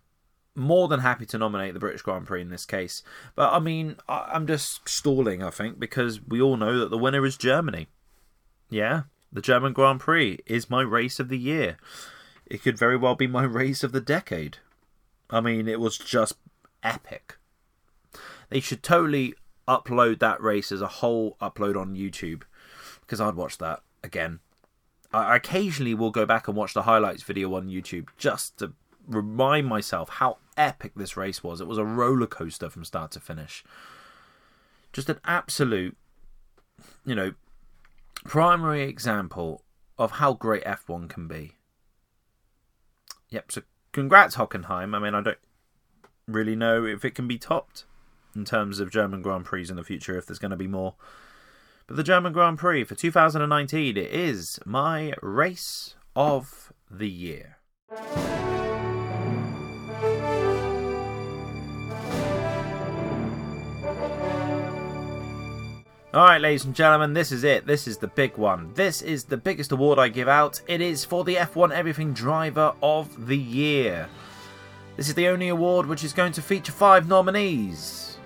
more 0.55 0.89
than 0.89 1.01
happy 1.01 1.27
to 1.27 1.39
nominate 1.39 1.75
the 1.75 1.81
British 1.81 2.03
Grand 2.03 2.27
Prix 2.27 2.41
in 2.43 2.49
this 2.49 2.65
case. 2.65 3.03
But 3.35 3.53
I 3.53 3.59
mean, 3.59 3.97
I'm 4.09 4.47
just 4.47 4.89
stalling, 4.89 5.43
I 5.43 5.51
think, 5.51 5.79
because 5.79 6.21
we 6.21 6.41
all 6.41 6.57
know 6.57 6.79
that 6.79 6.91
the 6.91 6.99
winner 6.99 7.25
is 7.25 7.37
Germany. 7.37 7.89
Yeah, 8.69 9.03
the 9.33 9.41
German 9.41 9.73
Grand 9.73 10.01
Prix 10.01 10.39
is 10.47 10.71
my 10.71 10.83
race 10.83 11.21
of 11.21 11.29
the 11.29 11.39
year. 11.39 11.77
It 12.47 12.63
could 12.63 12.79
very 12.79 12.97
well 12.97 13.15
be 13.15 13.27
my 13.27 13.43
race 13.45 13.83
of 13.83 13.93
the 13.93 14.01
decade. 14.01 14.59
I 15.31 15.41
mean, 15.41 15.69
it 15.69 15.81
was 15.81 15.99
just 15.99 16.35
epic. 16.83 17.37
They 18.49 18.61
should 18.61 18.83
totally 18.83 19.35
upload 19.67 20.21
that 20.21 20.41
race 20.41 20.71
as 20.71 20.81
a 20.81 20.87
whole 20.87 21.37
upload 21.41 21.81
on 21.81 21.97
YouTube 21.97 22.43
because 23.01 23.21
I'd 23.21 23.35
watch 23.35 23.59
that 23.59 23.83
again. 24.03 24.41
I 25.13 25.37
occasionally 25.37 25.95
will 25.95 26.11
go 26.11 26.27
back 26.27 26.47
and 26.49 26.57
watch 26.57 26.75
the 26.75 26.83
highlights 26.83 27.23
video 27.23 27.55
on 27.55 27.69
YouTube 27.69 28.09
just 28.19 28.59
to 28.59 28.73
remind 29.07 29.67
myself 29.67 30.09
how 30.09 30.39
epic 30.57 30.93
this 30.97 31.17
race 31.17 31.43
was. 31.43 31.61
It 31.61 31.67
was 31.67 31.79
a 31.79 31.85
roller 31.85 32.27
coaster 32.27 32.69
from 32.69 32.85
start 32.85 33.13
to 33.13 33.21
finish. 33.21 33.65
Just 34.93 35.09
an 35.09 35.21
absolute, 35.25 35.97
you 37.05 37.15
know, 37.15 37.35
primary 38.27 38.83
example 38.83 39.65
of 39.99 40.13
how 40.13 40.35
great 40.35 40.65
F1 40.65 41.09
can 41.09 41.27
be. 41.27 41.53
Yep, 43.31 43.53
so 43.53 43.63
congrats, 43.93 44.37
Hockenheim. 44.37 44.95
I 44.95 44.99
mean, 44.99 45.15
I 45.15 45.23
don't 45.23 45.39
really 46.27 46.57
know 46.57 46.85
if 46.85 47.05
it 47.05 47.15
can 47.15 47.27
be 47.27 47.39
topped 47.39 47.85
in 48.35 48.45
terms 48.45 48.81
of 48.81 48.91
German 48.91 49.23
Grand 49.23 49.45
Prix 49.45 49.69
in 49.69 49.77
the 49.77 49.85
future, 49.85 50.17
if 50.19 50.27
there's 50.27 50.39
going 50.39 50.51
to 50.51 50.57
be 50.57 50.67
more. 50.69 50.95
But 51.87 51.97
the 51.97 52.03
German 52.03 52.33
Grand 52.33 52.59
Prix 52.59 52.85
for 52.85 52.95
2019 52.95 53.97
it 53.97 54.11
is 54.11 54.59
my 54.67 55.15
race 55.23 55.95
of 56.15 56.73
the 56.91 57.09
year. 57.09 57.57
Alright, 66.17 66.41
ladies 66.41 66.65
and 66.65 66.75
gentlemen, 66.75 67.13
this 67.13 67.31
is 67.31 67.45
it. 67.45 67.67
This 67.67 67.87
is 67.87 67.99
the 67.99 68.07
big 68.07 68.39
one. 68.39 68.73
This 68.73 69.03
is 69.03 69.25
the 69.25 69.37
biggest 69.37 69.71
award 69.71 69.99
I 69.99 70.09
give 70.09 70.29
out. 70.29 70.63
It 70.67 70.81
is 70.81 71.05
for 71.05 71.25
the 71.25 71.35
F1 71.35 71.73
Everything 71.73 72.15
Driver 72.15 72.73
of 72.83 73.27
the 73.27 73.37
Year. 73.37 74.09
This 74.97 75.11
is 75.11 75.15
the 75.15 75.29
only 75.29 75.49
award 75.49 75.85
which 75.85 76.03
is 76.03 76.15
going 76.15 76.33
to 76.33 76.41
feature 76.41 76.73
five 76.73 77.07
nominees. 77.07 78.17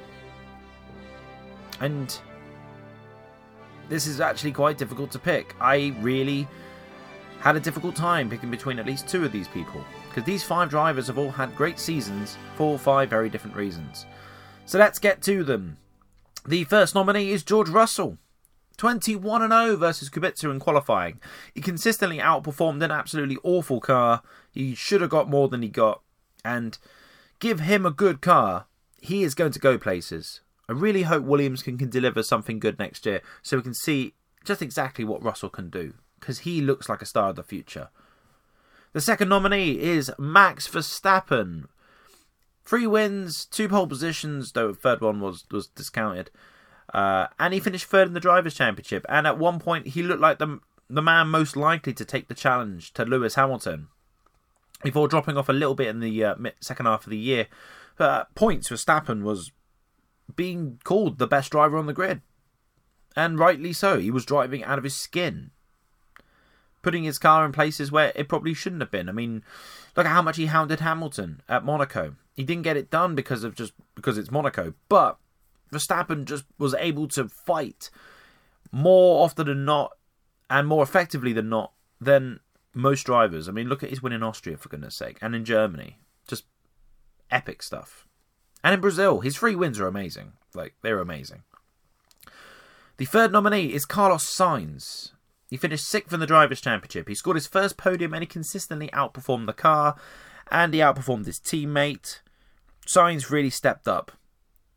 And 1.80 2.16
this 3.88 4.06
is 4.06 4.20
actually 4.20 4.52
quite 4.52 4.78
difficult 4.78 5.10
to 5.10 5.18
pick. 5.18 5.56
I 5.60 5.92
really 5.98 6.46
had 7.40 7.56
a 7.56 7.60
difficult 7.60 7.96
time 7.96 8.30
picking 8.30 8.52
between 8.52 8.78
at 8.78 8.86
least 8.86 9.08
two 9.08 9.24
of 9.24 9.32
these 9.32 9.48
people. 9.48 9.84
Because 10.08 10.22
these 10.22 10.44
five 10.44 10.70
drivers 10.70 11.08
have 11.08 11.18
all 11.18 11.32
had 11.32 11.56
great 11.56 11.80
seasons 11.80 12.36
for 12.54 12.78
five 12.78 13.10
very 13.10 13.28
different 13.28 13.56
reasons. 13.56 14.06
So 14.64 14.78
let's 14.78 15.00
get 15.00 15.22
to 15.22 15.42
them. 15.42 15.76
The 16.46 16.64
first 16.64 16.94
nominee 16.94 17.30
is 17.30 17.42
George 17.42 17.68
Russell. 17.68 18.18
21 18.80 19.50
0 19.50 19.76
versus 19.76 20.08
Kubica 20.08 20.50
in 20.50 20.58
qualifying. 20.58 21.20
He 21.54 21.60
consistently 21.60 22.18
outperformed 22.18 22.82
an 22.82 22.90
absolutely 22.90 23.36
awful 23.42 23.78
car. 23.78 24.22
He 24.50 24.74
should 24.74 25.02
have 25.02 25.10
got 25.10 25.28
more 25.28 25.48
than 25.48 25.60
he 25.60 25.68
got. 25.68 26.00
And 26.42 26.78
give 27.40 27.60
him 27.60 27.84
a 27.84 27.90
good 27.90 28.22
car, 28.22 28.64
he 28.98 29.22
is 29.22 29.34
going 29.34 29.52
to 29.52 29.58
go 29.58 29.76
places. 29.76 30.40
I 30.66 30.72
really 30.72 31.02
hope 31.02 31.24
Williams 31.24 31.62
can, 31.62 31.76
can 31.76 31.90
deliver 31.90 32.22
something 32.22 32.58
good 32.58 32.78
next 32.78 33.04
year 33.04 33.20
so 33.42 33.58
we 33.58 33.62
can 33.62 33.74
see 33.74 34.14
just 34.44 34.62
exactly 34.62 35.04
what 35.04 35.22
Russell 35.22 35.50
can 35.50 35.68
do. 35.68 35.92
Because 36.18 36.40
he 36.40 36.62
looks 36.62 36.88
like 36.88 37.02
a 37.02 37.06
star 37.06 37.30
of 37.30 37.36
the 37.36 37.42
future. 37.42 37.90
The 38.92 39.00
second 39.02 39.28
nominee 39.28 39.78
is 39.78 40.10
Max 40.18 40.66
Verstappen. 40.66 41.66
Three 42.70 42.86
wins, 42.86 43.46
two 43.46 43.68
pole 43.68 43.88
positions, 43.88 44.52
though 44.52 44.68
the 44.68 44.74
third 44.74 45.00
one 45.00 45.18
was, 45.18 45.44
was 45.50 45.66
discounted. 45.66 46.30
Uh, 46.94 47.26
and 47.36 47.52
he 47.52 47.58
finished 47.58 47.86
third 47.86 48.06
in 48.06 48.14
the 48.14 48.20
Drivers' 48.20 48.54
Championship. 48.54 49.04
And 49.08 49.26
at 49.26 49.38
one 49.38 49.58
point, 49.58 49.88
he 49.88 50.04
looked 50.04 50.20
like 50.20 50.38
the, 50.38 50.60
the 50.88 51.02
man 51.02 51.26
most 51.26 51.56
likely 51.56 51.92
to 51.92 52.04
take 52.04 52.28
the 52.28 52.34
challenge 52.34 52.92
to 52.92 53.04
Lewis 53.04 53.34
Hamilton. 53.34 53.88
Before 54.84 55.08
dropping 55.08 55.36
off 55.36 55.48
a 55.48 55.52
little 55.52 55.74
bit 55.74 55.88
in 55.88 55.98
the 55.98 56.24
uh, 56.24 56.36
second 56.60 56.86
half 56.86 57.02
of 57.02 57.10
the 57.10 57.18
year. 57.18 57.48
But 57.96 58.20
at 58.20 58.34
points, 58.36 58.68
Verstappen 58.68 59.24
was 59.24 59.50
being 60.36 60.78
called 60.84 61.18
the 61.18 61.26
best 61.26 61.50
driver 61.50 61.76
on 61.76 61.86
the 61.86 61.92
grid. 61.92 62.20
And 63.16 63.36
rightly 63.36 63.72
so. 63.72 63.98
He 63.98 64.12
was 64.12 64.24
driving 64.24 64.62
out 64.62 64.78
of 64.78 64.84
his 64.84 64.94
skin. 64.94 65.50
Putting 66.82 67.02
his 67.02 67.18
car 67.18 67.44
in 67.44 67.50
places 67.50 67.90
where 67.90 68.12
it 68.14 68.28
probably 68.28 68.54
shouldn't 68.54 68.82
have 68.82 68.92
been. 68.92 69.08
I 69.08 69.12
mean, 69.12 69.42
look 69.96 70.06
at 70.06 70.12
how 70.12 70.22
much 70.22 70.36
he 70.36 70.46
hounded 70.46 70.78
Hamilton 70.78 71.42
at 71.48 71.64
Monaco. 71.64 72.14
He 72.40 72.46
didn't 72.46 72.62
get 72.62 72.78
it 72.78 72.88
done 72.88 73.14
because 73.14 73.44
of 73.44 73.54
just 73.54 73.74
because 73.94 74.16
it's 74.16 74.30
Monaco, 74.30 74.72
but 74.88 75.18
Verstappen 75.70 76.24
just 76.24 76.44
was 76.56 76.74
able 76.78 77.06
to 77.08 77.28
fight 77.28 77.90
more 78.72 79.22
often 79.22 79.46
than 79.46 79.66
not 79.66 79.92
and 80.48 80.66
more 80.66 80.82
effectively 80.82 81.34
than 81.34 81.50
not 81.50 81.72
than 82.00 82.40
most 82.72 83.04
drivers. 83.04 83.46
I 83.46 83.52
mean, 83.52 83.68
look 83.68 83.82
at 83.82 83.90
his 83.90 84.02
win 84.02 84.14
in 84.14 84.22
Austria 84.22 84.56
for 84.56 84.70
goodness 84.70 84.96
sake, 84.96 85.18
and 85.20 85.34
in 85.34 85.44
Germany, 85.44 85.98
just 86.26 86.46
epic 87.30 87.62
stuff. 87.62 88.08
And 88.64 88.72
in 88.72 88.80
Brazil, 88.80 89.20
his 89.20 89.36
three 89.36 89.54
wins 89.54 89.78
are 89.78 89.86
amazing. 89.86 90.32
Like 90.54 90.76
they're 90.80 90.98
amazing. 90.98 91.42
The 92.96 93.04
third 93.04 93.32
nominee 93.32 93.74
is 93.74 93.84
Carlos 93.84 94.24
Sainz. 94.24 95.12
He 95.50 95.58
finished 95.58 95.84
sixth 95.84 96.14
in 96.14 96.20
the 96.20 96.26
Drivers' 96.26 96.62
Championship. 96.62 97.06
He 97.06 97.14
scored 97.14 97.36
his 97.36 97.46
first 97.46 97.76
podium 97.76 98.14
and 98.14 98.22
he 98.22 98.26
consistently 98.26 98.88
outperformed 98.94 99.44
the 99.44 99.52
car 99.52 99.94
and 100.50 100.74
he 100.74 100.80
outperformed 100.80 101.26
his 101.26 101.38
teammate. 101.38 102.20
Sainz 102.86 103.30
really 103.30 103.50
stepped 103.50 103.86
up. 103.86 104.12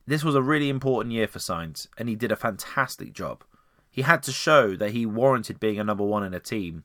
This 0.06 0.24
was 0.24 0.36
a 0.36 0.42
really 0.42 0.70
important 0.70 1.14
year 1.14 1.28
for 1.28 1.40
Sainz, 1.40 1.88
and 1.98 2.10
he 2.10 2.16
did 2.16 2.32
a 2.32 2.36
fantastic 2.36 3.14
job. 3.14 3.44
He 3.90 4.02
had 4.02 4.24
to 4.24 4.32
show 4.32 4.76
that 4.76 4.92
he 4.92 5.06
warranted 5.06 5.60
being 5.60 5.80
a 5.80 5.84
number 5.84 6.04
one 6.04 6.24
in 6.24 6.34
a 6.34 6.40
team. 6.40 6.84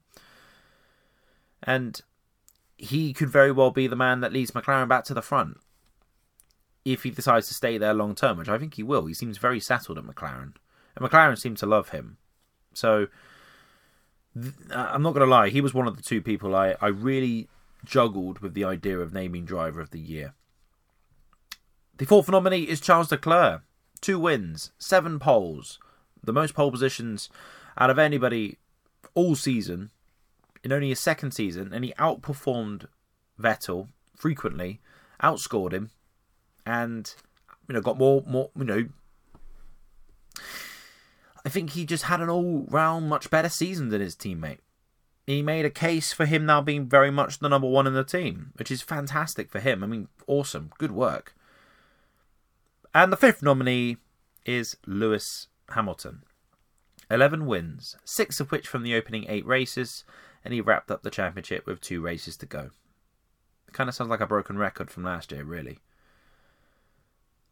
And 1.63 2.01
he 2.77 3.13
could 3.13 3.31
very 3.31 3.51
well 3.51 3.71
be 3.71 3.87
the 3.87 3.97
man 3.97 4.21
that 4.21 4.33
leads 4.33 4.53
McLaren 4.53 4.89
back 4.89 5.05
to 5.05 5.15
the 5.15 5.23
front 5.23 5.59
if 6.85 7.03
he 7.03 7.11
decides 7.11 7.49
to 7.49 7.55
stay 7.55 7.77
there 7.77 7.93
long 7.93 8.15
term, 8.15 8.39
which 8.39 8.49
I 8.49 8.59
think 8.59 8.75
he 8.75 8.83
will. 8.83 9.07
He 9.07 9.15
seems 9.15 9.39
very 9.39 9.61
settled 9.61 9.99
at 9.99 10.05
McLaren, 10.05 10.55
and 10.97 11.05
McLaren 11.05 11.39
seem 11.39 11.57
to 11.57 11.67
love 11.67 11.91
him. 11.91 12.19
So 12.73 13.09
th- 14.41 14.55
uh, 14.71 14.91
I'm 14.93 15.03
not 15.03 15.15
going 15.15 15.27
to 15.27 15.31
lie, 15.31 15.49
he 15.49 15.61
was 15.61 15.75
one 15.75 15.89
of 15.89 15.97
the 15.97 16.03
two 16.03 16.23
people 16.23 16.55
I, 16.55 16.77
I 16.81 16.89
really 16.89 17.49
juggled 17.85 18.39
with 18.39 18.55
the 18.55 18.65
idea 18.65 18.99
of 18.99 19.13
naming 19.13 19.45
driver 19.45 19.81
of 19.81 19.91
the 19.91 20.01
year. 20.01 20.35
The 21.99 22.07
fourth 22.07 22.29
nominee 22.29 22.63
is 22.63 22.81
Charles 22.81 23.11
Leclerc. 23.11 23.63
Two 24.01 24.21
wins, 24.21 24.71
seven 24.79 25.19
poles, 25.19 25.81
the 26.23 26.33
most 26.33 26.55
pole 26.55 26.71
positions 26.71 27.29
out 27.77 27.91
of 27.91 27.99
anybody 27.99 28.57
all 29.15 29.35
season 29.35 29.91
in 30.63 30.73
only 30.73 30.91
his 30.91 31.01
second 31.01 31.33
season, 31.33 31.73
and 31.73 31.85
he 31.85 31.93
outperformed 31.95 32.87
Vettel 33.41 33.89
frequently, 34.15 34.81
outscored 35.21 35.73
him, 35.73 35.91
and 36.65 37.13
you 37.69 37.75
know 37.75 37.81
got 37.81 37.99
more 37.99 38.23
more 38.29 38.51
you 38.57 38.65
know. 38.65 38.89
I 41.45 41.49
think 41.49 41.71
he 41.71 41.85
just 41.85 42.05
had 42.05 42.21
an 42.21 42.31
all 42.31 42.65
round 42.69 43.09
much 43.09 43.29
better 43.29 43.49
season 43.49 43.89
than 43.89 44.01
his 44.01 44.15
teammate. 44.15 44.59
He 45.27 45.43
made 45.43 45.65
a 45.65 45.71
case 45.71 46.13
for 46.13 46.27
him 46.27 46.47
now 46.47 46.61
being 46.61 46.87
very 46.87 47.11
much 47.11 47.41
the 47.41 47.49
number 47.49 47.69
one 47.69 47.89
in 47.89 47.95
the 47.95 48.05
team, 48.05 48.53
which 48.55 48.71
is 48.71 48.83
fantastic 48.83 49.51
for 49.51 49.59
him. 49.59 49.83
I 49.83 49.89
mean, 49.89 50.07
awesome, 50.29 50.71
good 50.79 50.93
work. 50.93 51.35
And 52.95 53.13
the 53.13 53.17
fifth 53.17 53.43
nominee 53.43 53.99
is 54.45 54.77
Lewis 54.87 55.49
Hamilton. 55.71 56.23
11 57.11 57.47
wins, 57.47 57.97
six 58.05 58.41
of 58.41 58.51
which 58.51 58.69
from 58.69 58.83
the 58.83 58.95
opening 58.95 59.25
eight 59.29 59.47
races, 59.47 60.05
and 60.45 60.53
he 60.53 60.61
wrapped 60.61 60.91
up 60.91 61.03
the 61.03 61.11
championship 61.11 61.67
with 61.67 61.81
two 61.81 62.01
races 62.01 62.37
to 62.37 62.47
go. 62.47 62.71
It 63.67 63.75
kind 63.75 63.89
of 63.89 63.95
sounds 63.95 64.11
like 64.11 64.21
a 64.21 64.27
broken 64.27 64.59
record 64.59 64.91
from 64.91 65.05
last 65.05 65.33
year, 65.33 65.45
really. 65.45 65.79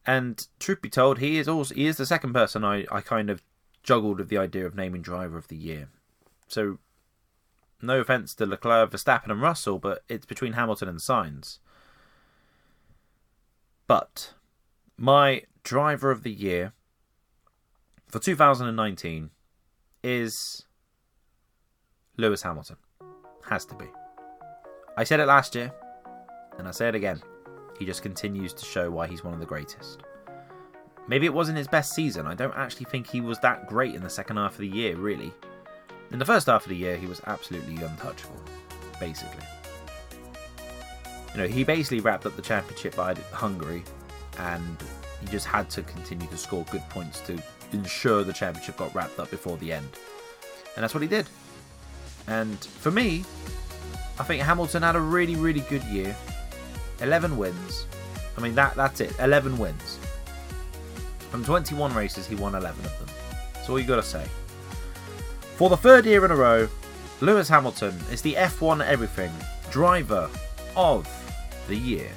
And 0.06 0.46
truth 0.60 0.80
be 0.80 0.88
told, 0.88 1.18
he 1.18 1.38
is 1.38 1.48
also 1.48 1.74
he 1.74 1.86
is 1.86 1.96
the 1.96 2.06
second 2.06 2.32
person 2.32 2.64
I, 2.64 2.86
I 2.92 3.00
kind 3.00 3.28
of 3.28 3.42
juggled 3.82 4.18
with 4.18 4.28
the 4.28 4.38
idea 4.38 4.66
of 4.66 4.74
naming 4.74 5.02
driver 5.02 5.36
of 5.36 5.48
the 5.48 5.56
year. 5.56 5.88
So 6.48 6.78
no 7.82 8.00
offense 8.00 8.34
to 8.34 8.46
Leclerc, 8.46 8.90
Verstappen, 8.90 9.30
and 9.30 9.42
Russell, 9.42 9.78
but 9.78 10.04
it's 10.08 10.26
between 10.26 10.52
Hamilton 10.52 10.88
and 10.88 10.98
Sainz. 10.98 11.58
But 13.86 14.34
my 14.98 15.42
driver 15.62 16.10
of 16.10 16.22
the 16.22 16.30
year 16.30 16.72
for 18.08 18.18
2019 18.18 19.30
is 20.02 20.64
Lewis 22.16 22.42
Hamilton. 22.42 22.76
Has 23.48 23.64
to 23.66 23.74
be. 23.74 23.86
I 24.96 25.04
said 25.04 25.20
it 25.20 25.26
last 25.26 25.54
year, 25.54 25.72
and 26.58 26.66
I 26.66 26.70
say 26.70 26.88
it 26.88 26.94
again. 26.94 27.22
He 27.78 27.84
just 27.84 28.02
continues 28.02 28.54
to 28.54 28.64
show 28.64 28.90
why 28.90 29.06
he's 29.06 29.22
one 29.22 29.34
of 29.34 29.40
the 29.40 29.46
greatest. 29.46 30.02
Maybe 31.08 31.26
it 31.26 31.34
wasn't 31.34 31.58
his 31.58 31.68
best 31.68 31.94
season. 31.94 32.26
I 32.26 32.34
don't 32.34 32.56
actually 32.56 32.86
think 32.86 33.06
he 33.06 33.20
was 33.20 33.38
that 33.40 33.68
great 33.68 33.94
in 33.94 34.02
the 34.02 34.10
second 34.10 34.38
half 34.38 34.52
of 34.52 34.58
the 34.58 34.66
year, 34.66 34.96
really. 34.96 35.32
In 36.10 36.18
the 36.18 36.24
first 36.24 36.46
half 36.46 36.64
of 36.64 36.70
the 36.70 36.76
year, 36.76 36.96
he 36.96 37.06
was 37.06 37.20
absolutely 37.26 37.76
untouchable, 37.84 38.40
basically. 38.98 39.44
You 41.34 41.42
know, 41.42 41.48
he 41.48 41.62
basically 41.62 42.00
wrapped 42.00 42.24
up 42.24 42.34
the 42.34 42.42
championship 42.42 42.96
by 42.96 43.14
Hungary, 43.30 43.84
and 44.38 44.76
he 45.20 45.26
just 45.28 45.46
had 45.46 45.70
to 45.70 45.82
continue 45.82 46.26
to 46.28 46.36
score 46.36 46.64
good 46.70 46.82
points 46.90 47.20
to 47.20 47.40
ensure 47.72 48.22
the 48.22 48.32
championship 48.32 48.76
got 48.76 48.94
wrapped 48.94 49.18
up 49.18 49.30
before 49.30 49.56
the 49.56 49.72
end. 49.72 49.88
And 50.74 50.82
that's 50.82 50.94
what 50.94 51.02
he 51.02 51.08
did. 51.08 51.26
And 52.26 52.58
for 52.58 52.90
me, 52.90 53.24
I 54.18 54.24
think 54.24 54.42
Hamilton 54.42 54.82
had 54.82 54.96
a 54.96 55.00
really, 55.00 55.36
really 55.36 55.60
good 55.60 55.84
year. 55.84 56.16
11 57.00 57.36
wins. 57.36 57.86
I 58.36 58.40
mean, 58.40 58.54
that 58.54 58.74
that's 58.74 59.00
it. 59.00 59.14
11 59.18 59.58
wins. 59.58 59.98
From 61.30 61.44
21 61.44 61.94
races, 61.94 62.26
he 62.26 62.34
won 62.34 62.54
11 62.54 62.84
of 62.84 62.98
them. 62.98 63.08
That's 63.54 63.68
all 63.68 63.78
you 63.78 63.86
got 63.86 63.96
to 63.96 64.02
say. 64.02 64.26
For 65.56 65.68
the 65.70 65.76
third 65.76 66.04
year 66.06 66.24
in 66.24 66.30
a 66.30 66.36
row, 66.36 66.68
Lewis 67.20 67.48
Hamilton 67.48 67.94
is 68.12 68.22
the 68.22 68.34
F1 68.34 68.84
Everything 68.84 69.32
Driver 69.70 70.28
of 70.76 71.08
the 71.66 71.76
Year. 71.76 72.10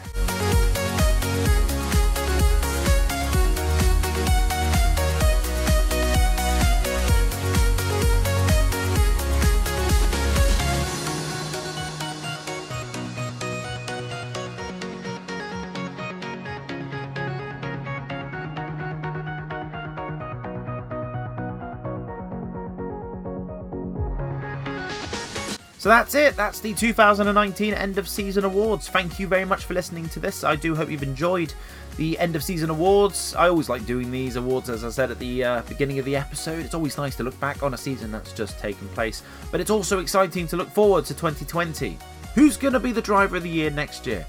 So 25.89 25.93
that's 25.95 26.13
it. 26.13 26.35
That's 26.35 26.59
the 26.59 26.75
2019 26.75 27.73
end 27.73 27.97
of 27.97 28.07
season 28.07 28.45
awards. 28.45 28.87
Thank 28.87 29.19
you 29.19 29.25
very 29.25 29.43
much 29.43 29.65
for 29.65 29.73
listening 29.73 30.07
to 30.09 30.19
this. 30.19 30.43
I 30.43 30.55
do 30.55 30.75
hope 30.75 30.91
you've 30.91 31.01
enjoyed 31.01 31.51
the 31.97 32.15
end 32.19 32.35
of 32.35 32.43
season 32.43 32.69
awards. 32.69 33.33
I 33.33 33.49
always 33.49 33.69
like 33.69 33.87
doing 33.87 34.11
these 34.11 34.35
awards, 34.35 34.69
as 34.69 34.83
I 34.83 34.91
said 34.91 35.09
at 35.09 35.17
the 35.17 35.43
uh, 35.43 35.61
beginning 35.63 35.97
of 35.97 36.05
the 36.05 36.15
episode. 36.15 36.63
It's 36.63 36.75
always 36.75 36.95
nice 36.95 37.15
to 37.15 37.23
look 37.23 37.39
back 37.39 37.63
on 37.63 37.73
a 37.73 37.77
season 37.77 38.11
that's 38.11 38.33
just 38.33 38.59
taken 38.59 38.87
place, 38.89 39.23
but 39.49 39.61
it's 39.61 39.71
also 39.71 39.97
exciting 39.97 40.45
to 40.49 40.57
look 40.57 40.69
forward 40.69 41.05
to 41.05 41.15
2020. 41.15 41.97
Who's 42.35 42.55
going 42.55 42.73
to 42.73 42.79
be 42.79 42.91
the 42.91 43.01
driver 43.01 43.37
of 43.37 43.41
the 43.41 43.49
year 43.49 43.71
next 43.71 44.05
year? 44.05 44.27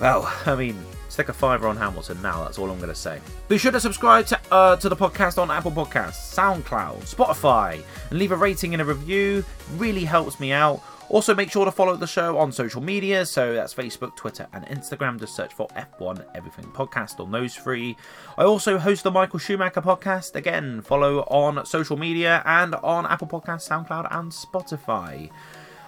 Well, 0.00 0.30
I 0.44 0.54
mean, 0.54 0.76
stick 1.16 1.30
a 1.30 1.32
fiver 1.32 1.66
on 1.66 1.78
Hamilton 1.78 2.20
now. 2.20 2.44
That's 2.44 2.58
all 2.58 2.70
I'm 2.70 2.76
going 2.76 2.90
to 2.90 2.94
say. 2.94 3.22
Be 3.48 3.56
sure 3.56 3.72
to 3.72 3.80
subscribe 3.80 4.26
to, 4.26 4.38
uh, 4.52 4.76
to 4.76 4.90
the 4.90 4.94
podcast 4.94 5.40
on 5.40 5.50
Apple 5.50 5.70
Podcasts, 5.70 6.34
SoundCloud, 6.36 7.10
Spotify, 7.10 7.82
and 8.10 8.18
leave 8.18 8.32
a 8.32 8.36
rating 8.36 8.74
and 8.74 8.82
a 8.82 8.84
review. 8.84 9.42
Really 9.78 10.04
helps 10.04 10.38
me 10.38 10.52
out. 10.52 10.82
Also, 11.08 11.34
make 11.34 11.50
sure 11.50 11.64
to 11.64 11.70
follow 11.70 11.96
the 11.96 12.06
show 12.06 12.36
on 12.36 12.52
social 12.52 12.82
media. 12.82 13.24
So 13.24 13.54
that's 13.54 13.72
Facebook, 13.72 14.14
Twitter, 14.14 14.46
and 14.52 14.66
Instagram. 14.66 15.18
Just 15.18 15.34
search 15.34 15.54
for 15.54 15.68
F1 15.68 16.22
Everything 16.34 16.66
Podcast 16.66 17.18
on 17.18 17.30
those 17.30 17.54
three. 17.54 17.96
I 18.36 18.44
also 18.44 18.76
host 18.76 19.02
the 19.02 19.10
Michael 19.10 19.38
Schumacher 19.38 19.80
podcast. 19.80 20.34
Again, 20.34 20.82
follow 20.82 21.20
on 21.20 21.64
social 21.64 21.96
media 21.96 22.42
and 22.44 22.74
on 22.74 23.06
Apple 23.06 23.28
Podcasts, 23.28 23.70
SoundCloud, 23.70 24.08
and 24.10 24.30
Spotify. 24.30 25.30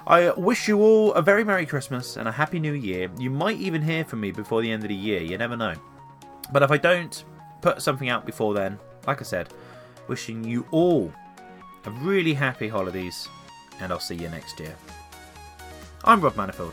I 0.08 0.30
wish 0.30 0.68
you 0.68 0.80
all 0.80 1.12
a 1.12 1.20
very 1.20 1.44
Merry 1.44 1.66
Christmas 1.66 2.16
and 2.16 2.26
a 2.26 2.32
Happy 2.32 2.58
New 2.58 2.72
Year. 2.72 3.10
You 3.18 3.28
might 3.28 3.58
even 3.58 3.82
hear 3.82 4.06
from 4.06 4.20
me 4.20 4.32
before 4.32 4.62
the 4.62 4.72
end 4.72 4.82
of 4.82 4.88
the 4.88 4.94
year, 4.94 5.20
you 5.20 5.36
never 5.36 5.54
know. 5.54 5.74
But 6.50 6.62
if 6.62 6.70
I 6.70 6.78
don't 6.78 7.22
put 7.60 7.82
something 7.82 8.08
out 8.08 8.24
before 8.24 8.54
then, 8.54 8.78
like 9.06 9.20
I 9.20 9.24
said, 9.24 9.52
wishing 10.06 10.44
you 10.44 10.66
all 10.70 11.12
a 11.84 11.90
really 11.90 12.32
happy 12.32 12.68
holidays, 12.68 13.28
and 13.80 13.92
I'll 13.92 14.00
see 14.00 14.14
you 14.14 14.30
next 14.30 14.58
year. 14.58 14.74
I'm 16.04 16.22
Rob 16.22 16.36
Manifold, 16.36 16.72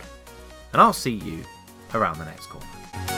and 0.72 0.82
I'll 0.82 0.94
see 0.94 1.16
you 1.16 1.44
around 1.94 2.20
the 2.20 2.26
next 2.26 2.48
corner. 2.48 3.15